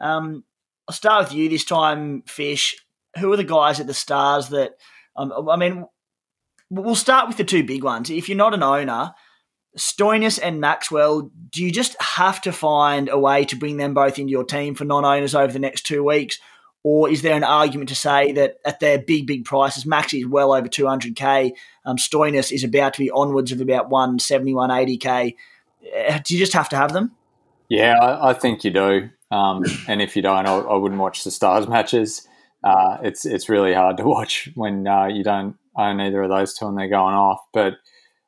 Um, 0.00 0.42
I'll 0.88 0.94
start 0.94 1.26
with 1.26 1.34
you 1.34 1.48
this 1.48 1.64
time, 1.64 2.22
Fish. 2.22 2.84
Who 3.18 3.32
are 3.32 3.36
the 3.36 3.44
guys 3.44 3.78
at 3.78 3.86
the 3.86 3.94
Stars 3.94 4.48
that? 4.48 4.72
Um, 5.16 5.48
I 5.48 5.56
mean, 5.56 5.86
we'll 6.70 6.94
start 6.94 7.28
with 7.28 7.36
the 7.36 7.44
two 7.44 7.62
big 7.62 7.84
ones. 7.84 8.10
If 8.10 8.28
you're 8.28 8.38
not 8.38 8.54
an 8.54 8.62
owner, 8.62 9.14
Stoinis 9.76 10.38
and 10.42 10.60
Maxwell, 10.60 11.30
do 11.50 11.62
you 11.62 11.70
just 11.70 12.00
have 12.02 12.40
to 12.42 12.52
find 12.52 13.08
a 13.08 13.18
way 13.18 13.44
to 13.44 13.56
bring 13.56 13.76
them 13.76 13.94
both 13.94 14.18
into 14.18 14.30
your 14.30 14.44
team 14.44 14.74
for 14.74 14.84
non-owners 14.84 15.34
over 15.34 15.52
the 15.52 15.58
next 15.58 15.82
two 15.82 16.02
weeks? 16.02 16.38
Or 16.82 17.10
is 17.10 17.22
there 17.22 17.36
an 17.36 17.44
argument 17.44 17.90
to 17.90 17.94
say 17.94 18.32
that 18.32 18.56
at 18.64 18.80
their 18.80 18.98
big, 18.98 19.26
big 19.26 19.44
prices, 19.44 19.84
Maxi 19.84 20.20
is 20.20 20.26
well 20.26 20.52
over 20.52 20.66
200k, 20.66 21.52
um, 21.84 21.96
Stoinis 21.96 22.52
is 22.52 22.64
about 22.64 22.94
to 22.94 23.00
be 23.00 23.10
onwards 23.10 23.52
of 23.52 23.60
about 23.60 23.90
170, 23.90 24.52
180k. 24.54 25.34
Uh, 26.08 26.18
do 26.24 26.34
you 26.34 26.40
just 26.40 26.54
have 26.54 26.68
to 26.70 26.76
have 26.76 26.92
them? 26.92 27.12
Yeah, 27.68 27.96
I, 28.00 28.30
I 28.30 28.32
think 28.32 28.64
you 28.64 28.70
do. 28.70 29.10
Um, 29.30 29.64
and 29.86 30.02
if 30.02 30.16
you 30.16 30.22
don't, 30.22 30.46
I, 30.46 30.56
I, 30.56 30.76
wouldn't 30.76 31.00
watch 31.00 31.22
the 31.22 31.30
Stars 31.30 31.68
matches. 31.68 32.26
Uh, 32.64 32.98
it's 33.02 33.24
it's 33.24 33.48
really 33.48 33.72
hard 33.72 33.96
to 33.98 34.04
watch 34.04 34.50
when 34.54 34.86
uh, 34.86 35.06
you 35.06 35.22
don't 35.22 35.56
own 35.76 36.00
either 36.00 36.22
of 36.22 36.30
those 36.30 36.54
two 36.54 36.66
and 36.66 36.76
they're 36.76 36.88
going 36.88 37.14
off. 37.14 37.40
But 37.52 37.74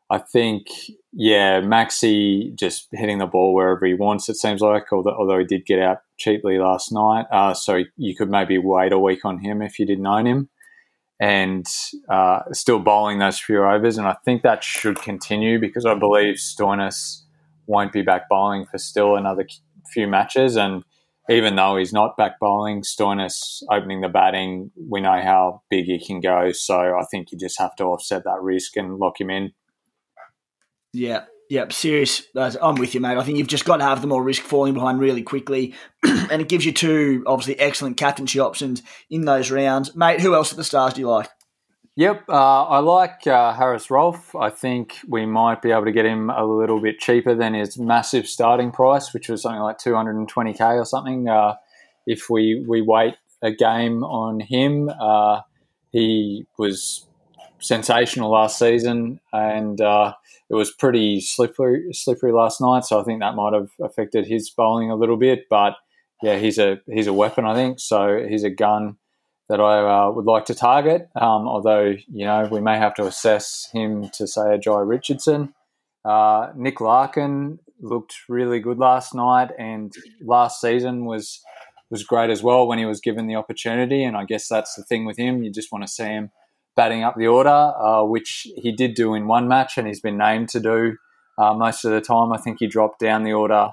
I 0.09 0.19
think, 0.19 0.69
yeah, 1.13 1.61
Maxi 1.61 2.55
just 2.55 2.89
hitting 2.93 3.19
the 3.19 3.27
ball 3.27 3.55
wherever 3.55 3.85
he 3.85 3.95
wants, 3.95 4.29
it 4.29 4.37
seems 4.37 4.61
like, 4.63 4.93
although, 4.93 5.15
although 5.19 5.39
he 5.39 5.45
did 5.45 5.67
get 5.67 5.79
out 5.79 5.99
cheaply 6.17 6.59
last 6.59 6.91
night. 6.91 7.27
Uh, 7.31 7.53
so 7.53 7.85
you 7.97 8.17
could 8.17 8.31
maybe 8.31 8.57
wait 8.57 8.93
a 8.93 8.99
week 8.99 9.25
on 9.25 9.39
him 9.39 9.61
if 9.61 9.79
you 9.79 9.85
didn't 9.85 10.07
own 10.07 10.27
him 10.27 10.49
and 11.21 11.67
uh, 12.09 12.41
still 12.53 12.79
bowling 12.79 13.19
those 13.19 13.39
few 13.39 13.63
overs. 13.63 13.99
And 13.99 14.09
I 14.09 14.17
think 14.25 14.43
that 14.43 14.65
should 14.65 15.01
continue 15.01 15.61
because 15.61 15.85
I 15.85 15.95
believe 15.95 16.37
Stoinis 16.37 17.23
won't 17.67 17.93
be 17.93 18.03
back 18.03 18.29
bowling 18.29 18.65
for 18.65 18.79
still 18.79 19.17
another 19.17 19.47
few 19.93 20.09
matches. 20.09 20.57
And 20.57 20.83
even 21.31 21.57
though 21.57 21.77
he's 21.77 21.93
not 21.93 22.17
back 22.17 22.41
bowling, 22.41 22.83
Stoinis 22.83 23.63
opening 23.71 24.01
the 24.01 24.09
batting, 24.09 24.71
we 24.89 25.01
know 25.01 25.21
how 25.23 25.63
big 25.71 25.85
he 25.85 26.05
can 26.05 26.21
go. 26.21 26.53
So 26.53 26.77
I 26.77 27.05
think 27.11 27.31
you 27.31 27.39
just 27.39 27.59
have 27.61 27.77
to 27.77 27.85
offset 27.85 28.25
that 28.25 28.41
risk 28.41 28.77
and 28.77 28.97
lock 28.97 29.21
him 29.21 29.31
in. 29.31 29.53
Yeah, 30.93 31.25
yeah, 31.49 31.67
serious. 31.71 32.23
I'm 32.35 32.77
with 32.77 32.95
you, 32.95 33.01
mate. 33.01 33.19
I 33.19 33.23
think 33.25 33.39
you've 33.39 33.47
just 33.47 33.65
got 33.65 33.77
to 33.79 33.85
have 33.85 34.01
the 34.01 34.07
more 34.07 34.23
risk 34.23 34.43
falling 34.43 34.75
behind 34.75 35.01
really 35.01 35.23
quickly, 35.23 35.75
and 36.03 36.41
it 36.41 36.49
gives 36.49 36.65
you 36.65 36.73
two 36.73 37.23
obviously 37.27 37.59
excellent 37.59 37.97
captaincy 37.97 38.39
options 38.39 38.83
in 39.11 39.27
those 39.27 39.51
rounds, 39.51 39.95
mate. 39.95 40.21
Who 40.21 40.35
else 40.35 40.51
at 40.53 40.57
the 40.57 40.65
Stars 40.65 40.95
do 40.95 41.03
you 41.03 41.11
like? 41.11 41.29
Yep, 41.95 42.25
uh, 42.31 42.65
I 42.65 42.79
like 42.79 43.27
uh, 43.27 43.53
Haris 43.53 43.89
Rauf. 43.89 44.41
I 44.41 44.49
think 44.49 44.97
we 45.07 45.27
might 45.27 45.61
be 45.61 45.73
able 45.73 45.85
to 45.85 45.93
get 45.93 46.07
him 46.07 46.31
a 46.31 46.43
little 46.43 46.81
bit 46.81 46.99
cheaper 46.99 47.35
than 47.35 47.53
his 47.53 47.79
massive 47.79 48.27
starting 48.27 48.73
price, 48.73 49.13
which 49.13 49.29
was 49.29 49.43
something 49.43 49.61
like 49.61 49.77
220k 49.77 50.61
or 50.61 50.87
something. 50.87 51.29
Uh, 51.29 51.57
if 52.07 52.31
we 52.31 52.65
we 52.67 52.81
wait 52.81 53.17
a 53.43 53.53
game 53.53 54.05
on 54.05 54.41
him, 54.41 54.89
uh, 54.89 55.43
he 55.91 56.47
was 56.57 57.07
sensational 57.63 58.31
last 58.31 58.59
season, 58.59 59.21
and 59.33 59.81
uh, 59.81 60.13
it 60.51 60.55
was 60.55 60.71
pretty 60.71 61.21
slippery 61.21 61.93
slippery 61.93 62.33
last 62.33 62.61
night. 62.61 62.85
So 62.85 63.01
I 63.01 63.05
think 63.05 63.21
that 63.21 63.35
might 63.35 63.55
have 63.55 63.71
affected 63.81 64.27
his 64.27 64.51
bowling 64.51 64.91
a 64.91 64.97
little 64.97 65.17
bit. 65.17 65.49
But 65.49 65.75
yeah, 66.23 66.39
he's 66.39 66.59
a 66.59 66.81
he's 66.93 67.07
a 67.07 67.13
weapon, 67.13 67.47
I 67.47 67.55
think. 67.55 67.81
So 67.81 68.25
he's 68.29 68.45
a 68.45 68.51
gun 68.51 68.97
that 69.49 69.61
I 69.61 70.07
uh, 70.07 70.11
would 70.11 70.27
like 70.27 70.45
to 70.47 70.55
target. 70.55 71.09
Um, 71.15 71.49
although 71.49 71.95
you 72.13 72.27
know 72.27 72.49
we 72.51 72.61
may 72.61 72.77
have 72.77 72.95
to 72.95 73.07
assess 73.07 73.69
him 73.73 74.11
to 74.15 74.27
say 74.27 74.55
a 74.55 74.59
Jhye 74.59 74.87
Richardson. 74.87 75.55
Uh, 76.05 76.49
Nick 76.57 76.81
Larkin 76.81 77.61
looked 77.81 78.15
really 78.29 78.61
good 78.61 78.79
last 78.79 79.15
night, 79.15 79.51
and 79.59 79.93
last 80.21 80.61
season 80.61 81.05
was 81.05 81.41
was 81.91 82.03
great 82.05 82.31
as 82.31 82.43
well 82.43 82.67
when 82.67 82.79
he 82.79 82.87
was 82.87 83.01
given 83.01 83.27
the 83.27 83.37
opportunity. 83.37 84.03
And 84.03 84.17
I 84.17 84.25
guess 84.25 84.49
that's 84.49 84.75
the 84.75 84.83
thing 84.83 85.05
with 85.05 85.17
him; 85.17 85.43
you 85.43 85.53
just 85.53 85.71
want 85.71 85.85
to 85.85 85.89
see 85.89 86.05
him 86.05 86.31
batting 86.77 87.03
up 87.03 87.17
the 87.17 87.27
order, 87.27 87.51
uh, 87.51 88.03
which 88.05 88.47
he 88.57 88.73
did 88.73 88.95
do 88.95 89.15
in 89.15 89.27
one 89.27 89.49
match 89.49 89.77
and 89.77 89.87
he's 89.87 90.01
been 90.01 90.19
named 90.19 90.49
to 90.51 90.61
do 90.61 90.97
uh, 91.39 91.55
most 91.55 91.85
of 91.85 91.93
the 91.93 92.01
time. 92.01 92.33
I 92.33 92.39
think 92.39 92.59
he 92.61 92.67
dropped 92.67 93.01
down 93.01 93.25
the 93.25 93.33
order 93.33 93.71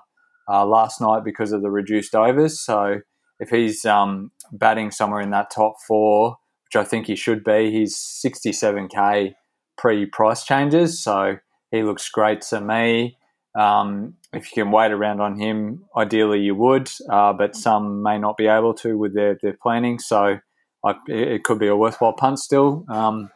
uh, 0.49 0.65
last 0.65 0.99
night 0.99 1.23
because 1.23 1.51
of 1.51 1.61
the 1.61 1.71
reduced 1.71 2.15
overs. 2.15 2.59
So 2.59 3.01
if 3.39 3.49
he's 3.49 3.85
um, 3.85 4.31
batting 4.51 4.91
somewhere 4.91 5.21
in 5.21 5.29
that 5.31 5.51
top 5.51 5.75
four, 5.87 6.37
which 6.65 6.75
I 6.75 6.83
think 6.83 7.07
he 7.07 7.15
should 7.15 7.43
be, 7.43 7.71
he's 7.71 7.95
67k 7.95 9.33
pre 9.77 10.05
price 10.05 10.43
changes. 10.43 11.01
So 11.01 11.37
he 11.71 11.83
looks 11.83 12.09
great 12.09 12.41
to 12.41 12.61
me. 12.61 13.17
Um, 13.57 14.15
if 14.33 14.51
you 14.55 14.63
can 14.63 14.71
wait 14.71 14.91
around 14.91 15.21
on 15.21 15.39
him, 15.39 15.85
ideally 15.97 16.39
you 16.39 16.53
would, 16.55 16.89
uh, 17.09 17.33
but 17.33 17.55
some 17.55 18.03
may 18.03 18.19
not 18.19 18.37
be 18.37 18.47
able 18.47 18.73
to 18.75 18.97
with 18.97 19.15
their, 19.15 19.37
their 19.41 19.57
planning. 19.59 19.99
So 19.99 20.39
I, 20.85 20.95
it 21.07 21.43
could 21.43 21.59
be 21.59 21.67
a 21.67 21.75
worthwhile 21.75 22.13
punt 22.13 22.39
still. 22.39 22.85
Um, 22.89 23.29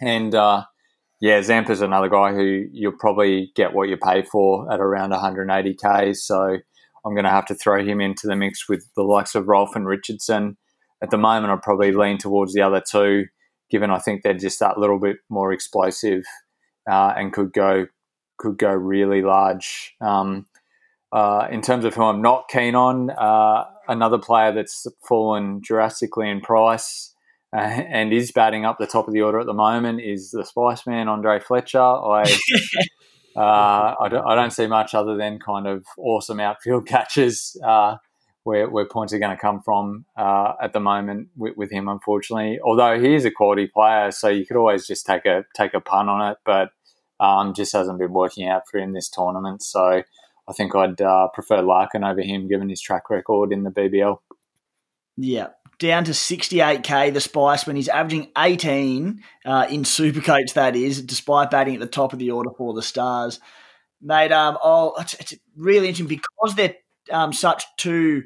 and 0.00 0.34
uh, 0.34 0.64
yeah, 1.20 1.40
Zampa's 1.40 1.80
another 1.80 2.08
guy 2.08 2.32
who 2.32 2.64
you'll 2.72 2.92
probably 2.98 3.52
get 3.54 3.72
what 3.72 3.88
you 3.88 3.96
pay 3.96 4.22
for 4.22 4.70
at 4.72 4.80
around 4.80 5.12
180k. 5.12 6.16
So 6.16 6.58
I'm 7.04 7.14
going 7.14 7.24
to 7.24 7.30
have 7.30 7.46
to 7.46 7.54
throw 7.54 7.84
him 7.84 8.00
into 8.00 8.26
the 8.26 8.36
mix 8.36 8.68
with 8.68 8.88
the 8.96 9.02
likes 9.02 9.34
of 9.34 9.44
Rauf 9.44 9.74
and 9.74 9.86
Richardson. 9.86 10.56
At 11.02 11.10
the 11.10 11.18
moment, 11.18 11.52
I'd 11.52 11.62
probably 11.62 11.92
lean 11.92 12.18
towards 12.18 12.54
the 12.54 12.62
other 12.62 12.82
two, 12.88 13.26
given 13.70 13.90
I 13.90 13.98
think 13.98 14.22
they're 14.22 14.34
just 14.34 14.60
that 14.60 14.78
little 14.78 14.98
bit 14.98 15.16
more 15.28 15.52
explosive 15.52 16.24
uh, 16.90 17.12
and 17.16 17.32
could 17.32 17.52
go 17.52 17.86
could 18.38 18.58
go 18.58 18.70
really 18.70 19.22
large. 19.22 19.94
Um, 20.00 20.46
uh, 21.12 21.46
in 21.50 21.62
terms 21.62 21.84
of 21.84 21.94
who 21.94 22.02
I'm 22.02 22.22
not 22.22 22.48
keen 22.48 22.74
on, 22.74 23.10
uh, 23.10 23.64
another 23.88 24.18
player 24.18 24.52
that's 24.52 24.86
fallen 25.06 25.60
drastically 25.62 26.28
in 26.28 26.40
price 26.40 27.14
uh, 27.52 27.60
and 27.60 28.12
is 28.12 28.32
batting 28.32 28.64
up 28.64 28.78
the 28.78 28.86
top 28.86 29.08
of 29.08 29.14
the 29.14 29.22
order 29.22 29.40
at 29.40 29.46
the 29.46 29.54
moment 29.54 30.00
is 30.00 30.30
the 30.30 30.44
Spice 30.44 30.86
Man, 30.86 31.08
Andre 31.08 31.40
Fletcher. 31.40 31.80
I, 31.80 32.22
uh, 33.36 33.94
I, 34.00 34.08
don't, 34.10 34.26
I, 34.26 34.34
don't, 34.34 34.52
see 34.52 34.66
much 34.66 34.94
other 34.94 35.16
than 35.16 35.38
kind 35.38 35.66
of 35.66 35.84
awesome 35.98 36.40
outfield 36.40 36.86
catches 36.88 37.56
uh, 37.64 37.96
where, 38.44 38.68
where 38.68 38.86
points 38.86 39.12
are 39.12 39.18
going 39.18 39.34
to 39.34 39.40
come 39.40 39.60
from 39.60 40.04
uh, 40.16 40.52
at 40.62 40.72
the 40.72 40.80
moment 40.80 41.28
with, 41.36 41.56
with, 41.56 41.70
him, 41.70 41.88
unfortunately. 41.88 42.58
Although 42.64 43.00
he 43.00 43.14
is 43.14 43.24
a 43.24 43.30
quality 43.30 43.68
player, 43.68 44.10
so 44.10 44.28
you 44.28 44.46
could 44.46 44.56
always 44.56 44.86
just 44.86 45.06
take 45.06 45.24
a 45.24 45.44
take 45.54 45.74
a 45.74 45.80
pun 45.80 46.08
on 46.08 46.32
it, 46.32 46.38
but 46.44 46.70
um, 47.18 47.54
just 47.54 47.72
hasn't 47.72 47.98
been 47.98 48.12
working 48.12 48.48
out 48.48 48.62
for 48.70 48.78
him 48.78 48.92
this 48.92 49.08
tournament. 49.08 49.62
So 49.62 50.02
I 50.48 50.52
think 50.52 50.74
I'd 50.74 51.00
uh, 51.00 51.28
prefer 51.28 51.62
Larkin 51.62 52.04
over 52.04 52.20
him 52.20 52.48
given 52.48 52.68
his 52.68 52.80
track 52.80 53.10
record 53.10 53.52
in 53.52 53.64
the 53.64 53.70
BBL. 53.70 54.18
Yeah, 55.16 55.48
down 55.78 56.04
to 56.04 56.12
68k 56.12 57.12
the 57.12 57.20
Spice 57.20 57.66
when 57.66 57.76
he's 57.76 57.88
averaging 57.88 58.30
18 58.36 59.22
uh, 59.44 59.66
in 59.70 59.82
Supercoach, 59.82 60.54
that 60.54 60.76
is, 60.76 61.02
despite 61.02 61.50
batting 61.50 61.74
at 61.74 61.80
the 61.80 61.86
top 61.86 62.12
of 62.12 62.18
the 62.18 62.30
order 62.30 62.50
for 62.56 62.74
the 62.74 62.82
Stars. 62.82 63.40
Mate, 64.00 64.32
um, 64.32 64.58
oh, 64.62 64.94
it's, 65.00 65.14
it's 65.14 65.34
really 65.56 65.88
interesting 65.88 66.06
because 66.06 66.54
they're 66.54 66.76
um, 67.10 67.32
such 67.32 67.64
two 67.76 68.24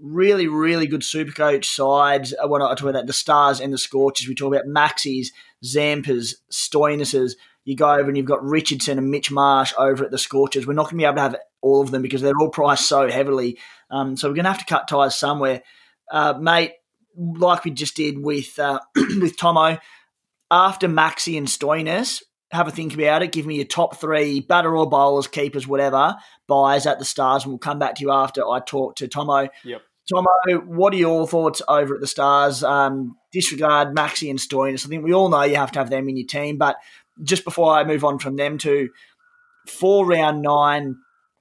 really, 0.00 0.46
really 0.46 0.86
good 0.86 1.00
Supercoach 1.00 1.64
sides. 1.64 2.34
When 2.44 2.62
I 2.62 2.74
talk 2.74 2.88
about 2.88 3.06
the 3.06 3.12
Stars 3.12 3.60
and 3.60 3.72
the 3.72 3.78
Scorchers, 3.78 4.28
we 4.28 4.34
talk 4.34 4.54
about 4.54 4.66
Maxis, 4.66 5.28
Zampas, 5.64 6.34
Stoinises. 6.52 7.32
You 7.64 7.76
go 7.76 7.90
over 7.90 8.08
and 8.08 8.16
you've 8.16 8.26
got 8.26 8.42
Richardson 8.42 8.98
and 8.98 9.10
Mitch 9.10 9.30
Marsh 9.30 9.72
over 9.76 10.04
at 10.04 10.10
the 10.10 10.18
Scorchers. 10.18 10.66
We're 10.66 10.74
not 10.74 10.84
going 10.84 10.92
to 10.92 10.96
be 10.98 11.04
able 11.04 11.16
to 11.16 11.20
have 11.20 11.36
all 11.60 11.80
of 11.80 11.90
them 11.90 12.02
because 12.02 12.22
they're 12.22 12.38
all 12.40 12.50
priced 12.50 12.88
so 12.88 13.10
heavily. 13.10 13.58
Um, 13.90 14.16
so 14.16 14.28
we're 14.28 14.34
going 14.34 14.44
to 14.44 14.52
have 14.52 14.66
to 14.66 14.72
cut 14.72 14.88
ties 14.88 15.18
somewhere, 15.18 15.62
uh, 16.10 16.34
mate. 16.38 16.72
Like 17.16 17.64
we 17.64 17.72
just 17.72 17.96
did 17.96 18.22
with 18.22 18.58
uh, 18.58 18.78
with 18.96 19.36
Tomo, 19.36 19.78
after 20.50 20.88
Maxi 20.88 21.36
and 21.36 21.48
Stoinis, 21.48 22.22
have 22.50 22.68
a 22.68 22.70
think 22.70 22.94
about 22.94 23.22
it. 23.22 23.32
Give 23.32 23.46
me 23.46 23.56
your 23.56 23.64
top 23.64 23.96
three 23.96 24.40
batter 24.40 24.76
or 24.76 24.88
bowlers, 24.88 25.26
keepers, 25.26 25.66
whatever 25.66 26.16
buys 26.46 26.86
at 26.86 26.98
the 26.98 27.04
Stars, 27.04 27.44
and 27.44 27.52
we'll 27.52 27.58
come 27.58 27.78
back 27.78 27.96
to 27.96 28.02
you 28.02 28.10
after 28.10 28.46
I 28.48 28.60
talk 28.60 28.96
to 28.96 29.08
Tomo. 29.08 29.48
Yep. 29.64 29.82
Tomo, 30.08 30.64
what 30.64 30.94
are 30.94 30.96
your 30.96 31.26
thoughts 31.28 31.60
over 31.68 31.94
at 31.94 32.00
the 32.00 32.06
Stars? 32.06 32.64
Um, 32.64 33.16
disregard 33.32 33.94
Maxi 33.94 34.30
and 34.30 34.38
Stoinis. 34.38 34.86
I 34.86 34.88
think 34.88 35.04
we 35.04 35.12
all 35.12 35.28
know 35.28 35.42
you 35.42 35.56
have 35.56 35.72
to 35.72 35.78
have 35.78 35.90
them 35.90 36.08
in 36.08 36.16
your 36.16 36.26
team, 36.26 36.56
but 36.56 36.76
just 37.22 37.44
before 37.44 37.74
I 37.74 37.84
move 37.84 38.04
on 38.04 38.18
from 38.18 38.36
them 38.36 38.56
to 38.58 38.88
four 39.66 40.06
round 40.06 40.40
nine 40.40 40.96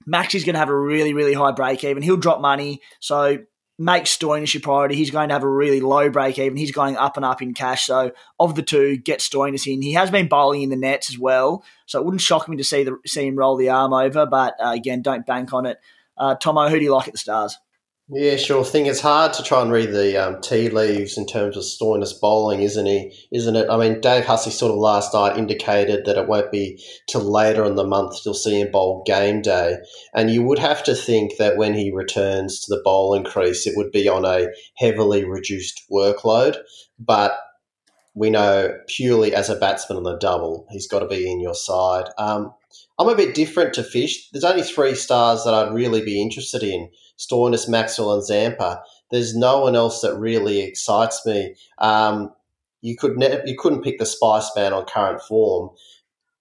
Max 0.08 0.34
is 0.34 0.45
going 0.45 0.53
to 0.53 0.60
have 0.60 0.70
a 0.70 0.76
really, 0.76 1.14
really 1.14 1.34
high 1.34 1.51
break 1.51 1.84
even. 1.84 2.01
He'll 2.01 2.18
drop 2.18 2.41
money. 2.41 2.82
So 2.99 3.39
make 3.78 4.05
Stoinis 4.05 4.53
your 4.53 4.62
priority. 4.62 4.95
He's 4.95 5.12
going 5.12 5.30
to 5.30 5.36
have 5.36 5.43
a 5.43 5.49
really 5.49 5.82
low 5.82 6.10
break 6.10 6.39
even. 6.39 6.58
He's 6.58 6.72
going 6.72 6.97
up 6.97 7.18
and 7.18 7.26
up 7.26 7.41
in 7.41 7.53
cash. 7.53 7.86
So 7.86 8.12
of 8.39 8.55
the 8.55 8.64
two, 8.64 8.97
get 8.97 9.20
Stoinis 9.20 9.72
in. 9.72 9.82
He 9.82 9.93
has 9.93 10.10
been 10.10 10.28
bowling 10.28 10.64
in 10.64 10.70
the 10.70 10.78
nets 10.78 11.12
as 11.12 11.20
well. 11.20 11.64
So 11.86 11.99
it 11.99 12.05
wouldn't 12.05 12.22
shock 12.22 12.47
me 12.47 12.58
to 12.58 12.64
see 12.64 12.84
the 12.84 12.97
see 13.05 13.28
him 13.28 13.38
roll 13.38 13.58
the 13.58 13.70
arm 13.70 13.93
over. 13.93 14.26
But 14.26 14.55
uh, 14.64 14.72
again, 14.72 15.01
don't 15.01 15.26
bank 15.26 15.53
on 15.53 15.66
it. 15.66 15.78
Uh, 16.18 16.36
Tomo, 16.36 16.70
who 16.70 16.80
do 16.80 16.86
you 16.86 16.93
like 16.93 17.08
at 17.08 17.14
the 17.14 17.20
Stars? 17.20 17.58
Yeah, 18.10 18.38
sure 18.38 18.64
thing. 18.64 18.86
It's 18.86 19.01
hard 19.01 19.34
to 19.34 19.43
try 19.43 19.62
and 19.62 19.70
read 19.70 19.91
the 19.91 20.16
um, 20.16 20.39
tea 20.39 20.70
leaves 20.70 21.18
in 21.18 21.26
terms 21.26 21.58
of 21.58 21.64
Stoinis 21.64 22.18
bowling, 22.18 22.62
isn't 22.62 22.86
he? 22.86 23.12
Isn't 23.34 23.58
it? 23.58 23.70
I 23.70 23.76
mean, 23.76 23.99
Dave 23.99 24.24
Hussey 24.24 24.49
sort 24.49 24.72
of 24.72 24.78
last 24.78 25.14
night 25.14 25.38
indicated 25.38 26.05
that 26.05 26.18
it 26.18 26.26
won't 26.30 26.49
be 26.49 26.82
till 27.10 27.22
later 27.22 27.66
in 27.66 27.76
the 27.76 27.84
month 27.84 28.20
you'll 28.24 28.34
see 28.34 28.62
him 28.62 28.72
bowl 28.72 29.03
game 29.05 29.41
day, 29.41 29.80
and 30.14 30.32
you 30.32 30.41
would 30.43 30.58
have 30.60 30.86
to 30.86 30.95
think 30.95 31.36
that 31.38 31.58
when 31.58 31.74
he 31.74 31.91
returns 31.91 32.62
to 32.62 32.74
the 32.74 32.82
bowling 32.82 33.26
crease, 33.26 33.68
it 33.68 33.76
would 33.76 33.91
be 33.91 34.08
on 34.08 34.24
a 34.24 34.47
heavily 34.78 35.26
reduced 35.26 35.84
workload. 35.91 36.55
But 36.97 37.38
we 38.14 38.30
know 38.30 38.74
purely 38.88 39.36
as 39.36 39.49
a 39.49 39.55
batsman 39.58 39.97
on 39.97 40.03
the 40.03 40.16
double, 40.18 40.66
he's 40.72 40.88
got 40.88 40.99
to 40.99 41.08
be 41.08 41.30
in 41.30 41.41
your 41.41 41.55
side. 41.55 42.05
Um, 42.18 42.53
I'm 42.97 43.10
a 43.10 43.16
bit 43.16 43.36
different 43.36 43.74
to 43.74 43.84
Fish. 43.84 44.30
There's 44.32 44.45
only 44.45 44.64
three 44.64 44.95
stars 44.95 45.43
that 45.43 45.53
I'd 45.53 45.74
really 45.74 46.03
be 46.03 46.22
interested 46.22 46.64
in. 46.64 46.89
Stoinis, 47.18 47.68
Maxwell, 47.68 48.13
and 48.13 48.24
Zampa. 48.24 48.82
There's 49.11 49.36
no 49.36 49.59
one 49.59 49.76
else 49.76 50.01
that 50.01 50.18
really 50.18 50.61
excites 50.61 51.26
me. 51.26 51.55
Um, 51.80 52.32
you 52.82 52.95
could 52.95 53.18
ne- 53.18 53.41
you 53.45 53.55
couldn't 53.57 53.84
pick 53.84 53.99
the 53.99 54.05
Spice 54.05 54.49
Man 54.55 54.74
on 54.74 54.86
current 54.86 55.22
form, 55.22 55.70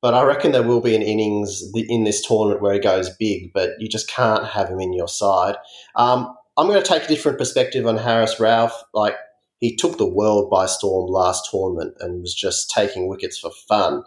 but 0.03 0.15
I 0.15 0.23
reckon 0.23 0.53
there 0.53 0.63
will 0.63 0.81
be 0.81 0.95
an 0.95 1.03
innings 1.03 1.63
in 1.75 2.05
this 2.05 2.25
tournament 2.25 2.63
where 2.63 2.75
he 2.75 2.81
goes 2.81 3.11
big, 3.17 3.53
but 3.53 3.71
you 3.79 3.89
just 3.89 4.09
can't 4.09 4.47
have 4.47 4.69
him 4.69 4.81
in 4.81 4.93
your 4.93 5.09
side. 5.09 5.57
Um, 5.95 6.35
I'm 6.57 6.67
going 6.67 6.83
to 6.83 6.89
take 6.89 7.05
a 7.05 7.09
different 7.09 7.39
perspective 7.39 7.87
on 7.87 7.99
Haris 7.99 8.37
Rauf. 8.37 8.73
Like 8.95 9.17
he 9.59 9.75
took 9.77 9.99
the 9.99 10.09
world 10.09 10.51
by 10.51 10.67
storm 10.67 11.11
last 11.11 11.49
tournament 11.51 11.95
and 12.01 12.21
was 12.21 12.35
just 12.35 12.71
taking 12.71 13.09
wickets 13.09 13.39
for 13.39 13.51
fun. 13.69 14.05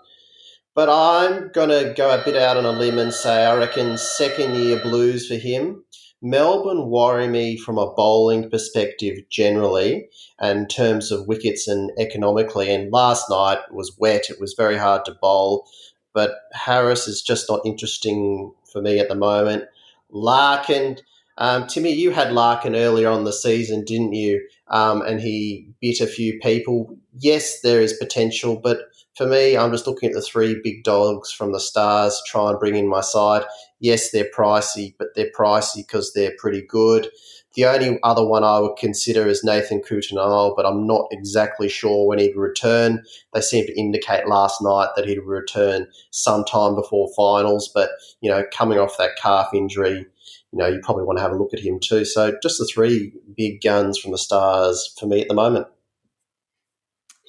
But 0.75 0.89
I'm 0.89 1.51
going 1.51 1.69
to 1.69 1.93
go 1.95 2.09
a 2.09 2.23
bit 2.23 2.35
out 2.35 2.55
on 2.55 2.65
a 2.65 2.71
limb 2.71 2.99
and 2.99 3.13
say 3.13 3.45
I 3.45 3.55
reckon 3.55 3.97
second 3.97 4.55
year 4.55 4.79
blues 4.79 5.27
for 5.27 5.35
him. 5.35 5.83
Melbourne 6.21 6.89
worry 6.89 7.27
me 7.27 7.57
from 7.57 7.77
a 7.77 7.91
bowling 7.93 8.49
perspective 8.49 9.17
generally, 9.29 10.09
in 10.41 10.67
terms 10.67 11.11
of 11.11 11.27
wickets 11.27 11.67
and 11.67 11.91
economically. 11.97 12.73
And 12.73 12.91
last 12.91 13.29
night 13.29 13.59
was 13.71 13.97
wet; 13.97 14.29
it 14.29 14.39
was 14.39 14.53
very 14.53 14.77
hard 14.77 15.05
to 15.05 15.13
bowl. 15.13 15.67
But 16.13 16.31
Haris 16.53 17.07
is 17.07 17.21
just 17.21 17.49
not 17.49 17.61
interesting 17.65 18.53
for 18.71 18.81
me 18.81 18.99
at 18.99 19.07
the 19.07 19.15
moment. 19.15 19.65
Larkin, 20.11 20.97
um, 21.37 21.67
Timmy, 21.67 21.93
you 21.93 22.11
had 22.11 22.33
Larkin 22.33 22.75
earlier 22.75 23.09
on 23.09 23.23
the 23.23 23.31
season, 23.31 23.85
didn't 23.85 24.13
you? 24.13 24.45
Um, 24.67 25.01
and 25.01 25.21
he 25.21 25.67
bit 25.81 26.01
a 26.01 26.07
few 26.07 26.37
people. 26.39 26.97
Yes, 27.17 27.61
there 27.61 27.79
is 27.79 27.93
potential, 27.93 28.59
but 28.61 28.79
for 29.15 29.25
me, 29.25 29.55
I'm 29.55 29.71
just 29.71 29.87
looking 29.87 30.09
at 30.09 30.15
the 30.15 30.21
three 30.21 30.59
big 30.61 30.83
dogs 30.83 31.31
from 31.31 31.53
the 31.53 31.59
Stars 31.59 32.21
try 32.27 32.49
and 32.49 32.59
bring 32.59 32.75
in 32.75 32.87
my 32.87 33.01
side 33.01 33.43
yes, 33.79 34.11
they're 34.11 34.29
pricey, 34.35 34.93
but 34.97 35.09
they're 35.15 35.31
pricey 35.37 35.77
because 35.77 36.13
they're 36.13 36.35
pretty 36.37 36.61
good. 36.61 37.09
The 37.55 37.65
only 37.65 37.99
other 38.03 38.25
one 38.25 38.43
I 38.43 38.59
would 38.59 38.77
consider 38.77 39.27
is 39.27 39.43
Nathan 39.43 39.81
Coulter-Nile, 39.81 40.53
but 40.55 40.65
I'm 40.65 40.85
not 40.85 41.07
exactly 41.11 41.67
sure 41.67 42.07
when 42.07 42.19
he'd 42.19 42.35
return. 42.35 43.03
They 43.33 43.41
seemed 43.41 43.67
to 43.67 43.79
indicate 43.79 44.27
last 44.27 44.61
night 44.61 44.89
that 44.95 45.05
he'd 45.07 45.19
return 45.19 45.87
sometime 46.11 46.75
before 46.75 47.09
finals, 47.17 47.69
but 47.73 47.89
you 48.21 48.29
know, 48.29 48.43
coming 48.53 48.77
off 48.77 48.97
that 48.97 49.17
calf 49.19 49.49
injury, 49.53 50.05
you 50.51 50.59
know, 50.59 50.67
you 50.67 50.79
probably 50.83 51.03
want 51.03 51.17
to 51.17 51.23
have 51.23 51.31
a 51.31 51.37
look 51.37 51.53
at 51.53 51.59
him 51.59 51.79
too. 51.79 52.05
So 52.05 52.37
just 52.41 52.59
the 52.59 52.69
three 52.71 53.13
big 53.35 53.61
guns 53.61 53.97
from 53.97 54.11
the 54.11 54.17
Stars 54.17 54.93
for 54.99 55.07
me 55.07 55.21
at 55.21 55.27
the 55.27 55.33
moment. 55.33 55.67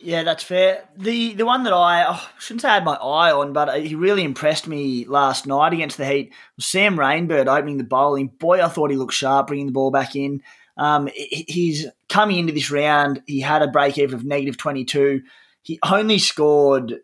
Yeah, 0.03 0.23
that's 0.23 0.43
fair. 0.43 0.89
The 0.97 1.35
the 1.35 1.45
one 1.45 1.65
that 1.65 1.75
I 1.75 2.07
oh, 2.09 2.31
shouldn't 2.39 2.63
say 2.63 2.71
I 2.71 2.75
had 2.75 2.85
my 2.85 2.95
eye 2.95 3.33
on, 3.33 3.53
but 3.53 3.83
he 3.83 3.95
really 3.95 4.25
impressed 4.25 4.67
me 4.67 5.05
last 5.05 5.47
night 5.47 5.75
against 5.75 5.99
the 5.99 6.07
Heat 6.07 6.33
was 6.57 6.65
Sam 6.65 6.97
Rainbird 6.97 7.47
opening 7.47 7.77
the 7.77 7.85
bowling. 7.85 8.29
Boy, 8.29 8.63
I 8.63 8.69
thought 8.69 8.91
he 8.91 8.97
looked 8.97 9.13
sharp 9.13 9.49
bringing 9.49 9.67
the 9.67 9.73
ball 9.73 9.91
back 9.91 10.17
in. 10.17 10.43
Um, 10.79 11.11
he's 11.15 11.87
coming 12.09 12.39
into 12.39 12.55
this 12.55 12.71
round. 12.71 13.23
He 13.27 13.41
had 13.41 13.61
a 13.61 13.69
break 13.69 13.99
even 13.99 14.15
of 14.15 14.25
negative 14.25 14.57
twenty 14.57 14.87
two. 14.87 15.21
He 15.63 15.79
only 15.85 16.19
scored 16.19 17.01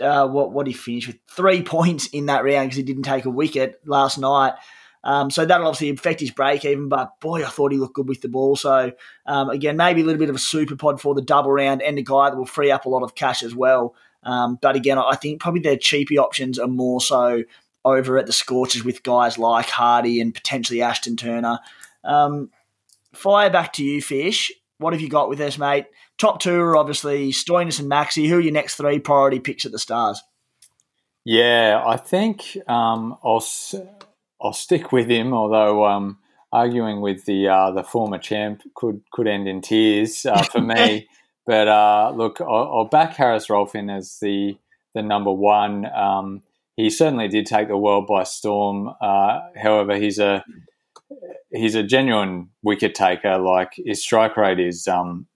uh, 0.00 0.28
what 0.28 0.52
what 0.52 0.68
he 0.68 0.72
finished 0.72 1.08
with 1.08 1.18
three 1.28 1.62
points 1.64 2.06
in 2.06 2.26
that 2.26 2.44
round 2.44 2.68
because 2.68 2.76
he 2.76 2.84
didn't 2.84 3.02
take 3.02 3.24
a 3.24 3.30
wicket 3.30 3.80
last 3.84 4.18
night. 4.18 4.52
Um, 5.04 5.30
so 5.30 5.44
that'll 5.44 5.66
obviously 5.66 5.90
affect 5.90 6.20
his 6.20 6.30
break 6.30 6.64
even, 6.64 6.88
but 6.88 7.18
boy, 7.20 7.44
I 7.44 7.48
thought 7.48 7.72
he 7.72 7.78
looked 7.78 7.94
good 7.94 8.08
with 8.08 8.20
the 8.20 8.28
ball. 8.28 8.54
So 8.56 8.92
um, 9.26 9.50
again, 9.50 9.76
maybe 9.76 10.02
a 10.02 10.04
little 10.04 10.18
bit 10.18 10.28
of 10.28 10.36
a 10.36 10.40
super 10.40 10.76
pod 10.76 11.00
for 11.00 11.14
the 11.14 11.22
double 11.22 11.50
round 11.50 11.82
and 11.82 11.98
a 11.98 12.02
guy 12.02 12.30
that 12.30 12.36
will 12.36 12.46
free 12.46 12.70
up 12.70 12.86
a 12.86 12.88
lot 12.88 13.02
of 13.02 13.14
cash 13.14 13.42
as 13.42 13.54
well. 13.54 13.94
Um, 14.22 14.58
but 14.62 14.76
again, 14.76 14.98
I 14.98 15.16
think 15.16 15.40
probably 15.40 15.62
their 15.62 15.76
cheapy 15.76 16.18
options 16.18 16.58
are 16.58 16.68
more 16.68 17.00
so 17.00 17.42
over 17.84 18.16
at 18.18 18.26
the 18.26 18.32
Scorchers 18.32 18.84
with 18.84 19.02
guys 19.02 19.38
like 19.38 19.66
Hardie 19.66 20.20
and 20.20 20.32
potentially 20.32 20.82
Ashton 20.82 21.16
Turner. 21.16 21.58
Um, 22.04 22.50
fire 23.12 23.50
back 23.50 23.72
to 23.74 23.84
you, 23.84 24.00
Fish. 24.00 24.52
What 24.78 24.92
have 24.92 25.02
you 25.02 25.08
got 25.08 25.28
with 25.28 25.40
us, 25.40 25.58
mate? 25.58 25.86
Top 26.18 26.40
two 26.40 26.60
are 26.60 26.76
obviously 26.76 27.32
Stoinis 27.32 27.80
and 27.80 27.90
Maxi. 27.90 28.28
Who 28.28 28.36
are 28.36 28.40
your 28.40 28.52
next 28.52 28.76
three 28.76 29.00
priority 29.00 29.40
picks 29.40 29.66
at 29.66 29.72
the 29.72 29.78
Stars? 29.78 30.22
Yeah, 31.24 31.82
I 31.84 31.96
think 31.96 32.56
um, 32.68 33.16
I'll 33.22 33.44
I'll 34.42 34.52
stick 34.52 34.92
with 34.92 35.08
him, 35.08 35.32
although 35.32 35.86
um, 35.86 36.18
arguing 36.52 37.00
with 37.00 37.24
the 37.24 37.48
uh, 37.48 37.70
the 37.70 37.84
former 37.84 38.18
champ 38.18 38.62
could 38.74 39.02
could 39.12 39.28
end 39.28 39.48
in 39.48 39.60
tears 39.60 40.26
uh, 40.26 40.42
for 40.42 40.60
me. 40.60 41.08
but 41.46 41.68
uh, 41.68 42.12
look, 42.14 42.40
I'll, 42.40 42.72
I'll, 42.74 42.88
back 42.88 43.16
Haris 43.16 43.46
Rauf 43.48 43.74
in 43.74 43.88
as 43.88 44.18
the 44.20 44.56
the 44.94 45.02
number 45.02 45.32
one. 45.32 45.86
Um, 45.86 46.42
he 46.76 46.90
certainly 46.90 47.28
did 47.28 47.46
take 47.46 47.68
the 47.68 47.76
world 47.76 48.06
by 48.06 48.24
storm. 48.24 48.92
Uh, 49.00 49.40
however, 49.56 49.96
he's 49.96 50.18
a 50.18 50.44
he's 51.50 51.74
a 51.74 51.82
genuine 51.82 52.50
wicket 52.62 52.94
taker. 52.94 53.38
Like 53.38 53.74
his 53.76 54.02
strike 54.02 54.36
rate 54.36 54.60
is 54.60 54.88
um, 54.88 55.26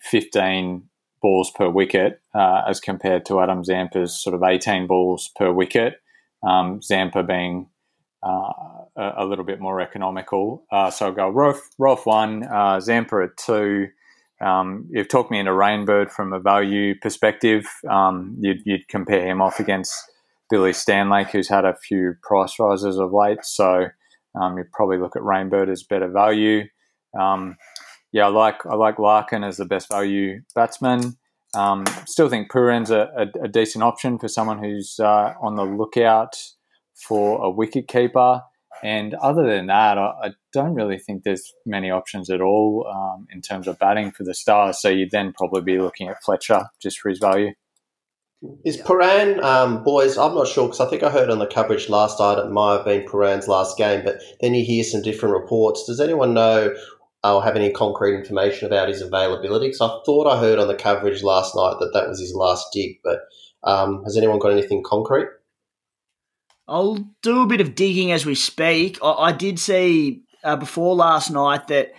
fifteen 0.00 0.88
balls 1.20 1.50
per 1.50 1.68
wicket, 1.68 2.20
uh, 2.34 2.62
as 2.68 2.80
compared 2.80 3.24
to 3.26 3.40
Adam 3.40 3.64
Zampa's 3.64 4.20
sort 4.20 4.34
of 4.34 4.42
eighteen 4.42 4.86
balls 4.86 5.30
per 5.36 5.52
wicket. 5.52 5.94
Um, 6.46 6.82
Zampa 6.82 7.22
being 7.22 7.70
uh, 8.24 9.12
a, 9.18 9.24
little 9.24 9.44
bit 9.44 9.60
more 9.60 9.80
economical. 9.80 10.64
Uh, 10.72 10.90
so 10.90 11.06
I'll 11.06 11.12
go 11.12 11.30
Rauf, 11.30 11.58
Rauf 11.80 12.06
one, 12.06 12.44
uh, 12.44 12.80
Zampa 12.80 13.24
at 13.24 13.36
two. 13.36 13.88
Um, 14.40 14.88
you've 14.90 15.08
talked 15.08 15.30
me 15.30 15.38
into 15.38 15.52
Rainbird 15.52 16.10
from 16.10 16.32
a 16.32 16.40
value 16.40 16.94
perspective. 17.00 17.66
Um, 17.88 18.36
you'd, 18.40 18.62
you'd, 18.64 18.88
compare 18.88 19.26
him 19.26 19.40
off 19.40 19.60
against 19.60 19.94
Billy 20.50 20.72
Stanlake, 20.72 21.30
who's 21.30 21.48
had 21.48 21.64
a 21.64 21.76
few 21.76 22.14
price 22.22 22.58
rises 22.58 22.98
of 22.98 23.12
late. 23.12 23.44
So 23.44 23.88
um, 24.34 24.56
you'd 24.56 24.72
probably 24.72 24.98
look 24.98 25.16
at 25.16 25.22
Rainbird 25.22 25.70
as 25.70 25.82
better 25.82 26.08
value. 26.08 26.64
Um, 27.18 27.56
yeah, 28.12 28.26
I 28.26 28.28
like 28.28 28.64
I 28.66 28.74
like 28.74 28.98
Larkin 28.98 29.44
as 29.44 29.56
the 29.56 29.64
best 29.64 29.88
value 29.88 30.40
batsman. 30.54 31.16
Um, 31.54 31.84
still 32.06 32.28
think 32.28 32.50
Pooran's 32.50 32.90
a, 32.90 33.10
a, 33.16 33.44
a, 33.44 33.48
decent 33.48 33.84
option 33.84 34.18
for 34.18 34.26
someone 34.26 34.58
who's 34.58 34.98
uh, 34.98 35.34
on 35.40 35.54
the 35.54 35.62
lookout 35.62 36.36
for 36.94 37.42
a 37.42 37.50
wicket 37.50 37.88
keeper. 37.88 38.42
And 38.82 39.14
other 39.14 39.46
than 39.46 39.66
that, 39.66 39.98
I, 39.98 40.12
I 40.22 40.30
don't 40.52 40.74
really 40.74 40.98
think 40.98 41.22
there's 41.22 41.52
many 41.64 41.90
options 41.90 42.28
at 42.28 42.40
all 42.40 42.86
um, 42.92 43.26
in 43.30 43.40
terms 43.40 43.68
of 43.68 43.78
batting 43.78 44.10
for 44.10 44.24
the 44.24 44.34
Stars. 44.34 44.80
So 44.80 44.88
you'd 44.88 45.10
then 45.10 45.32
probably 45.32 45.62
be 45.62 45.78
looking 45.78 46.08
at 46.08 46.22
Fletcher 46.22 46.64
just 46.82 46.98
for 46.98 47.08
his 47.08 47.18
value. 47.18 47.52
Is 48.64 48.76
Pooran, 48.76 49.42
um, 49.42 49.82
boys, 49.84 50.18
I'm 50.18 50.34
not 50.34 50.48
sure 50.48 50.66
because 50.66 50.80
I 50.80 50.90
think 50.90 51.02
I 51.02 51.10
heard 51.10 51.30
on 51.30 51.38
the 51.38 51.46
coverage 51.46 51.88
last 51.88 52.20
night 52.20 52.38
it 52.38 52.50
might 52.50 52.76
have 52.76 52.84
been 52.84 53.08
Pooran's 53.08 53.48
last 53.48 53.78
game, 53.78 54.04
but 54.04 54.20
then 54.42 54.54
you 54.54 54.62
hear 54.62 54.84
some 54.84 55.00
different 55.00 55.34
reports. 55.34 55.86
Does 55.86 56.00
anyone 56.00 56.34
know 56.34 56.74
or 57.22 57.42
have 57.42 57.56
any 57.56 57.70
concrete 57.72 58.16
information 58.18 58.66
about 58.66 58.88
his 58.88 59.00
availability? 59.00 59.68
Because 59.68 59.80
I 59.80 59.98
thought 60.04 60.26
I 60.26 60.38
heard 60.38 60.58
on 60.58 60.68
the 60.68 60.74
coverage 60.74 61.22
last 61.22 61.56
night 61.56 61.76
that 61.80 61.92
that 61.94 62.06
was 62.06 62.20
his 62.20 62.34
last 62.34 62.66
dig, 62.72 62.98
but 63.02 63.20
um, 63.62 64.04
has 64.04 64.16
anyone 64.18 64.38
got 64.38 64.52
anything 64.52 64.82
concrete? 64.84 65.28
I'll 66.66 67.06
do 67.22 67.42
a 67.42 67.46
bit 67.46 67.60
of 67.60 67.74
digging 67.74 68.12
as 68.12 68.24
we 68.24 68.34
speak. 68.34 68.98
I, 69.02 69.12
I 69.12 69.32
did 69.32 69.58
see 69.58 70.22
uh, 70.42 70.56
before 70.56 70.94
last 70.94 71.30
night 71.30 71.68
that 71.68 71.92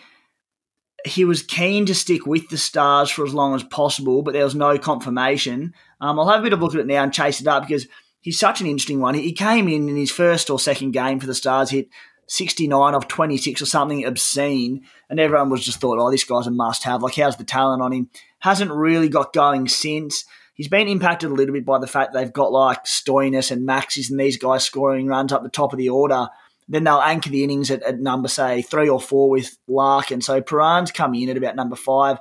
he 1.05 1.24
was 1.24 1.43
keen 1.43 1.86
to 1.86 1.95
stick 1.95 2.26
with 2.26 2.49
the 2.49 2.57
Stars 2.57 3.11
for 3.11 3.26
as 3.26 3.34
long 3.34 3.53
as 3.53 3.63
possible, 3.63 4.24
but 4.24 4.34
there 4.34 4.43
was 4.43 4.55
no 4.55 4.78
confirmation. 4.78 5.74
Um, 6.01 6.20
I'll 6.20 6.30
have 6.30 6.39
a 6.39 6.43
bit 6.43 6.53
of 6.53 6.59
a 6.59 6.63
look 6.63 6.74
at 6.74 6.82
it 6.82 6.88
now 6.88 7.03
and 7.03 7.13
chase 7.13 7.39
it 7.39 7.47
up 7.47 7.68
because 7.68 7.88
he's 8.22 8.39
such 8.39 8.59
an 8.59 8.68
interesting 8.68 8.99
one. 8.99 9.13
He 9.13 9.34
came 9.34 9.68
in 9.68 9.88
in 9.88 9.95
his 9.95 10.11
first 10.11 10.49
or 10.49 10.59
second 10.59 10.91
game 10.91 11.20
for 11.20 11.28
the 11.28 11.36
Stars, 11.36 11.70
hit 11.70 11.89
69 12.28 12.95
of 12.95 13.07
26 13.07 13.61
or 13.61 13.66
something 13.66 14.03
obscene, 14.03 14.84
and 15.09 15.20
everyone 15.20 15.51
was 15.51 15.63
just 15.63 15.80
thought, 15.80 15.99
oh, 15.99 16.09
this 16.09 16.24
guy's 16.24 16.47
a 16.47 16.51
must 16.51 16.84
have. 16.84 17.03
Like, 17.03 17.16
how's 17.16 17.38
the 17.38 17.43
talent 17.43 17.84
on 17.84 17.93
him? 17.93 18.09
Hasn't 18.39 18.72
really 18.72 19.09
got 19.09 19.32
going 19.32 19.68
since 19.68 20.26
he's 20.56 20.68
been 20.68 20.88
impacted 20.88 21.30
a 21.30 21.34
little 21.34 21.53
bit 21.53 21.66
by 21.66 21.78
the 21.78 21.88
fact 21.88 22.14
they've 22.14 22.34
got 22.34 22.51
like 22.51 22.86
Stoinis 22.86 23.51
and 23.51 23.68
Maxis 23.68 24.10
and 24.10 24.20
these 24.20 24.38
guys 24.38 24.64
scoring 24.64 25.06
runs 25.06 25.32
up 25.32 25.43
the 25.43 25.49
top 25.49 25.72
of 25.72 25.78
the 25.78 25.89
order. 25.89 26.28
then 26.68 26.84
they'll 26.84 27.01
anchor 27.01 27.30
the 27.30 27.43
innings 27.43 27.70
at, 27.70 27.84
at 27.84 27.99
number, 27.99 28.28
say, 28.28 28.64
three 28.64 28.89
or 28.89 28.99
four 28.99 29.30
with 29.30 29.56
Larkin. 29.68 30.22
So 30.22 30.41
Pooran's 30.41 30.91
coming 30.91 31.22
in 31.22 31.30
at 31.30 31.38
about 31.38 31.56
number 31.56 31.76
five. 31.76 32.18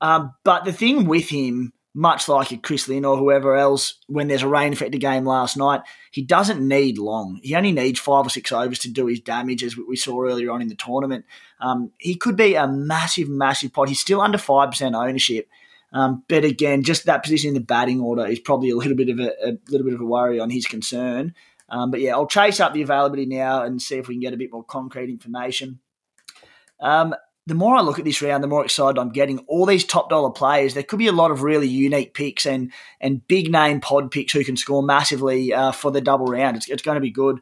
Um, 0.00 0.34
but 0.42 0.64
the 0.64 0.72
thing 0.72 1.06
with 1.06 1.28
him, 1.28 1.72
much 1.94 2.28
like 2.28 2.50
a 2.50 2.56
Chris 2.56 2.88
Lynn 2.88 3.04
or 3.04 3.16
whoever 3.16 3.54
else, 3.54 4.00
when 4.08 4.26
there's 4.26 4.42
a 4.42 4.48
rain 4.48 4.72
affected 4.72 4.98
game 4.98 5.24
last 5.24 5.56
night, 5.56 5.82
he 6.10 6.22
doesn't 6.22 6.66
need 6.66 6.98
long. 6.98 7.38
He 7.42 7.54
only 7.54 7.70
needs 7.70 8.00
five 8.00 8.26
or 8.26 8.30
six 8.30 8.50
overs 8.50 8.80
to 8.80 8.90
do 8.90 9.06
his 9.06 9.20
damage, 9.20 9.62
as 9.62 9.76
we 9.76 9.94
saw 9.94 10.24
earlier 10.24 10.50
on 10.50 10.62
in 10.62 10.68
the 10.68 10.74
tournament. 10.74 11.24
Um, 11.60 11.92
he 11.98 12.16
could 12.16 12.36
be 12.36 12.54
a 12.54 12.66
massive, 12.66 13.28
massive 13.28 13.72
pot. 13.72 13.88
He's 13.88 14.00
still 14.00 14.22
under 14.22 14.38
5% 14.38 14.94
ownership. 15.06 15.48
Um, 15.92 16.24
but 16.28 16.44
again, 16.44 16.82
just 16.82 17.04
that 17.04 17.22
position 17.22 17.48
in 17.48 17.54
the 17.54 17.60
batting 17.60 18.00
order 18.00 18.26
is 18.26 18.40
probably 18.40 18.70
a 18.70 18.76
little 18.76 18.96
bit 18.96 19.10
of 19.10 19.20
a, 19.20 19.30
a 19.46 19.58
little 19.68 19.84
bit 19.84 19.94
of 19.94 20.00
a 20.00 20.06
worry 20.06 20.40
on 20.40 20.50
his 20.50 20.66
concern. 20.66 21.34
Um, 21.68 21.90
but 21.90 22.00
yeah, 22.00 22.12
I'll 22.12 22.26
chase 22.26 22.60
up 22.60 22.72
the 22.72 22.82
availability 22.82 23.26
now 23.26 23.62
and 23.62 23.80
see 23.80 23.96
if 23.96 24.08
we 24.08 24.14
can 24.14 24.20
get 24.20 24.34
a 24.34 24.38
bit 24.38 24.52
more 24.52 24.64
concrete 24.64 25.10
information. 25.10 25.80
Um, 26.80 27.14
the 27.46 27.54
more 27.54 27.74
I 27.74 27.80
look 27.80 27.98
at 27.98 28.04
this 28.04 28.22
round, 28.22 28.42
the 28.42 28.48
more 28.48 28.64
excited 28.64 28.98
I'm 28.98 29.10
getting. 29.10 29.40
All 29.40 29.66
these 29.66 29.84
top 29.84 30.08
dollar 30.08 30.30
players, 30.30 30.74
there 30.74 30.82
could 30.82 30.98
be 30.98 31.08
a 31.08 31.12
lot 31.12 31.30
of 31.30 31.42
really 31.42 31.66
unique 31.66 32.14
picks 32.14 32.46
and 32.46 32.72
and 33.00 33.26
big 33.26 33.50
name 33.50 33.80
pod 33.80 34.10
picks 34.10 34.32
who 34.32 34.44
can 34.44 34.56
score 34.56 34.82
massively 34.82 35.52
uh, 35.52 35.72
for 35.72 35.90
the 35.90 36.00
double 36.00 36.26
round. 36.26 36.56
It's, 36.56 36.68
it's 36.68 36.82
going 36.82 36.94
to 36.96 37.00
be 37.00 37.10
good. 37.10 37.40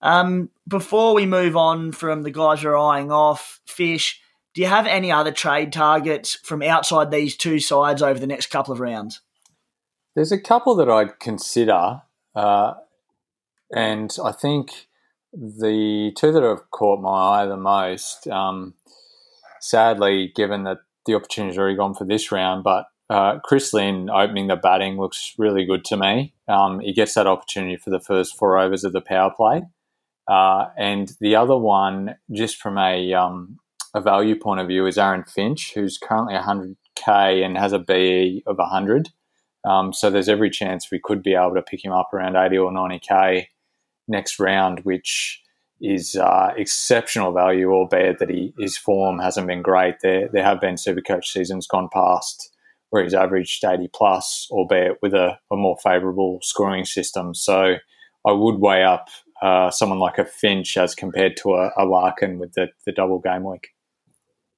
Um, 0.00 0.50
before 0.66 1.14
we 1.14 1.26
move 1.26 1.56
on 1.56 1.92
from 1.92 2.22
the 2.22 2.30
guys 2.30 2.62
we're 2.62 2.76
eyeing 2.76 3.10
off, 3.10 3.60
Fish, 3.66 4.20
do 4.54 4.60
you 4.60 4.66
have 4.66 4.86
any 4.86 5.10
other 5.10 5.32
trade 5.32 5.72
targets 5.72 6.38
from 6.42 6.62
outside 6.62 7.10
these 7.10 7.36
two 7.36 7.58
sides 7.58 8.02
over 8.02 8.18
the 8.18 8.26
next 8.26 8.46
couple 8.46 8.72
of 8.72 8.80
rounds? 8.80 9.20
There's 10.14 10.32
a 10.32 10.40
couple 10.40 10.74
that 10.76 10.90
I'd 10.90 11.18
consider, 11.18 12.02
uh, 12.34 12.74
and 13.74 14.14
I 14.22 14.32
think 14.32 14.88
the 15.32 16.12
two 16.16 16.32
that 16.32 16.42
have 16.42 16.70
caught 16.70 17.00
my 17.00 17.42
eye 17.42 17.46
the 17.46 17.56
most. 17.56 18.28
Um, 18.28 18.74
sadly, 19.60 20.32
given 20.34 20.64
that 20.64 20.78
the 21.06 21.14
opportunity's 21.14 21.58
already 21.58 21.76
gone 21.76 21.94
for 21.94 22.04
this 22.04 22.30
round, 22.30 22.64
but 22.64 22.86
uh, 23.08 23.38
Chris 23.40 23.72
Lynn 23.72 24.10
opening 24.10 24.48
the 24.48 24.56
batting 24.56 24.98
looks 24.98 25.34
really 25.38 25.64
good 25.64 25.84
to 25.86 25.96
me. 25.96 26.34
Um, 26.48 26.80
he 26.80 26.92
gets 26.92 27.14
that 27.14 27.26
opportunity 27.26 27.76
for 27.76 27.90
the 27.90 28.00
first 28.00 28.36
four 28.36 28.58
overs 28.58 28.84
of 28.84 28.92
the 28.92 29.00
power 29.00 29.32
play. 29.34 29.62
Uh, 30.28 30.66
and 30.78 31.12
the 31.20 31.36
other 31.36 31.56
one, 31.56 32.16
just 32.30 32.56
from 32.56 32.78
a, 32.78 33.12
um, 33.12 33.58
a 33.94 34.00
value 34.00 34.38
point 34.38 34.60
of 34.60 34.68
view, 34.68 34.86
is 34.86 34.98
Aaron 34.98 35.24
Finch, 35.24 35.74
who's 35.74 35.98
currently 35.98 36.34
100k 36.34 37.44
and 37.44 37.56
has 37.58 37.72
a 37.72 37.78
BE 37.78 38.42
of 38.46 38.56
100. 38.56 39.10
Um, 39.64 39.92
so 39.92 40.10
there's 40.10 40.28
every 40.28 40.50
chance 40.50 40.90
we 40.90 41.00
could 41.02 41.22
be 41.22 41.34
able 41.34 41.54
to 41.54 41.62
pick 41.62 41.84
him 41.84 41.92
up 41.92 42.12
around 42.12 42.36
80 42.36 42.58
or 42.58 42.72
90k 42.72 43.46
next 44.08 44.38
round, 44.38 44.80
which 44.80 45.40
is 45.80 46.16
uh, 46.16 46.52
exceptional 46.56 47.32
value, 47.32 47.70
albeit 47.72 48.18
that 48.18 48.30
he, 48.30 48.54
his 48.58 48.76
form 48.76 49.18
hasn't 49.18 49.46
been 49.46 49.62
great. 49.62 49.96
There, 50.00 50.28
there 50.28 50.44
have 50.44 50.60
been 50.60 50.76
Supercoach 50.76 51.24
seasons 51.24 51.66
gone 51.66 51.88
past 51.92 52.50
where 52.90 53.02
he's 53.02 53.14
averaged 53.14 53.64
80 53.64 53.88
plus, 53.94 54.46
albeit 54.50 54.98
with 55.00 55.14
a, 55.14 55.38
a 55.50 55.56
more 55.56 55.78
favourable 55.82 56.38
scoring 56.42 56.84
system. 56.84 57.34
So 57.34 57.76
I 58.26 58.32
would 58.32 58.56
weigh 58.56 58.84
up 58.84 59.08
uh, 59.40 59.70
someone 59.70 59.98
like 59.98 60.18
a 60.18 60.26
Finch 60.26 60.76
as 60.76 60.94
compared 60.94 61.36
to 61.38 61.54
a, 61.54 61.70
a 61.76 61.84
Larkin 61.84 62.38
with 62.38 62.52
the, 62.52 62.68
the 62.84 62.92
double 62.92 63.18
game 63.18 63.44
week. 63.44 63.68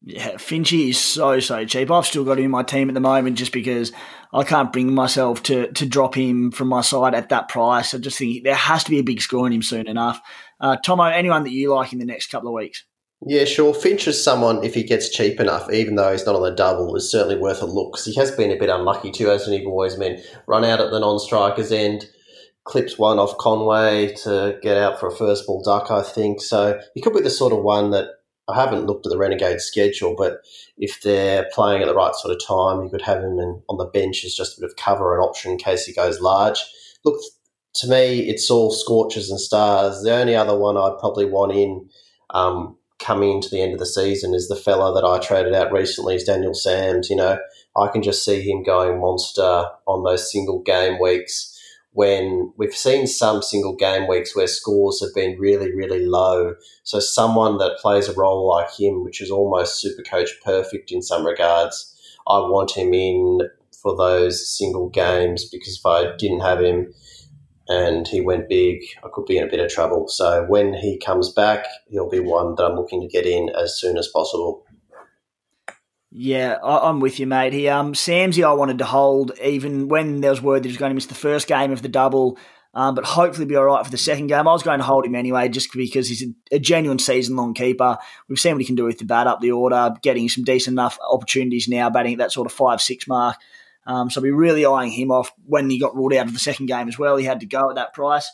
Yeah, 0.07 0.33
Finchy 0.33 0.91
is 0.91 0.99
so 0.99 1.41
so 1.41 1.65
cheap. 1.65 1.91
I've 1.91 2.05
still 2.05 2.25
got 2.25 2.39
him 2.39 2.45
in 2.45 2.51
my 2.51 2.63
team 2.63 2.91
at 2.91 2.95
the 2.95 3.01
moment 3.01 3.39
just 3.39 3.53
because 3.53 3.91
I 4.35 4.45
can't 4.45 4.73
bring 4.73 4.93
myself 4.95 5.43
to 5.45 5.73
to 5.73 5.87
drop 5.87 6.15
him 6.15 6.51
from 6.51 6.69
my 6.69 6.83
side 6.83 7.15
at 7.15 7.31
that 7.31 7.49
price. 7.49 7.95
I 7.95 7.99
just 7.99 8.19
think 8.19 8.45
there 8.45 8.55
has 8.55 8.85
to 8.85 8.91
be 8.91 8.99
a 8.99 9.05
big 9.05 9.23
score 9.23 9.47
in 9.47 9.53
him 9.53 9.63
soon 9.63 9.89
enough. 9.89 10.21
Uh, 10.61 10.77
Tomo, 10.77 11.05
anyone 11.05 11.45
that 11.45 11.53
you 11.53 11.75
like 11.75 11.95
in 11.95 11.99
the 11.99 12.05
next 12.05 12.27
couple 12.27 12.49
of 12.49 12.55
weeks? 12.55 12.85
Yeah, 13.27 13.47
sure. 13.47 13.73
Finch 13.73 14.07
is 14.07 14.23
someone, 14.23 14.63
if 14.63 14.75
he 14.75 14.83
gets 14.83 15.09
cheap 15.09 15.41
enough, 15.41 15.73
even 15.73 15.95
though 15.95 16.13
he's 16.13 16.27
not 16.27 16.37
on 16.37 16.43
the 16.43 16.51
double, 16.51 16.95
is 16.97 17.11
certainly 17.11 17.39
worth 17.39 17.63
a 17.63 17.67
look 17.67 17.93
because 17.93 18.05
he 18.05 18.15
has 18.17 18.31
been 18.31 18.51
a 18.51 18.59
bit 18.59 18.69
unlucky 18.69 19.11
too, 19.11 19.29
hasn't 19.29 19.59
he, 19.59 19.65
boys? 19.65 19.95
I 19.95 19.99
mean, 19.99 20.23
run 20.47 20.65
out 20.65 20.81
at 20.81 20.91
the 20.91 20.99
non 20.99 21.19
strikers 21.19 21.73
end, 21.73 22.11
clips 22.65 22.99
one 22.99 23.19
off 23.19 23.39
Conway 23.39 24.13
to 24.25 24.59
get 24.61 24.77
out 24.77 25.01
for 25.01 25.09
a 25.09 25.17
first 25.17 25.47
ball 25.47 25.63
duck, 25.63 25.91
I 25.91 26.03
think. 26.03 26.43
So 26.43 26.79
he 26.95 27.01
could 27.01 27.15
be 27.15 27.23
the 27.23 27.31
sort 27.31 27.55
of 27.55 27.63
one 27.63 27.93
that 27.93 28.09
I 28.49 28.61
haven't 28.61 28.87
looked 28.87 29.07
at 29.07 29.11
the 29.11 29.19
Renegade 29.19 29.61
schedule, 29.61 30.15
but 30.17 30.41
if 30.77 31.01
they're 31.01 31.49
playing 31.53 31.83
at 31.83 31.87
the 31.87 31.95
right 31.95 32.15
sort 32.15 32.35
of 32.35 32.47
time, 32.47 32.85
you 32.85 32.91
could 32.91 33.03
have 33.03 33.19
him 33.19 33.39
in, 33.39 33.63
on 33.69 33.79
the 33.79 33.87
bench 33.87 34.25
as 34.25 34.35
just 34.35 34.59
a 34.59 34.61
bit 34.61 34.71
of 34.71 34.77
cover 34.77 35.15
and 35.15 35.25
option 35.25 35.53
in 35.53 35.59
case 35.59 35.87
he 35.87 35.95
goes 35.95 36.21
large. 36.21 36.63
Look, 37.05 37.21
to 37.75 37.89
me, 37.89 38.29
it's 38.29 38.51
all 38.51 38.71
Scorchers 38.71 39.31
and 39.31 39.41
stars. 39.41 40.03
The 40.03 40.15
only 40.15 40.37
other 40.37 40.57
one 40.57 40.77
I'd 40.77 40.99
probably 40.99 41.25
want 41.25 41.53
in 41.53 41.89
um, 42.31 42.77
coming 42.99 43.33
into 43.33 43.49
the 43.49 43.63
end 43.63 43.73
of 43.73 43.79
the 43.79 43.87
season 43.87 44.35
is 44.35 44.49
the 44.49 44.57
fella 44.57 44.95
that 44.95 45.07
I 45.07 45.19
traded 45.19 45.55
out 45.55 45.73
recently, 45.73 46.17
is 46.17 46.25
Daniel 46.25 46.55
Sams. 46.55 47.09
You 47.09 47.17
know, 47.17 47.39
I 47.77 47.89
can 47.89 48.03
just 48.03 48.25
see 48.25 48.43
him 48.43 48.63
going 48.63 49.01
monster 49.01 49.65
on 49.87 50.05
those 50.05 50.31
single 50.31 50.61
game 50.61 51.01
weeks 51.01 51.54
when 51.95 52.53
we've 52.57 52.75
seen 52.75 53.07
some 53.07 53.41
single 53.41 53.75
game 53.75 54.09
weeks 54.09 54.35
where 54.35 54.49
scores 54.49 55.01
have 55.01 55.15
been 55.15 55.39
really, 55.39 55.73
really 55.73 56.05
low. 56.05 56.57
So 56.83 56.99
someone 56.99 57.59
that 57.59 57.79
plays 57.79 58.09
a 58.09 58.15
role 58.15 58.49
like 58.49 58.75
him, 58.77 59.05
which 59.05 59.21
is 59.21 59.31
almost 59.31 59.81
super 59.81 60.03
coach 60.03 60.31
perfect 60.45 60.91
in 60.91 61.03
some 61.03 61.25
regards, 61.25 61.97
I 62.29 62.39
want 62.41 62.77
him 62.77 62.93
in 62.93 63.43
for 63.81 63.97
those 63.97 64.49
single 64.49 64.89
games 64.89 65.49
because 65.49 65.79
if 65.79 65.87
I 65.87 66.17
didn't 66.17 66.41
have 66.41 66.61
him 66.61 66.93
and 67.69 68.09
he 68.09 68.21
went 68.21 68.49
big, 68.49 68.81
I 69.05 69.09
could 69.13 69.27
be 69.27 69.39
in 69.39 69.45
a 69.45 69.51
bit 69.51 69.61
of 69.61 69.71
trouble. 69.71 70.09
So 70.09 70.45
when 70.49 70.75
he 70.75 70.99
comes 70.99 71.33
back, 71.33 71.65
he'll 71.89 72.11
be 72.11 72.19
one 72.19 72.57
that 72.57 72.65
I'm 72.65 72.77
looking 72.77 73.03
to 73.03 73.07
get 73.07 73.25
in 73.25 73.51
as 73.51 73.79
soon 73.79 73.99
as 73.99 74.09
possible. 74.09 74.64
Yeah, 76.17 76.59
I, 76.63 76.89
am 76.89 77.01
with 77.01 77.19
you, 77.19 77.27
mate. 77.27 77.53
He 77.53 77.69
um 77.69 77.93
Samsey 77.93 78.45
I 78.45 78.53
wanted 78.53 78.79
to 78.79 78.85
hold 78.85 79.33
even 79.43 79.89
when 79.89 80.21
there 80.21 80.31
was 80.31 80.41
word 80.41 80.63
that 80.63 80.69
he 80.69 80.73
was 80.73 80.77
going 80.77 80.91
to 80.91 80.95
miss 80.95 81.07
the 81.07 81.15
first 81.15 81.49
game 81.49 81.73
of 81.73 81.83
the 81.83 81.89
double, 81.89 82.39
um, 82.73 82.95
but 82.95 83.05
hopefully 83.05 83.47
be 83.47 83.57
all 83.57 83.65
right 83.65 83.85
for 83.85 83.91
the 83.91 83.99
second 83.99 84.29
game. 84.29 84.47
I 84.47 84.53
was 84.53 84.63
going 84.63 84.79
to 84.79 84.85
hold 84.85 85.05
him 85.05 85.17
anyway, 85.17 85.49
just 85.49 85.73
because 85.73 86.09
he's 86.09 86.23
a, 86.23 86.55
a 86.55 86.59
genuine 86.61 87.01
season 87.01 87.35
long 87.35 87.53
keeper. 87.53 87.99
We've 88.29 88.39
seen 88.39 88.53
what 88.53 88.61
he 88.61 88.65
can 88.65 88.77
do 88.77 88.85
with 88.85 88.99
the 88.99 89.05
bat 89.05 89.27
up 89.27 89.41
the 89.41 89.51
order, 89.51 89.93
getting 90.03 90.29
some 90.29 90.45
decent 90.45 90.75
enough 90.75 91.01
opportunities 91.11 91.67
now, 91.67 91.91
batting 91.91 92.13
at 92.13 92.19
that 92.19 92.33
sort 92.33 92.47
of 92.47 92.53
five 92.53 92.81
six 92.81 93.09
mark. 93.09 93.37
Um, 93.85 94.09
so 94.09 94.21
I'll 94.21 94.23
be 94.23 94.31
really 94.31 94.65
eyeing 94.65 94.93
him 94.93 95.11
off 95.11 95.33
when 95.45 95.69
he 95.69 95.81
got 95.81 95.97
ruled 95.97 96.15
out 96.15 96.27
of 96.27 96.33
the 96.33 96.39
second 96.39 96.67
game 96.67 96.87
as 96.87 96.97
well. 96.97 97.17
He 97.17 97.25
had 97.25 97.41
to 97.41 97.47
go 97.47 97.71
at 97.71 97.75
that 97.75 97.93
price. 97.93 98.31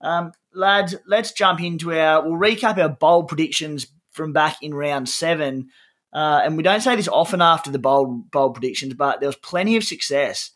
Um, 0.00 0.32
lads, 0.54 0.94
let's 1.06 1.32
jump 1.32 1.60
into 1.60 1.92
our. 1.92 2.26
We'll 2.26 2.40
recap 2.40 2.78
our 2.78 2.88
bold 2.88 3.28
predictions 3.28 3.86
from 4.12 4.32
back 4.32 4.56
in 4.62 4.72
round 4.72 5.10
seven. 5.10 5.68
Uh, 6.12 6.40
and 6.42 6.56
we 6.56 6.62
don't 6.62 6.80
say 6.80 6.96
this 6.96 7.08
often 7.08 7.42
after 7.42 7.70
the 7.70 7.78
bold 7.78 8.30
bold 8.30 8.54
predictions, 8.54 8.94
but 8.94 9.20
there 9.20 9.28
was 9.28 9.36
plenty 9.36 9.76
of 9.76 9.84
success. 9.84 10.50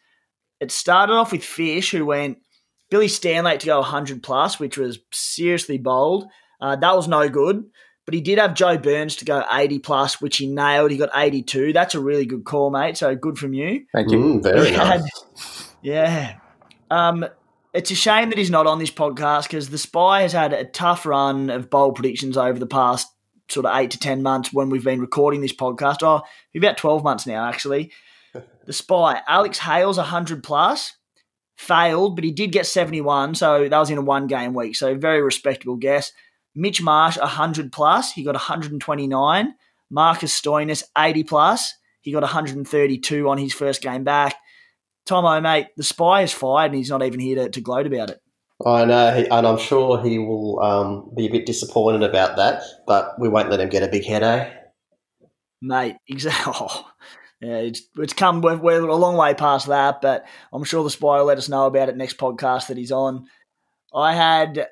It 0.60 0.70
started 0.70 1.12
off 1.12 1.32
with 1.32 1.44
Fish, 1.44 1.90
who 1.90 2.06
went 2.06 2.38
Billy 2.90 3.06
Stanlake 3.06 3.58
to 3.60 3.66
go 3.66 3.80
100 3.80 4.22
plus, 4.22 4.58
which 4.58 4.78
was 4.78 4.98
seriously 5.12 5.78
bold. 5.78 6.26
Uh, 6.60 6.76
that 6.76 6.94
was 6.94 7.08
no 7.08 7.28
good, 7.28 7.64
but 8.06 8.14
he 8.14 8.20
did 8.20 8.38
have 8.38 8.54
Joe 8.54 8.78
Burns 8.78 9.16
to 9.16 9.24
go 9.24 9.44
80 9.50 9.80
plus, 9.80 10.20
which 10.20 10.36
he 10.36 10.46
nailed. 10.46 10.90
He 10.90 10.96
got 10.96 11.10
82. 11.14 11.72
That's 11.72 11.94
a 11.94 12.00
really 12.00 12.26
good 12.26 12.44
call, 12.44 12.70
mate. 12.70 12.96
So 12.96 13.14
good 13.16 13.36
from 13.38 13.52
you. 13.52 13.84
Thank 13.92 14.10
you. 14.10 14.18
Mm, 14.18 14.42
very 14.42 14.70
nice. 14.70 15.74
yeah. 15.82 16.38
Um, 16.90 17.26
it's 17.72 17.90
a 17.90 17.94
shame 17.94 18.28
that 18.28 18.38
he's 18.38 18.50
not 18.50 18.66
on 18.66 18.78
this 18.78 18.90
podcast 18.90 19.44
because 19.44 19.70
the 19.70 19.78
Spy 19.78 20.22
has 20.22 20.32
had 20.32 20.52
a 20.52 20.64
tough 20.64 21.06
run 21.06 21.50
of 21.50 21.70
bold 21.70 21.96
predictions 21.96 22.36
over 22.36 22.58
the 22.58 22.66
past 22.66 23.08
sort 23.48 23.66
of 23.66 23.76
eight 23.76 23.90
to 23.92 23.98
10 23.98 24.22
months 24.22 24.52
when 24.52 24.70
we've 24.70 24.84
been 24.84 25.00
recording 25.00 25.40
this 25.40 25.54
podcast. 25.54 25.98
Oh, 26.02 26.22
about 26.56 26.76
12 26.76 27.04
months 27.04 27.26
now, 27.26 27.46
actually. 27.46 27.92
The 28.64 28.72
Spy, 28.72 29.20
Alex 29.26 29.58
Hales, 29.58 29.96
100 29.96 30.44
plus, 30.44 30.96
failed, 31.56 32.14
but 32.14 32.24
he 32.24 32.30
did 32.30 32.52
get 32.52 32.64
71. 32.64 33.34
So 33.34 33.68
that 33.68 33.78
was 33.78 33.90
in 33.90 33.98
a 33.98 34.02
one 34.02 34.28
game 34.28 34.54
week. 34.54 34.76
So 34.76 34.94
very 34.96 35.20
respectable 35.20 35.76
guess. 35.76 36.12
Mitch 36.54 36.80
Marsh, 36.80 37.18
100 37.18 37.72
plus, 37.72 38.12
he 38.12 38.22
got 38.22 38.34
129. 38.34 39.54
Marcus 39.90 40.40
Stoinis, 40.40 40.84
80 40.96 41.24
plus, 41.24 41.74
he 42.00 42.12
got 42.12 42.22
132 42.22 43.28
on 43.28 43.36
his 43.36 43.52
first 43.52 43.82
game 43.82 44.04
back. 44.04 44.36
Tomo, 45.04 45.40
mate, 45.40 45.66
the 45.76 45.82
spy 45.82 46.22
is 46.22 46.32
fired 46.32 46.70
and 46.70 46.76
he's 46.76 46.90
not 46.90 47.02
even 47.02 47.20
here 47.20 47.36
to, 47.36 47.50
to 47.50 47.60
gloat 47.60 47.86
about 47.86 48.10
it. 48.10 48.21
I 48.66 48.84
know, 48.84 49.26
and 49.30 49.46
I'm 49.46 49.58
sure 49.58 50.02
he 50.02 50.18
will 50.18 50.60
um, 50.60 51.10
be 51.16 51.26
a 51.26 51.30
bit 51.30 51.46
disappointed 51.46 52.02
about 52.02 52.36
that, 52.36 52.62
but 52.86 53.18
we 53.18 53.28
won't 53.28 53.50
let 53.50 53.60
him 53.60 53.68
get 53.68 53.82
a 53.82 53.88
big 53.88 54.04
head, 54.04 54.22
eh? 54.22 54.52
Mate, 55.60 55.96
exactly. 56.08 56.52
Oh, 56.56 56.90
yeah, 57.40 57.56
it's, 57.56 57.82
it's 57.98 58.12
come, 58.12 58.40
we're, 58.40 58.56
we're, 58.56 58.86
a 58.86 58.94
long 58.94 59.16
way 59.16 59.34
past 59.34 59.66
that, 59.66 60.00
but 60.00 60.26
I'm 60.52 60.64
sure 60.64 60.84
the 60.84 60.90
spy 60.90 61.18
will 61.18 61.24
let 61.24 61.38
us 61.38 61.48
know 61.48 61.66
about 61.66 61.88
it 61.88 61.96
next 61.96 62.18
podcast 62.18 62.68
that 62.68 62.76
he's 62.76 62.92
on. 62.92 63.26
I 63.92 64.14
had 64.14 64.68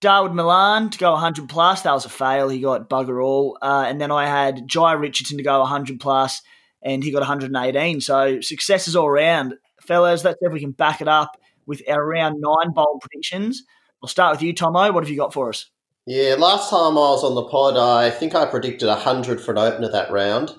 Dawid 0.00 0.32
Malan 0.32 0.88
to 0.90 0.98
go 0.98 1.12
100 1.12 1.48
plus. 1.48 1.82
That 1.82 1.92
was 1.92 2.06
a 2.06 2.08
fail. 2.08 2.48
He 2.48 2.60
got 2.60 2.88
bugger 2.88 3.22
all. 3.22 3.58
Uh, 3.60 3.84
and 3.86 4.00
then 4.00 4.10
I 4.10 4.26
had 4.26 4.66
Jhye 4.66 4.98
Richardson 4.98 5.36
to 5.36 5.44
go 5.44 5.60
100 5.60 6.00
plus, 6.00 6.40
and 6.82 7.04
he 7.04 7.12
got 7.12 7.20
118. 7.20 8.00
So 8.00 8.40
successes 8.40 8.96
all 8.96 9.06
around. 9.06 9.54
Fellas, 9.82 10.24
let's 10.24 10.40
see 10.40 10.46
if 10.46 10.52
we 10.52 10.60
can 10.60 10.72
back 10.72 11.02
it 11.02 11.08
up 11.08 11.36
with 11.70 11.82
our 11.88 12.04
round 12.04 12.40
nine 12.40 12.72
bold 12.74 13.00
predictions. 13.00 13.62
I'll 14.02 14.08
start 14.08 14.34
with 14.34 14.42
you, 14.42 14.52
Tomo. 14.52 14.92
What 14.92 15.04
have 15.04 15.08
you 15.08 15.16
got 15.16 15.32
for 15.32 15.48
us? 15.48 15.70
Yeah, 16.06 16.34
last 16.34 16.68
time 16.68 16.98
I 16.98 17.12
was 17.12 17.22
on 17.22 17.36
the 17.36 17.44
pod, 17.44 17.76
I 17.76 18.10
think 18.10 18.34
I 18.34 18.44
predicted 18.44 18.88
100 18.88 19.40
for 19.40 19.52
an 19.52 19.58
opener 19.58 19.88
that 19.90 20.10
round. 20.10 20.52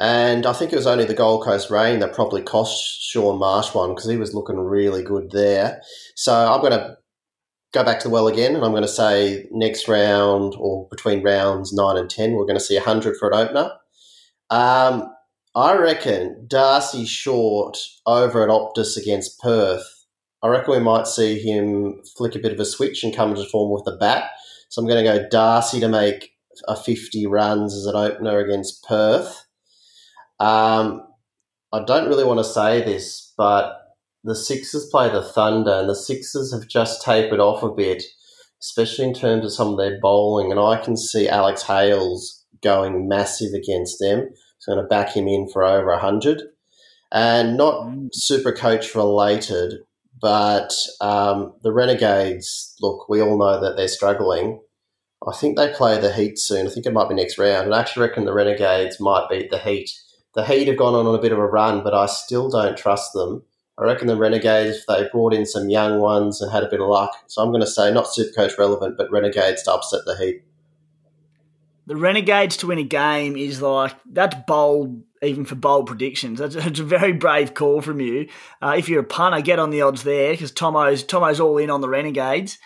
And 0.00 0.46
I 0.46 0.52
think 0.52 0.72
it 0.72 0.76
was 0.76 0.86
only 0.86 1.04
the 1.04 1.14
Gold 1.14 1.44
Coast 1.44 1.70
rain 1.70 2.00
that 2.00 2.14
probably 2.14 2.42
cost 2.42 3.02
Shaun 3.02 3.38
Marsh 3.38 3.74
one 3.74 3.90
because 3.90 4.10
he 4.10 4.16
was 4.16 4.34
looking 4.34 4.58
really 4.58 5.02
good 5.04 5.30
there. 5.30 5.82
So 6.16 6.34
I'm 6.34 6.60
going 6.60 6.72
to 6.72 6.96
go 7.72 7.84
back 7.84 8.00
to 8.00 8.08
the 8.08 8.12
well 8.12 8.26
again 8.26 8.56
and 8.56 8.64
I'm 8.64 8.72
going 8.72 8.82
to 8.82 8.88
say 8.88 9.46
next 9.52 9.86
round 9.86 10.54
or 10.58 10.88
between 10.90 11.22
rounds 11.22 11.72
9 11.72 11.96
and 11.96 12.10
10, 12.10 12.32
we're 12.32 12.44
going 12.44 12.58
to 12.58 12.64
see 12.64 12.76
100 12.76 13.16
for 13.16 13.30
an 13.30 13.46
opener. 13.46 13.70
Um, 14.50 15.14
I 15.54 15.76
reckon 15.76 16.46
Darcy 16.48 17.04
Short 17.04 17.78
over 18.06 18.42
at 18.42 18.48
Optus 18.48 18.96
against 18.96 19.40
Perth. 19.40 19.99
I 20.42 20.48
reckon 20.48 20.72
we 20.72 20.80
might 20.80 21.06
see 21.06 21.38
him 21.38 22.00
flick 22.16 22.34
a 22.34 22.38
bit 22.38 22.52
of 22.52 22.60
a 22.60 22.64
switch 22.64 23.04
and 23.04 23.14
come 23.14 23.30
into 23.30 23.44
form 23.44 23.72
with 23.72 23.84
the 23.84 23.96
bat. 23.98 24.30
So 24.68 24.80
I'm 24.80 24.88
going 24.88 25.04
to 25.04 25.18
go 25.18 25.28
Darcy 25.28 25.80
to 25.80 25.88
make 25.88 26.32
a 26.68 26.76
50 26.76 27.26
runs 27.26 27.74
as 27.74 27.86
an 27.86 27.96
opener 27.96 28.38
against 28.38 28.84
Perth. 28.84 29.44
Um, 30.38 31.06
I 31.72 31.84
don't 31.84 32.08
really 32.08 32.24
want 32.24 32.38
to 32.38 32.44
say 32.44 32.82
this, 32.82 33.32
but 33.36 33.76
the 34.24 34.34
Sixers 34.34 34.88
play 34.90 35.10
the 35.10 35.22
Thunder, 35.22 35.72
and 35.72 35.88
the 35.88 35.94
Sixers 35.94 36.52
have 36.52 36.68
just 36.68 37.02
tapered 37.02 37.40
off 37.40 37.62
a 37.62 37.70
bit, 37.70 38.02
especially 38.60 39.06
in 39.06 39.14
terms 39.14 39.44
of 39.44 39.52
some 39.52 39.68
of 39.68 39.78
their 39.78 39.98
bowling. 40.00 40.50
And 40.50 40.60
I 40.60 40.76
can 40.76 40.96
see 40.96 41.28
Alex 41.28 41.62
Hales 41.62 42.44
going 42.62 43.08
massive 43.08 43.52
against 43.54 43.98
them. 44.00 44.28
So 44.58 44.72
I'm 44.72 44.78
going 44.78 44.84
to 44.84 44.88
back 44.88 45.16
him 45.16 45.28
in 45.28 45.48
for 45.48 45.64
over 45.64 45.90
100. 45.90 46.42
And 47.12 47.56
not 47.56 47.90
super 48.12 48.52
coach 48.52 48.94
related, 48.94 49.80
but 50.20 50.72
um, 51.00 51.54
the 51.62 51.72
Renegades, 51.72 52.76
look, 52.80 53.08
we 53.08 53.20
all 53.20 53.38
know 53.38 53.60
that 53.60 53.76
they're 53.76 53.88
struggling. 53.88 54.60
I 55.26 55.34
think 55.34 55.56
they 55.56 55.72
play 55.72 55.98
the 55.98 56.12
Heat 56.12 56.38
soon. 56.38 56.66
I 56.66 56.70
think 56.70 56.86
it 56.86 56.92
might 56.92 57.08
be 57.08 57.14
next 57.14 57.38
round. 57.38 57.66
And 57.66 57.74
I 57.74 57.80
actually 57.80 58.08
reckon 58.08 58.24
the 58.24 58.32
Renegades 58.32 59.00
might 59.00 59.28
beat 59.28 59.50
the 59.50 59.58
Heat. 59.58 59.90
The 60.34 60.44
Heat 60.44 60.68
have 60.68 60.78
gone 60.78 60.94
on 60.94 61.14
a 61.14 61.20
bit 61.20 61.32
of 61.32 61.38
a 61.38 61.46
run, 61.46 61.82
but 61.82 61.94
I 61.94 62.06
still 62.06 62.48
don't 62.48 62.76
trust 62.76 63.12
them. 63.12 63.42
I 63.78 63.84
reckon 63.84 64.08
the 64.08 64.16
Renegades, 64.16 64.78
if 64.78 64.86
they 64.86 65.08
brought 65.10 65.32
in 65.32 65.46
some 65.46 65.70
young 65.70 66.00
ones 66.00 66.40
and 66.40 66.52
had 66.52 66.62
a 66.62 66.68
bit 66.68 66.80
of 66.80 66.88
luck. 66.88 67.14
So 67.26 67.42
I'm 67.42 67.50
going 67.50 67.62
to 67.62 67.66
say 67.66 67.92
not 67.92 68.06
Supercoach 68.06 68.58
relevant, 68.58 68.96
but 68.96 69.10
Renegades 69.10 69.62
to 69.64 69.72
upset 69.72 70.02
the 70.04 70.16
Heat. 70.16 70.42
The 71.86 71.96
Renegades 71.96 72.58
to 72.58 72.68
win 72.68 72.78
a 72.78 72.84
game 72.84 73.36
is 73.36 73.60
like, 73.60 73.94
that's 74.10 74.36
bold, 74.46 75.02
even 75.22 75.44
for 75.44 75.54
bold 75.54 75.86
predictions. 75.86 76.38
That's, 76.38 76.54
that's 76.54 76.78
a 76.80 76.84
very 76.84 77.12
brave 77.12 77.54
call 77.54 77.80
from 77.82 78.00
you. 78.00 78.28
Uh, 78.62 78.74
if 78.78 78.88
you're 78.88 79.00
a 79.02 79.04
punter, 79.04 79.40
get 79.40 79.58
on 79.58 79.70
the 79.70 79.82
odds 79.82 80.02
there 80.02 80.32
because 80.32 80.52
Tomo's, 80.52 81.02
Tomo's 81.04 81.40
all 81.40 81.58
in 81.58 81.70
on 81.70 81.80
the 81.80 81.88
Renegades. 81.88 82.58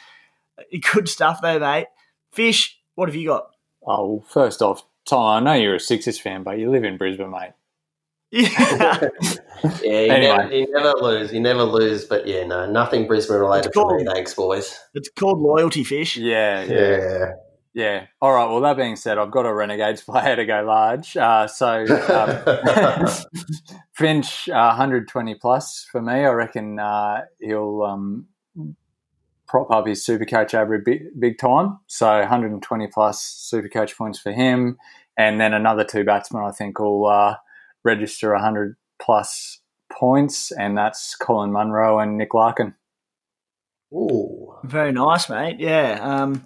Good 0.92 1.08
stuff, 1.08 1.40
though, 1.42 1.58
mate. 1.58 1.86
Fish, 2.32 2.78
what 2.94 3.08
have 3.08 3.16
you 3.16 3.28
got? 3.28 3.48
Oh, 3.86 4.06
well, 4.14 4.24
first 4.28 4.62
off, 4.62 4.84
Tom, 5.06 5.20
I 5.24 5.40
know 5.40 5.54
you're 5.60 5.74
a 5.74 5.80
Sixers 5.80 6.18
fan, 6.18 6.42
but 6.44 6.58
you 6.58 6.70
live 6.70 6.84
in 6.84 6.96
Brisbane, 6.96 7.30
mate. 7.30 7.52
Yeah. 8.30 9.08
Yeah, 9.82 10.00
you, 10.00 10.10
Anyway. 10.10 10.36
never, 10.36 10.54
you 10.54 10.66
never 10.72 10.92
lose. 11.00 11.32
You 11.32 11.40
never 11.40 11.62
lose. 11.62 12.04
But 12.04 12.26
yeah, 12.26 12.44
no, 12.44 12.70
nothing 12.70 13.06
Brisbane 13.06 13.36
related 13.38 13.66
It's 13.68 13.74
for 13.76 13.96
me. 13.96 14.04
Thanks, 14.04 14.34
boys. 14.34 14.76
it's 14.92 15.08
called 15.08 15.38
loyalty, 15.40 15.84
Fish. 15.84 16.16
Yeah, 16.16 16.64
yeah, 16.64 16.74
Yeah. 16.74 17.32
Yeah. 17.74 18.06
All 18.22 18.32
right. 18.32 18.46
Well, 18.46 18.60
that 18.60 18.76
being 18.76 18.96
said, 18.96 19.18
I've 19.18 19.32
got 19.32 19.46
a 19.46 19.52
Renegades 19.52 20.00
player 20.02 20.36
to 20.36 20.46
go 20.46 20.62
large. 20.62 21.16
Uh, 21.16 21.46
so 21.46 21.84
um, 22.08 23.08
Finch, 23.92 24.48
uh, 24.48 24.68
120 24.68 25.34
plus 25.34 25.86
for 25.90 26.00
me. 26.00 26.12
I 26.12 26.30
reckon 26.30 26.78
uh, 26.78 27.22
he'll 27.40 27.82
um, 27.82 28.26
prop 29.48 29.70
up 29.70 29.86
his 29.86 30.04
super 30.04 30.24
coach 30.24 30.54
average 30.54 30.84
big, 30.84 31.02
big 31.18 31.38
time. 31.38 31.80
So 31.88 32.06
120 32.20 32.86
plus 32.92 33.20
super 33.22 33.68
coach 33.68 33.96
points 33.98 34.18
for 34.20 34.32
him. 34.32 34.78
And 35.16 35.40
then 35.40 35.52
another 35.52 35.84
two 35.84 36.04
batsmen 36.04 36.44
I 36.44 36.52
think 36.52 36.78
will 36.78 37.06
uh, 37.06 37.36
register 37.84 38.32
100 38.32 38.76
plus 39.00 39.60
points, 39.92 40.50
and 40.50 40.76
that's 40.76 41.14
Colin 41.14 41.52
Munro 41.52 41.98
and 41.98 42.18
Nick 42.18 42.34
Larkin. 42.34 42.74
Ooh. 43.92 44.54
Very 44.64 44.92
nice, 44.92 45.28
mate. 45.28 45.60
Yeah. 45.60 46.00
Um, 46.02 46.44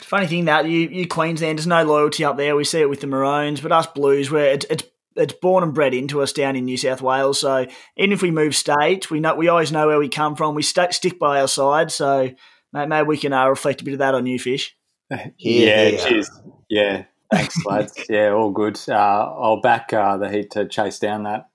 funny 0.00 0.26
thing 0.26 0.44
that 0.46 0.66
you, 0.66 0.88
you 0.88 1.06
Queenslanders, 1.06 1.66
no 1.66 1.84
loyalty 1.84 2.24
up 2.24 2.36
there. 2.36 2.56
We 2.56 2.64
see 2.64 2.80
it 2.80 2.90
with 2.90 3.00
the 3.00 3.06
Maroons, 3.06 3.60
but 3.60 3.72
us 3.72 3.86
Blues, 3.86 4.30
where 4.30 4.52
it's, 4.52 4.66
it's 4.70 4.84
it's 5.16 5.32
born 5.32 5.64
and 5.64 5.72
bred 5.74 5.94
into 5.94 6.20
us 6.20 6.32
down 6.32 6.56
in 6.56 6.66
New 6.66 6.76
South 6.76 7.00
Wales. 7.00 7.40
So 7.40 7.66
even 7.96 8.12
if 8.12 8.20
we 8.20 8.30
move 8.30 8.54
state, 8.54 9.10
we 9.10 9.18
know 9.18 9.34
we 9.34 9.48
always 9.48 9.72
know 9.72 9.86
where 9.86 9.98
we 9.98 10.10
come 10.10 10.36
from. 10.36 10.54
We 10.54 10.62
st- 10.62 10.92
stick 10.92 11.18
by 11.18 11.40
our 11.40 11.48
side. 11.48 11.90
So 11.90 12.30
mate, 12.72 12.88
maybe 12.88 13.06
we 13.06 13.16
can 13.16 13.32
uh, 13.32 13.46
reflect 13.48 13.80
a 13.80 13.84
bit 13.84 13.94
of 13.94 13.98
that 14.00 14.14
on 14.14 14.26
you, 14.26 14.38
Fish. 14.38 14.76
Here, 15.36 15.92
yeah, 15.92 16.04
cheers. 16.04 16.30
Yeah, 16.68 17.04
thanks, 17.32 17.64
lads. 17.64 18.04
yeah, 18.10 18.30
all 18.32 18.50
good. 18.50 18.78
Uh, 18.88 18.92
I'll 18.94 19.60
back 19.62 19.92
uh, 19.92 20.18
the 20.18 20.28
Heat 20.28 20.50
to 20.50 20.68
chase 20.68 20.98
down 20.98 21.22
that 21.22 21.48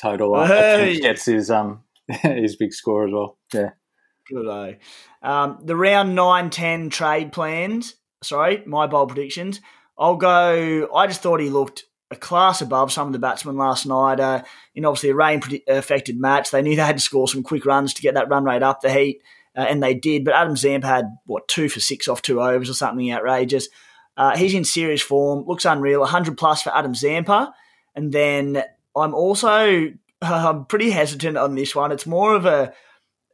total. 0.00 0.34
I 0.34 0.46
Hey. 0.48 0.90
think 0.92 1.02
gets 1.02 1.24
his 1.24 1.50
um 1.50 1.84
his 2.08 2.56
big 2.56 2.74
score 2.74 3.06
as 3.06 3.12
well. 3.14 3.38
Yeah. 3.54 3.70
Oh. 4.34 4.74
Um, 5.22 5.58
the 5.62 5.76
round 5.76 6.14
9 6.14 6.50
10 6.50 6.90
trade 6.90 7.32
plans, 7.32 7.94
sorry, 8.22 8.62
my 8.66 8.86
bold 8.86 9.10
predictions. 9.10 9.60
I'll 9.98 10.16
go, 10.16 10.88
I 10.94 11.06
just 11.06 11.22
thought 11.22 11.40
he 11.40 11.48
looked 11.48 11.84
a 12.10 12.16
class 12.16 12.60
above 12.60 12.92
some 12.92 13.06
of 13.06 13.12
the 13.12 13.18
batsmen 13.18 13.56
last 13.56 13.86
night. 13.86 14.20
Uh, 14.20 14.42
in 14.74 14.84
obviously 14.84 15.10
a 15.10 15.14
rain 15.14 15.42
affected 15.68 16.20
match, 16.20 16.50
they 16.50 16.62
knew 16.62 16.76
they 16.76 16.82
had 16.82 16.98
to 16.98 17.02
score 17.02 17.28
some 17.28 17.42
quick 17.42 17.64
runs 17.64 17.94
to 17.94 18.02
get 18.02 18.14
that 18.14 18.28
run 18.28 18.44
rate 18.44 18.62
up 18.62 18.80
the 18.80 18.92
heat, 18.92 19.22
uh, 19.56 19.66
and 19.68 19.82
they 19.82 19.94
did. 19.94 20.24
But 20.24 20.34
Adam 20.34 20.56
Zampa 20.56 20.86
had, 20.86 21.06
what, 21.24 21.48
two 21.48 21.68
for 21.68 21.80
six 21.80 22.08
off 22.08 22.22
two 22.22 22.40
overs 22.40 22.70
or 22.70 22.74
something 22.74 23.12
outrageous. 23.12 23.68
Uh, 24.16 24.36
he's 24.36 24.54
in 24.54 24.64
serious 24.64 25.02
form, 25.02 25.44
looks 25.46 25.64
unreal, 25.64 26.00
100 26.00 26.38
plus 26.38 26.62
for 26.62 26.74
Adam 26.74 26.94
Zampa. 26.94 27.52
And 27.94 28.12
then 28.12 28.62
I'm 28.94 29.14
also 29.14 29.92
I'm 30.22 30.64
pretty 30.66 30.90
hesitant 30.90 31.36
on 31.36 31.54
this 31.54 31.74
one. 31.74 31.92
It's 31.92 32.06
more 32.06 32.34
of 32.34 32.46
a 32.46 32.72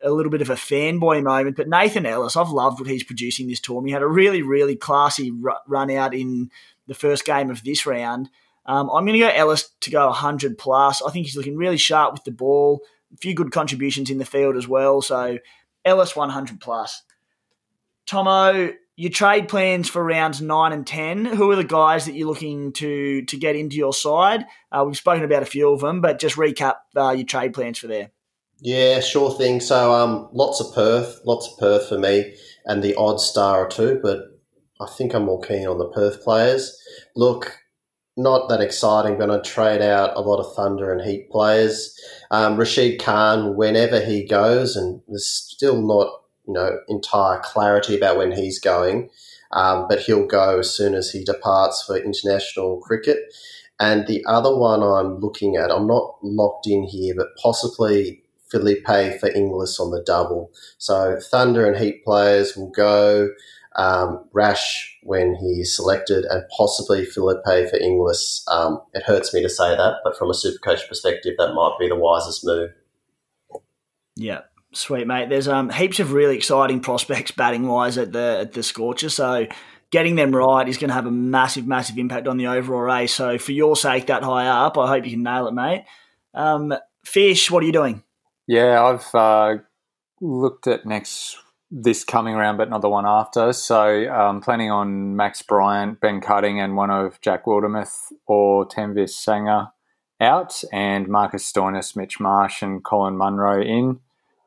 a 0.02 0.10
little 0.10 0.30
bit 0.30 0.42
of 0.42 0.50
a 0.50 0.54
fanboy 0.54 1.22
moment, 1.22 1.56
but 1.56 1.68
Nathan 1.68 2.06
Ellis, 2.06 2.36
I've 2.36 2.50
loved 2.50 2.80
what 2.80 2.88
he's 2.88 3.04
producing 3.04 3.48
this 3.48 3.60
tour. 3.60 3.84
He 3.84 3.92
had 3.92 4.02
a 4.02 4.06
really, 4.06 4.42
really 4.42 4.76
classy 4.76 5.32
run 5.66 5.90
out 5.90 6.14
in 6.14 6.50
the 6.86 6.94
first 6.94 7.24
game 7.24 7.50
of 7.50 7.62
this 7.64 7.86
round. 7.86 8.28
Um, 8.66 8.90
I'm 8.90 9.04
going 9.04 9.18
to 9.18 9.26
go 9.26 9.28
Ellis 9.28 9.70
to 9.80 9.90
go 9.90 10.06
100 10.06 10.58
plus. 10.58 11.02
I 11.02 11.10
think 11.10 11.26
he's 11.26 11.36
looking 11.36 11.56
really 11.56 11.76
sharp 11.76 12.12
with 12.12 12.24
the 12.24 12.30
ball. 12.30 12.82
A 13.12 13.16
few 13.16 13.34
good 13.34 13.52
contributions 13.52 14.10
in 14.10 14.18
the 14.18 14.24
field 14.24 14.56
as 14.56 14.68
well. 14.68 15.02
So 15.02 15.38
Ellis 15.84 16.14
100 16.14 16.60
plus. 16.60 17.02
Tomo, 18.06 18.72
your 18.96 19.10
trade 19.10 19.48
plans 19.48 19.88
for 19.88 20.04
rounds 20.04 20.40
nine 20.40 20.72
and 20.72 20.86
ten. 20.86 21.24
Who 21.24 21.50
are 21.50 21.56
the 21.56 21.64
guys 21.64 22.06
that 22.06 22.14
you're 22.14 22.28
looking 22.28 22.72
to 22.74 23.22
to 23.22 23.36
get 23.36 23.56
into 23.56 23.76
your 23.76 23.92
side? 23.92 24.44
Uh, 24.70 24.84
we've 24.86 24.96
spoken 24.96 25.24
about 25.24 25.42
a 25.42 25.46
few 25.46 25.70
of 25.70 25.80
them, 25.80 26.00
but 26.00 26.20
just 26.20 26.36
recap 26.36 26.76
uh, 26.96 27.10
your 27.10 27.26
trade 27.26 27.54
plans 27.54 27.78
for 27.78 27.86
there. 27.86 28.10
Yeah, 28.64 29.00
sure 29.00 29.32
thing. 29.32 29.60
So, 29.60 29.92
um, 29.92 30.28
lots 30.32 30.60
of 30.60 30.72
Perth, 30.72 31.20
lots 31.24 31.48
of 31.48 31.58
Perth 31.58 31.88
for 31.88 31.98
me, 31.98 32.34
and 32.64 32.80
the 32.82 32.94
odd 32.94 33.20
star 33.20 33.64
or 33.64 33.68
two, 33.68 33.98
but 34.00 34.40
I 34.80 34.86
think 34.86 35.14
I'm 35.14 35.24
more 35.24 35.40
keen 35.40 35.66
on 35.66 35.78
the 35.78 35.88
Perth 35.88 36.22
players. 36.22 36.76
Look, 37.16 37.58
not 38.16 38.48
that 38.48 38.60
exciting. 38.60 39.18
Going 39.18 39.30
to 39.30 39.42
trade 39.48 39.82
out 39.82 40.16
a 40.16 40.20
lot 40.20 40.38
of 40.38 40.54
Thunder 40.54 40.92
and 40.92 41.02
Heat 41.02 41.28
players. 41.28 41.98
Um, 42.30 42.56
Rashid 42.56 43.00
Khan, 43.00 43.56
whenever 43.56 44.00
he 44.00 44.24
goes, 44.24 44.76
and 44.76 45.02
there's 45.08 45.26
still 45.26 45.82
not 45.82 46.12
you 46.46 46.54
know 46.54 46.78
entire 46.88 47.40
clarity 47.40 47.96
about 47.96 48.16
when 48.16 48.30
he's 48.30 48.60
going, 48.60 49.10
um, 49.52 49.86
but 49.88 50.00
he'll 50.00 50.26
go 50.26 50.60
as 50.60 50.72
soon 50.72 50.94
as 50.94 51.10
he 51.10 51.24
departs 51.24 51.82
for 51.84 51.96
international 51.96 52.78
cricket. 52.78 53.18
And 53.80 54.06
the 54.06 54.24
other 54.28 54.56
one 54.56 54.82
I'm 54.82 55.18
looking 55.18 55.56
at, 55.56 55.72
I'm 55.72 55.88
not 55.88 56.14
locked 56.22 56.68
in 56.68 56.84
here, 56.84 57.14
but 57.16 57.34
possibly 57.42 58.21
Philippe 58.52 59.18
for 59.18 59.30
Inglis 59.30 59.80
on 59.80 59.90
the 59.90 60.02
double. 60.04 60.52
So 60.78 61.18
Thunder 61.18 61.66
and 61.66 61.76
Heat 61.76 62.04
players 62.04 62.56
will 62.56 62.70
go. 62.70 63.30
Um, 63.74 64.28
Rash 64.34 64.98
when 65.02 65.34
he's 65.34 65.74
selected, 65.74 66.26
and 66.26 66.44
possibly 66.54 67.06
Philippe 67.06 67.70
for 67.70 67.78
Inglis. 67.78 68.44
Um, 68.46 68.82
it 68.92 69.02
hurts 69.02 69.32
me 69.32 69.42
to 69.42 69.48
say 69.48 69.74
that, 69.74 69.94
but 70.04 70.14
from 70.18 70.28
a 70.28 70.34
super 70.34 70.58
coach 70.58 70.86
perspective, 70.86 71.36
that 71.38 71.54
might 71.54 71.76
be 71.80 71.88
the 71.88 71.96
wisest 71.96 72.44
move. 72.44 72.70
Yeah, 74.14 74.42
sweet 74.74 75.06
mate. 75.06 75.30
There's 75.30 75.48
um 75.48 75.70
heaps 75.70 76.00
of 76.00 76.12
really 76.12 76.36
exciting 76.36 76.80
prospects 76.80 77.30
batting 77.30 77.66
wise 77.66 77.96
at 77.96 78.12
the 78.12 78.40
at 78.42 78.52
the 78.52 78.62
Scorcher. 78.62 79.08
So 79.08 79.46
getting 79.90 80.16
them 80.16 80.34
right 80.34 80.68
is 80.68 80.78
going 80.78 80.88
to 80.88 80.94
have 80.94 81.06
a 81.06 81.10
massive, 81.10 81.66
massive 81.66 81.98
impact 81.98 82.26
on 82.26 82.38
the 82.38 82.48
overall 82.48 82.80
race. 82.80 83.14
So 83.14 83.38
for 83.38 83.52
your 83.52 83.76
sake, 83.76 84.06
that 84.06 84.22
high 84.22 84.48
up, 84.48 84.76
I 84.76 84.88
hope 84.88 85.04
you 85.04 85.12
can 85.12 85.22
nail 85.22 85.46
it, 85.46 85.52
mate. 85.54 85.84
Um, 86.34 86.74
Fish, 87.04 87.50
what 87.50 87.62
are 87.62 87.66
you 87.66 87.72
doing? 87.72 88.02
Yeah, 88.46 88.82
I've 88.82 89.14
uh, 89.14 89.62
looked 90.20 90.66
at 90.66 90.84
next 90.84 91.38
this 91.70 92.04
coming 92.04 92.34
round, 92.34 92.58
but 92.58 92.68
not 92.68 92.82
the 92.82 92.88
one 92.88 93.06
after. 93.06 93.52
So 93.54 93.82
I'm 93.82 94.40
planning 94.42 94.70
on 94.70 95.16
Max 95.16 95.40
Bryant, 95.42 96.00
Ben 96.00 96.20
Cutting, 96.20 96.60
and 96.60 96.76
one 96.76 96.90
of 96.90 97.20
Jack 97.20 97.46
Wildermuth 97.46 98.12
or 98.26 98.66
Tanveer 98.68 99.08
Sangha 99.08 99.70
out, 100.20 100.62
and 100.72 101.08
Marcus 101.08 101.50
Stoinis, 101.50 101.96
Mitch 101.96 102.20
Marsh, 102.20 102.62
and 102.62 102.84
Colin 102.84 103.16
Munro 103.16 103.62
in. 103.62 104.00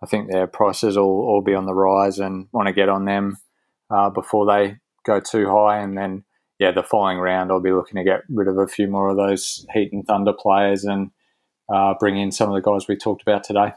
I 0.03 0.05
think 0.05 0.29
their 0.29 0.45
prices 0.45 0.97
will 0.97 1.05
all 1.05 1.41
be 1.41 1.55
on 1.55 1.65
the 1.65 1.73
rise, 1.73 2.19
and 2.19 2.47
want 2.51 2.67
to 2.67 2.73
get 2.73 2.89
on 2.89 3.05
them 3.05 3.37
uh, 3.89 4.09
before 4.09 4.45
they 4.45 4.77
go 5.05 5.19
too 5.19 5.49
high. 5.49 5.79
And 5.79 5.97
then, 5.97 6.25
yeah, 6.59 6.71
the 6.71 6.83
following 6.83 7.17
round, 7.17 7.51
I'll 7.51 7.59
be 7.59 7.71
looking 7.71 7.97
to 7.97 8.03
get 8.03 8.21
rid 8.29 8.47
of 8.47 8.57
a 8.57 8.67
few 8.67 8.87
more 8.87 9.09
of 9.09 9.17
those 9.17 9.65
Heat 9.73 9.91
and 9.93 10.05
Thunder 10.05 10.33
players 10.33 10.83
and 10.83 11.11
uh, 11.73 11.95
bring 11.99 12.17
in 12.17 12.31
some 12.31 12.49
of 12.49 12.55
the 12.55 12.69
guys 12.69 12.87
we 12.87 12.95
talked 12.95 13.23
about 13.23 13.43
today. 13.43 13.73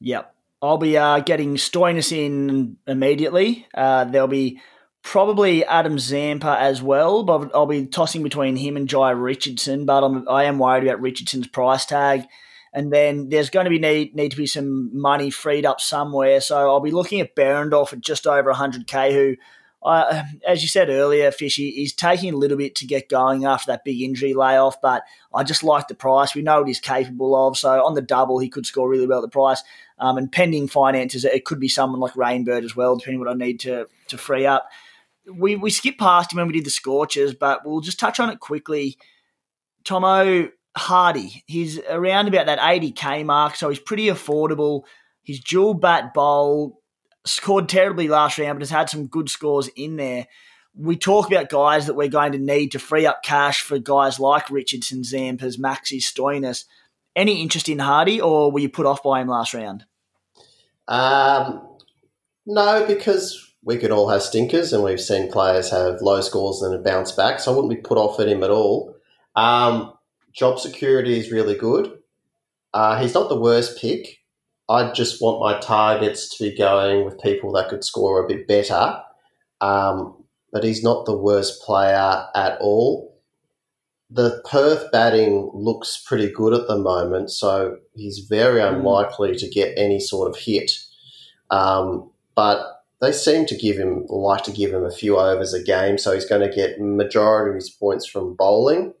Yep. 0.00 0.34
I'll 0.62 0.78
be 0.78 0.98
uh, 0.98 1.20
getting 1.20 1.56
Stoinis 1.56 2.12
in 2.12 2.76
immediately. 2.86 3.66
Uh, 3.74 4.04
there'll 4.04 4.28
be 4.28 4.60
probably 5.02 5.64
Adam 5.64 5.98
Zampa 5.98 6.56
as 6.58 6.82
well, 6.82 7.22
but 7.22 7.50
I'll 7.54 7.66
be 7.66 7.86
tossing 7.86 8.22
between 8.22 8.56
him 8.56 8.76
and 8.76 8.88
Jhye 8.88 9.20
Richardson. 9.20 9.86
But 9.86 10.04
I'm, 10.04 10.28
I 10.28 10.44
am 10.44 10.58
worried 10.58 10.86
about 10.86 11.00
Richardson's 11.00 11.46
price 11.46 11.86
tag. 11.86 12.24
And 12.72 12.92
then 12.92 13.30
there's 13.30 13.50
going 13.50 13.64
to 13.64 13.70
be 13.70 13.78
need, 13.78 14.14
need 14.14 14.30
to 14.30 14.36
be 14.36 14.46
some 14.46 14.96
money 14.98 15.30
freed 15.30 15.66
up 15.66 15.80
somewhere. 15.80 16.40
So 16.40 16.56
I'll 16.56 16.80
be 16.80 16.92
looking 16.92 17.20
at 17.20 17.34
Behrendorff 17.34 17.92
at 17.92 18.00
just 18.00 18.26
over 18.26 18.52
100k, 18.52 19.12
who, 19.12 19.36
uh, 19.82 20.22
as 20.46 20.62
you 20.62 20.68
said 20.68 20.88
earlier, 20.88 21.32
Fishy, 21.32 21.70
is 21.82 21.92
taking 21.92 22.32
a 22.32 22.36
little 22.36 22.58
bit 22.58 22.76
to 22.76 22.86
get 22.86 23.08
going 23.08 23.44
after 23.44 23.72
that 23.72 23.82
big 23.84 24.00
injury 24.00 24.34
layoff. 24.34 24.80
But 24.80 25.02
I 25.34 25.42
just 25.42 25.64
like 25.64 25.88
the 25.88 25.96
price. 25.96 26.34
We 26.34 26.42
know 26.42 26.58
what 26.58 26.68
he's 26.68 26.78
capable 26.78 27.48
of. 27.48 27.58
So 27.58 27.84
on 27.84 27.94
the 27.94 28.02
double, 28.02 28.38
he 28.38 28.48
could 28.48 28.66
score 28.66 28.88
really 28.88 29.06
well 29.06 29.18
at 29.18 29.22
the 29.22 29.28
price. 29.28 29.64
Um, 30.00 30.16
and 30.16 30.32
pending 30.32 30.66
finances, 30.66 31.26
it 31.26 31.44
could 31.44 31.60
be 31.60 31.68
someone 31.68 32.00
like 32.00 32.14
Rainbird 32.14 32.64
as 32.64 32.74
well, 32.74 32.96
depending 32.96 33.20
what 33.20 33.28
I 33.28 33.34
need 33.34 33.60
to 33.60 33.86
to 34.08 34.18
free 34.18 34.46
up. 34.46 34.66
We 35.30 35.56
we 35.56 35.70
skipped 35.70 36.00
past 36.00 36.32
him 36.32 36.38
when 36.38 36.46
we 36.46 36.54
did 36.54 36.64
the 36.64 36.70
Scorchers, 36.70 37.34
but 37.34 37.66
we'll 37.66 37.82
just 37.82 38.00
touch 38.00 38.18
on 38.18 38.30
it 38.30 38.40
quickly. 38.40 38.96
Tomo 39.84 40.48
Hardie, 40.76 41.42
he's 41.46 41.78
around 41.88 42.28
about 42.28 42.46
that 42.46 42.58
80k 42.58 43.24
mark, 43.24 43.56
so 43.56 43.68
he's 43.68 43.78
pretty 43.78 44.06
affordable. 44.06 44.82
He's 45.22 45.42
dual 45.42 45.74
bat 45.74 46.14
bowl, 46.14 46.80
scored 47.26 47.68
terribly 47.68 48.08
last 48.08 48.38
round, 48.38 48.58
but 48.58 48.62
has 48.62 48.70
had 48.70 48.88
some 48.88 49.06
good 49.06 49.28
scores 49.28 49.68
in 49.68 49.96
there. 49.96 50.26
We 50.74 50.96
talk 50.96 51.26
about 51.26 51.48
guys 51.48 51.86
that 51.86 51.94
we're 51.94 52.08
going 52.08 52.32
to 52.32 52.38
need 52.38 52.72
to 52.72 52.78
free 52.78 53.06
up 53.06 53.22
cash 53.22 53.62
for 53.62 53.78
guys 53.78 54.20
like 54.20 54.50
Richardson, 54.50 55.02
Zampas, 55.02 55.58
Maxi, 55.58 55.98
Stoinis. 55.98 56.64
Any 57.16 57.42
interest 57.42 57.68
in 57.68 57.78
Hardie, 57.78 58.22
or 58.22 58.52
were 58.52 58.60
you 58.60 58.68
put 58.68 58.86
off 58.86 59.02
by 59.02 59.20
him 59.20 59.28
last 59.28 59.52
round? 59.52 59.84
Um, 60.88 61.66
no, 62.46 62.86
because 62.86 63.54
we 63.62 63.76
could 63.76 63.90
all 63.90 64.08
have 64.08 64.22
stinkers, 64.22 64.72
and 64.72 64.82
we've 64.82 65.00
seen 65.00 65.30
players 65.30 65.70
have 65.70 66.00
low 66.00 66.20
scores 66.20 66.62
and 66.62 66.82
bounce 66.84 67.12
back, 67.12 67.40
so 67.40 67.52
I 67.52 67.56
wouldn't 67.56 67.74
be 67.74 67.88
put 67.88 67.98
off 67.98 68.18
at 68.20 68.28
him 68.28 68.42
at 68.42 68.50
all. 68.50 68.96
Um, 69.36 69.92
job 70.32 70.58
security 70.58 71.18
is 71.18 71.30
really 71.30 71.54
good. 71.54 71.98
Uh, 72.72 73.00
he's 73.00 73.14
not 73.14 73.28
the 73.28 73.40
worst 73.40 73.78
pick. 73.78 74.18
I 74.68 74.92
just 74.92 75.20
want 75.20 75.40
my 75.40 75.58
targets 75.58 76.36
to 76.36 76.44
be 76.44 76.56
going 76.56 77.04
with 77.04 77.20
people 77.20 77.52
that 77.52 77.68
could 77.68 77.84
score 77.84 78.24
a 78.24 78.28
bit 78.28 78.46
better. 78.46 79.00
Um, 79.60 80.24
but 80.52 80.64
he's 80.64 80.82
not 80.82 81.06
the 81.06 81.16
worst 81.16 81.62
player 81.62 82.26
at 82.34 82.58
all. 82.60 83.09
The 84.12 84.42
Perth 84.50 84.90
batting 84.90 85.50
looks 85.54 86.02
pretty 86.04 86.30
good 86.30 86.52
at 86.52 86.66
the 86.66 86.76
moment, 86.76 87.30
so 87.30 87.78
he's 87.94 88.26
very 88.28 88.60
unlikely 88.60 89.36
to 89.36 89.48
get 89.48 89.72
any 89.76 90.00
sort 90.00 90.28
of 90.28 90.36
hit. 90.36 90.72
Um, 91.50 92.10
but 92.34 92.84
they 93.00 93.12
seem 93.12 93.46
to 93.46 93.56
give 93.56 93.76
him 93.76 94.04
like 94.08 94.42
to 94.44 94.52
give 94.52 94.72
him 94.72 94.84
a 94.84 94.90
few 94.90 95.16
overs 95.16 95.54
a 95.54 95.62
game, 95.62 95.96
so 95.96 96.12
he's 96.12 96.26
going 96.26 96.48
to 96.48 96.54
get 96.54 96.80
majority 96.80 97.50
of 97.50 97.54
his 97.54 97.70
points 97.70 98.04
from 98.04 98.34
bowling. 98.34 98.94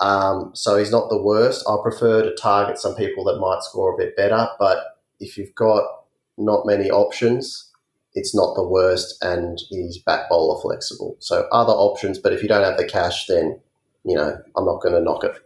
Um, 0.00 0.50
so 0.54 0.78
he's 0.78 0.90
not 0.90 1.10
the 1.10 1.22
worst. 1.22 1.64
I 1.68 1.76
prefer 1.82 2.22
to 2.22 2.34
target 2.34 2.78
some 2.78 2.96
people 2.96 3.24
that 3.24 3.38
might 3.38 3.62
score 3.62 3.94
a 3.94 3.98
bit 3.98 4.16
better, 4.16 4.48
but 4.58 4.98
if 5.20 5.36
you've 5.36 5.54
got 5.54 5.84
not 6.36 6.66
many 6.66 6.90
options, 6.90 7.70
it's 8.14 8.34
not 8.34 8.54
the 8.54 8.66
worst, 8.66 9.22
and 9.22 9.60
he's 9.68 9.98
bat 9.98 10.26
bowler 10.28 10.60
flexible. 10.60 11.16
So 11.20 11.46
other 11.52 11.72
options, 11.72 12.18
but 12.18 12.32
if 12.32 12.42
you 12.42 12.48
don't 12.48 12.64
have 12.64 12.78
the 12.78 12.88
cash, 12.88 13.26
then 13.26 13.60
you 14.04 14.16
know 14.16 14.36
I'm 14.56 14.64
not 14.64 14.82
going 14.82 14.94
to 14.94 15.00
knock 15.00 15.24
it. 15.24 15.36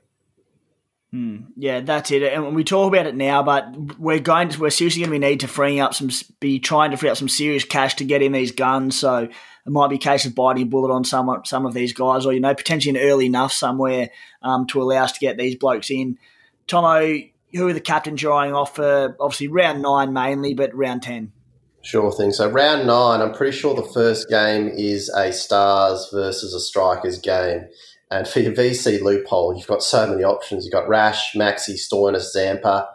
Hmm. 1.12 1.36
Yeah, 1.56 1.80
that's 1.80 2.10
it. 2.10 2.22
And 2.22 2.54
we 2.54 2.64
talk 2.64 2.92
about 2.92 3.06
it 3.06 3.14
now, 3.14 3.42
but 3.42 3.98
we're 3.98 4.18
going 4.18 4.48
to 4.50 4.60
we're 4.60 4.70
seriously 4.70 5.00
going 5.00 5.12
to 5.12 5.18
be 5.18 5.26
need 5.26 5.40
to 5.40 5.48
freeing 5.48 5.80
up 5.80 5.94
some 5.94 6.10
be 6.40 6.58
trying 6.58 6.90
to 6.90 6.96
free 6.96 7.08
up 7.08 7.16
some 7.16 7.28
serious 7.28 7.64
cash 7.64 7.94
to 7.96 8.04
get 8.04 8.22
in 8.22 8.32
these 8.32 8.52
guns. 8.52 8.98
So 8.98 9.18
it 9.66 9.72
might 9.72 9.88
be 9.88 9.96
a 9.96 10.00
case 10.00 10.26
of 10.26 10.34
biting 10.34 10.64
a 10.64 10.66
bullet 10.66 10.92
on 10.92 11.04
some 11.04 11.30
some 11.44 11.64
of 11.64 11.74
these 11.74 11.92
guys, 11.92 12.26
or 12.26 12.32
you 12.32 12.40
know 12.40 12.54
potentially 12.54 12.98
an 12.98 13.04
early 13.04 13.26
enough 13.26 13.52
somewhere 13.52 14.10
um, 14.42 14.66
to 14.68 14.82
allow 14.82 15.04
us 15.04 15.12
to 15.12 15.20
get 15.20 15.38
these 15.38 15.54
blokes 15.54 15.90
in. 15.90 16.18
Tomo, 16.66 17.18
who 17.52 17.68
are 17.68 17.72
the 17.72 17.80
captains 17.80 18.20
you're 18.20 18.32
eyeing 18.32 18.52
off 18.52 18.76
for? 18.76 19.16
Obviously 19.20 19.48
round 19.48 19.82
nine 19.82 20.12
mainly, 20.12 20.54
but 20.54 20.74
round 20.74 21.02
ten. 21.02 21.32
Sure 21.82 22.10
thing. 22.10 22.32
So 22.32 22.50
round 22.50 22.86
nine, 22.86 23.20
I'm 23.20 23.32
pretty 23.32 23.56
sure 23.56 23.74
the 23.74 23.88
first 23.94 24.28
game 24.28 24.68
is 24.68 25.08
a 25.10 25.32
Stars 25.32 26.08
versus 26.12 26.52
a 26.52 26.58
Strikers 26.58 27.20
game. 27.20 27.68
And 28.10 28.26
for 28.26 28.40
your 28.40 28.52
VC 28.52 29.00
loophole, 29.00 29.56
you've 29.56 29.66
got 29.66 29.82
so 29.82 30.06
many 30.06 30.22
options. 30.22 30.64
You've 30.64 30.72
got 30.72 30.88
Rash, 30.88 31.34
Maxi, 31.34 31.74
Stoinis, 31.74 32.30
Zampa 32.30 32.88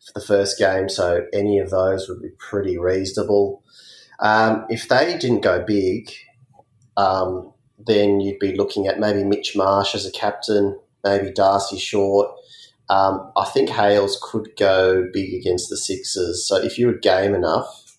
for 0.00 0.18
the 0.18 0.24
first 0.24 0.58
game. 0.58 0.88
So 0.88 1.26
any 1.32 1.58
of 1.58 1.70
those 1.70 2.08
would 2.08 2.22
be 2.22 2.30
pretty 2.38 2.78
reasonable. 2.78 3.62
Um, 4.20 4.64
if 4.68 4.88
they 4.88 5.18
didn't 5.18 5.40
go 5.40 5.62
big, 5.62 6.10
um, 6.96 7.52
then 7.78 8.20
you'd 8.20 8.38
be 8.38 8.56
looking 8.56 8.86
at 8.86 9.00
maybe 9.00 9.24
Mitch 9.24 9.54
Marsh 9.56 9.94
as 9.94 10.06
a 10.06 10.12
captain, 10.12 10.78
maybe 11.02 11.30
Darcy 11.30 11.78
Short. 11.78 12.30
Um, 12.88 13.32
I 13.36 13.44
think 13.46 13.70
Hales 13.70 14.18
could 14.22 14.56
go 14.56 15.08
big 15.12 15.34
against 15.34 15.70
the 15.70 15.76
Sixers. 15.76 16.46
So 16.46 16.56
if 16.56 16.78
you 16.78 16.86
were 16.86 16.94
game 16.94 17.34
enough, 17.34 17.98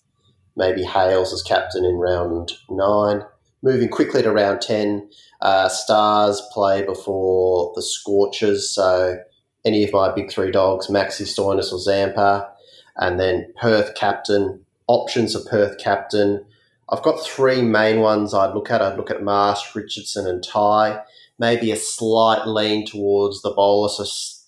maybe 0.56 0.84
Hales 0.84 1.32
as 1.32 1.42
captain 1.42 1.84
in 1.84 1.96
round 1.96 2.52
nine. 2.70 3.22
Moving 3.66 3.88
quickly 3.88 4.22
to 4.22 4.30
round 4.30 4.60
10, 4.60 5.10
uh, 5.40 5.68
Stars 5.68 6.40
play 6.52 6.84
before 6.84 7.72
the 7.74 7.82
Scorchers. 7.82 8.70
So 8.70 9.18
any 9.64 9.82
of 9.82 9.92
my 9.92 10.12
big 10.12 10.30
three 10.30 10.52
dogs, 10.52 10.86
Maxi, 10.86 11.22
Stoinis, 11.22 11.72
or 11.72 11.80
Zampa. 11.80 12.48
And 12.96 13.18
then 13.18 13.52
Perth 13.60 13.96
captain, 13.96 14.64
options 14.86 15.34
of 15.34 15.44
Perth 15.46 15.78
captain. 15.78 16.44
I've 16.88 17.02
got 17.02 17.20
three 17.20 17.60
main 17.60 17.98
ones 17.98 18.32
I'd 18.32 18.54
look 18.54 18.70
at. 18.70 18.80
I'd 18.80 18.96
look 18.96 19.10
at 19.10 19.24
Marsh, 19.24 19.74
Richardson, 19.74 20.28
and 20.28 20.44
Tye. 20.44 21.02
Maybe 21.36 21.72
a 21.72 21.76
slight 21.76 22.46
lean 22.46 22.86
towards 22.86 23.42
the 23.42 23.50
bowler, 23.50 23.88
so 23.88 24.04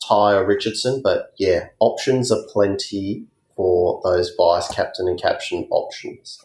Tye 0.06 0.34
or 0.34 0.46
Richardson. 0.46 1.02
But 1.02 1.32
yeah, 1.38 1.70
options 1.80 2.30
are 2.30 2.46
plenty 2.52 3.24
for 3.56 4.00
those 4.04 4.32
vice 4.38 4.68
captain 4.68 5.08
and 5.08 5.20
captain 5.20 5.66
options. 5.70 6.40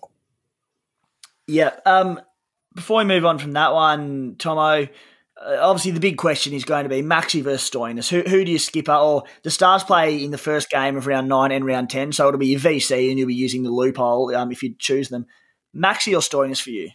Yeah. 1.45 1.75
Um, 1.85 2.19
before 2.75 2.97
we 2.99 3.05
move 3.05 3.25
on 3.25 3.37
from 3.37 3.53
that 3.53 3.73
one, 3.73 4.35
Tomo, 4.37 4.87
uh, 5.41 5.57
obviously 5.59 5.91
the 5.91 5.99
big 5.99 6.17
question 6.17 6.53
is 6.53 6.63
going 6.63 6.83
to 6.83 6.89
be 6.89 7.01
Maxi 7.01 7.41
versus 7.41 7.69
Stoinis. 7.69 8.09
Who, 8.09 8.21
who 8.29 8.45
do 8.45 8.51
you 8.51 8.59
skip? 8.59 8.89
Or 8.89 9.23
the 9.43 9.51
Stars 9.51 9.83
play 9.83 10.23
in 10.23 10.31
the 10.31 10.37
first 10.37 10.69
game 10.69 10.95
of 10.95 11.07
round 11.07 11.27
nine 11.27 11.51
and 11.51 11.65
round 11.65 11.89
10, 11.89 12.11
so 12.11 12.27
it'll 12.27 12.39
be 12.39 12.47
your 12.47 12.59
VC 12.59 13.09
and 13.09 13.17
you'll 13.17 13.27
be 13.27 13.35
using 13.35 13.63
the 13.63 13.71
loophole 13.71 14.35
um, 14.35 14.51
if 14.51 14.63
you 14.63 14.75
choose 14.77 15.09
them. 15.09 15.25
Maxi 15.75 16.13
or 16.13 16.19
Stoinis 16.19 16.61
for 16.61 16.69
you? 16.69 16.89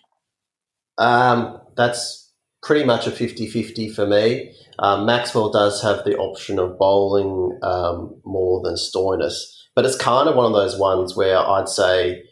Um, 0.99 1.61
that's 1.77 2.33
pretty 2.63 2.85
much 2.85 3.07
a 3.07 3.11
50 3.11 3.47
50 3.49 3.89
for 3.91 4.07
me. 4.07 4.53
Um, 4.79 5.07
Maxwell 5.07 5.51
does 5.51 5.83
have 5.83 6.05
the 6.05 6.17
option 6.17 6.59
of 6.59 6.79
bowling 6.79 7.59
um, 7.63 8.21
more 8.25 8.63
than 8.63 8.75
Stoinis. 8.75 9.35
But 9.75 9.85
it's 9.85 9.97
kind 9.97 10.29
of 10.29 10.35
one 10.35 10.47
of 10.47 10.53
those 10.53 10.79
ones 10.79 11.17
where 11.17 11.39
I'd 11.39 11.69
say 11.69 12.25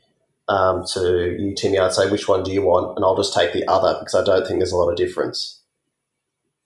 um, 0.49 0.85
to 0.95 1.37
you, 1.39 1.55
Timmy, 1.55 1.79
I'd 1.79 1.93
say, 1.93 2.09
which 2.09 2.29
one 2.29 2.43
do 2.43 2.53
you 2.53 2.63
want? 2.63 2.97
And 2.97 3.05
I'll 3.05 3.17
just 3.17 3.35
take 3.35 3.53
the 3.53 3.67
other 3.69 3.99
because 3.99 4.15
I 4.15 4.25
don't 4.25 4.47
think 4.47 4.61
there's 4.61 4.73
a 4.73 4.77
lot 4.77 4.91
of 4.91 4.97
difference. 4.97 5.63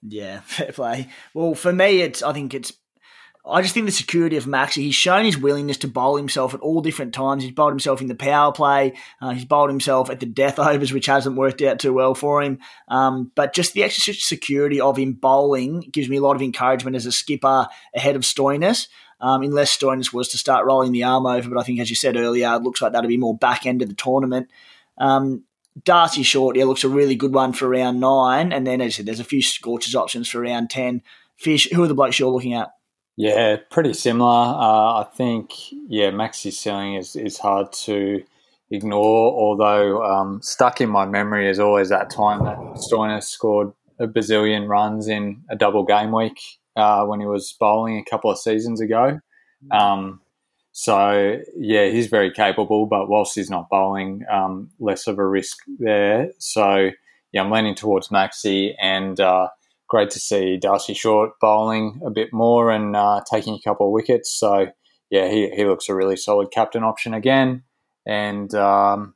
Yeah, 0.01 0.41
fair 0.45 0.71
play. 0.71 1.09
Well, 1.33 1.55
for 1.55 1.73
me, 1.73 2.01
it's 2.01 2.21
I 2.21 2.33
think 2.33 2.53
it's 2.53 2.73
I 3.43 3.63
just 3.63 3.73
think 3.73 3.87
the 3.87 3.91
security 3.91 4.37
of 4.37 4.45
Maxi. 4.45 4.83
He's 4.83 4.93
shown 4.93 5.25
his 5.25 5.37
willingness 5.37 5.77
to 5.77 5.87
bowl 5.87 6.15
himself 6.15 6.53
at 6.53 6.59
all 6.59 6.81
different 6.81 7.13
times. 7.13 7.41
He's 7.41 7.51
bowled 7.51 7.71
himself 7.71 7.99
in 7.99 8.07
the 8.07 8.13
power 8.13 8.51
play. 8.51 8.93
Uh, 9.19 9.31
he's 9.31 9.45
bowled 9.45 9.69
himself 9.71 10.11
at 10.11 10.19
the 10.19 10.27
death 10.27 10.59
overs, 10.59 10.93
which 10.93 11.07
hasn't 11.07 11.37
worked 11.37 11.61
out 11.63 11.79
too 11.79 11.93
well 11.93 12.13
for 12.13 12.43
him. 12.43 12.59
Um, 12.87 13.31
but 13.33 13.53
just 13.53 13.73
the 13.73 13.83
extra 13.83 14.13
security 14.13 14.79
of 14.79 14.97
him 14.97 15.13
bowling 15.13 15.79
gives 15.91 16.07
me 16.07 16.17
a 16.17 16.21
lot 16.21 16.35
of 16.35 16.43
encouragement 16.43 16.95
as 16.95 17.07
a 17.07 17.11
skipper 17.11 17.67
ahead 17.95 18.15
of 18.15 18.21
Stoinis 18.21 18.87
um, 19.21 19.43
unless 19.43 19.77
Stoinis 19.77 20.11
was 20.11 20.27
to 20.29 20.37
start 20.37 20.65
rolling 20.65 20.91
the 20.91 21.03
arm 21.03 21.25
over. 21.25 21.49
But 21.49 21.59
I 21.59 21.63
think, 21.63 21.79
as 21.79 21.89
you 21.89 21.95
said 21.95 22.17
earlier, 22.17 22.53
it 22.55 22.63
looks 22.63 22.81
like 22.81 22.91
that'll 22.91 23.07
be 23.07 23.17
more 23.17 23.37
back 23.37 23.65
end 23.65 23.81
of 23.81 23.87
the 23.87 23.95
tournament. 23.95 24.49
Um, 24.97 25.43
Darcy 25.83 26.23
Short, 26.23 26.57
yeah, 26.57 26.65
looks 26.65 26.83
a 26.83 26.89
really 26.89 27.15
good 27.15 27.33
one 27.33 27.53
for 27.53 27.69
round 27.69 27.99
nine. 27.99 28.51
And 28.51 28.67
then, 28.67 28.81
as 28.81 28.87
I 28.87 28.89
said, 28.89 29.05
there's 29.05 29.19
a 29.19 29.25
few 29.25 29.41
Scorchers 29.41 29.95
options 29.95 30.27
for 30.27 30.41
round 30.41 30.69
10. 30.69 31.01
Fish, 31.37 31.69
who 31.71 31.83
are 31.83 31.87
the 31.87 31.93
blokes 31.93 32.19
you're 32.19 32.31
looking 32.31 32.53
at? 32.53 32.71
Yeah, 33.15 33.57
pretty 33.69 33.93
similar. 33.93 34.29
Uh, 34.29 35.01
I 35.01 35.07
think, 35.13 35.53
yeah, 35.87 36.11
Maxi's 36.11 36.59
ceiling 36.59 36.95
is, 36.95 37.15
is 37.15 37.37
hard 37.37 37.71
to 37.73 38.23
ignore, 38.69 39.33
although 39.33 40.03
um, 40.03 40.41
stuck 40.41 40.81
in 40.81 40.89
my 40.89 41.05
memory 41.05 41.49
is 41.49 41.59
always 41.59 41.89
that 41.89 42.09
time 42.09 42.43
that 42.45 42.57
Stoinis 42.75 43.23
scored 43.23 43.73
a 43.99 44.07
bazillion 44.07 44.67
runs 44.67 45.07
in 45.07 45.43
a 45.49 45.55
double 45.55 45.83
game 45.83 46.11
week 46.11 46.59
uh, 46.75 47.05
when 47.05 47.19
he 47.19 47.25
was 47.25 47.55
bowling 47.59 47.97
a 47.97 48.09
couple 48.09 48.31
of 48.31 48.37
seasons 48.37 48.81
ago. 48.81 49.19
Um, 49.71 50.21
So 50.73 51.39
yeah, 51.57 51.87
he's 51.89 52.07
very 52.07 52.31
capable, 52.31 52.85
but 52.85 53.09
whilst 53.09 53.35
he's 53.35 53.49
not 53.49 53.69
bowling, 53.69 54.23
um, 54.31 54.69
less 54.79 55.05
of 55.07 55.19
a 55.19 55.25
risk 55.27 55.57
there. 55.79 56.31
So 56.39 56.91
yeah, 57.33 57.41
I'm 57.43 57.51
leaning 57.51 57.75
towards 57.75 58.07
Maxi, 58.07 58.73
and 58.81 59.19
uh, 59.19 59.49
great 59.89 60.09
to 60.11 60.19
see 60.19 60.57
Darcy 60.57 60.93
Short 60.93 61.31
bowling 61.41 61.99
a 62.05 62.09
bit 62.09 62.31
more 62.31 62.71
and 62.71 62.95
uh, 62.95 63.21
taking 63.29 63.53
a 63.55 63.61
couple 63.61 63.87
of 63.87 63.91
wickets. 63.91 64.31
So 64.33 64.67
yeah, 65.09 65.27
he 65.29 65.49
he 65.49 65.65
looks 65.65 65.89
a 65.89 65.95
really 65.95 66.15
solid 66.15 66.51
captain 66.51 66.83
option 66.83 67.13
again, 67.13 67.63
and. 68.05 68.53
Um, 68.55 69.15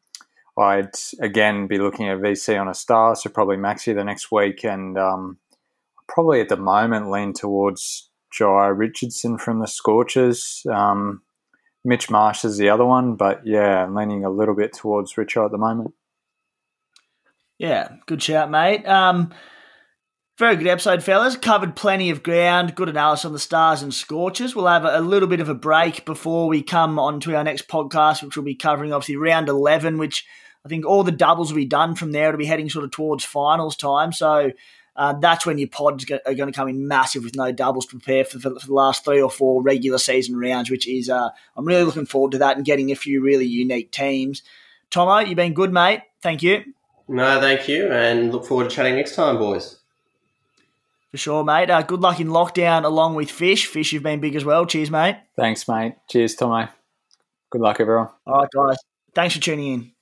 I'd 0.58 0.95
again 1.20 1.68
be 1.68 1.78
looking 1.80 2.08
at 2.08 2.20
VC 2.20 2.58
on 2.58 2.70
a 2.70 2.74
star, 2.74 3.14
so 3.18 3.30
probably 3.30 3.58
Maxi 3.58 3.93
the 3.93 4.06
next 4.06 4.32
week, 4.32 4.64
and 4.64 4.97
um, 4.97 5.38
probably 6.08 6.41
at 6.41 6.49
the 6.49 6.58
moment 6.58 7.12
lean 7.12 7.34
towards 7.34 8.10
Jhye 8.38 8.78
Richardson 8.78 9.38
from 9.38 9.60
the 9.60 9.68
Scorchers. 9.68 10.64
Um, 10.72 11.22
Mitch 11.84 12.10
Marsh 12.10 12.43
is 12.43 12.58
the 12.58 12.70
other 12.70 12.86
one, 12.86 13.16
but 13.16 13.41
yeah, 13.45 13.88
leaning 13.88 14.26
a 14.26 14.30
little 14.30 14.56
bit 14.56 14.74
towards 14.74 15.14
Richo 15.14 15.45
at 15.45 15.51
the 15.51 15.58
moment. 15.58 15.93
Yeah, 17.58 17.89
good 18.08 18.22
shout, 18.22 18.49
mate. 18.51 18.86
Um, 18.86 19.34
very 20.38 20.58
good 20.58 20.68
episode, 20.68 21.01
fellas. 21.01 21.38
Covered 21.38 21.78
plenty 21.78 22.10
of 22.10 22.24
ground. 22.24 22.76
Good 22.76 22.89
analysis 22.89 23.26
on 23.26 23.32
the 23.32 23.39
stars 23.39 23.82
and 23.82 23.93
scorchers. 23.93 24.53
We'll 24.53 24.68
have 24.68 24.84
a, 24.84 24.99
a, 24.99 25.01
little 25.01 25.30
bit 25.30 25.39
of 25.39 25.47
a 25.47 25.53
break 25.53 26.03
before 26.03 26.49
we 26.49 26.62
come 26.62 26.99
on 26.99 27.22
to 27.22 27.36
our 27.38 27.43
next 27.43 27.70
podcast, 27.70 28.22
which 28.22 28.36
we'll 28.36 28.43
be 28.43 28.56
covering 28.56 28.91
obviously 28.91 29.16
round 29.16 29.47
11, 29.47 29.97
which 29.97 30.26
I 30.66 30.68
think 30.68 30.86
all 30.86 31.03
the 31.03 31.12
doubles 31.14 31.51
will 31.51 31.58
be 31.58 31.66
done 31.66 31.95
from 31.95 32.12
there. 32.12 32.28
It'll 32.28 32.39
be 32.39 32.45
heading 32.45 32.70
sort 32.70 32.84
of 32.84 32.91
towards 32.91 33.24
finals 33.24 33.78
time. 33.78 34.12
So 34.12 34.51
uh, 34.96 35.14
that's 35.14 35.46
when 35.46 35.58
your 35.58 35.68
pods 35.68 36.10
are 36.10 36.34
going 36.34 36.52
to 36.52 36.56
come 36.56 36.70
in 36.70 36.88
massive 36.88 37.24
with 37.24 37.36
no 37.36 37.52
doubles 37.52 37.86
to 37.88 37.98
prepare 37.98 38.24
for, 38.24 38.39
for, 38.39 38.60
for, 38.60 38.68
the 38.68 38.74
last 38.74 39.04
three 39.04 39.22
or 39.22 39.30
four 39.30 39.62
regular 39.62 39.98
season 39.98 40.38
rounds, 40.38 40.72
which 40.72 40.88
is, 40.88 41.10
uh, 41.10 41.30
I'm 41.58 41.66
really 41.66 41.84
looking 41.84 42.06
forward 42.06 42.32
to 42.32 42.38
that 42.38 42.56
and 42.56 42.66
getting 42.66 42.91
a 42.91 42.96
few 42.96 43.22
really 43.22 43.46
unique 43.46 43.91
teams. 43.91 44.41
Tomo, 44.89 45.20
you've 45.20 45.36
been 45.36 45.54
good, 45.54 45.74
mate. 45.74 46.02
Thank 46.22 46.41
you. 46.43 46.64
No, 47.08 47.39
thank 47.41 47.68
you. 47.68 47.91
And 47.91 48.32
look 48.32 48.46
forward 48.46 48.70
to 48.70 48.76
chatting 48.76 48.96
next 48.96 49.16
time, 49.16 49.38
boys. 49.38 49.80
For 51.12 51.18
sure, 51.18 51.43
mate. 51.43 51.70
Uh, 51.70 51.82
good 51.82 52.02
luck 52.02 52.20
in 52.20 52.28
lockdown 52.28 52.86
along 52.86 53.16
with 53.16 53.30
Fish. 53.30 53.68
Fish, 53.68 53.91
you've 53.91 54.04
been 54.04 54.22
big 54.22 54.36
as 54.36 54.46
well. 54.46 54.66
Cheers, 54.66 54.91
mate. 54.91 55.18
Thanks, 55.36 55.68
mate. 55.68 55.96
Cheers, 56.10 56.36
Tomo. 56.36 56.70
Good 57.50 57.62
luck, 57.62 57.80
everyone. 57.80 58.10
All 58.26 58.39
right, 58.39 58.50
guys. 58.54 58.78
Thanks 59.14 59.36
for 59.36 59.41
tuning 59.41 59.74
in. 59.74 59.95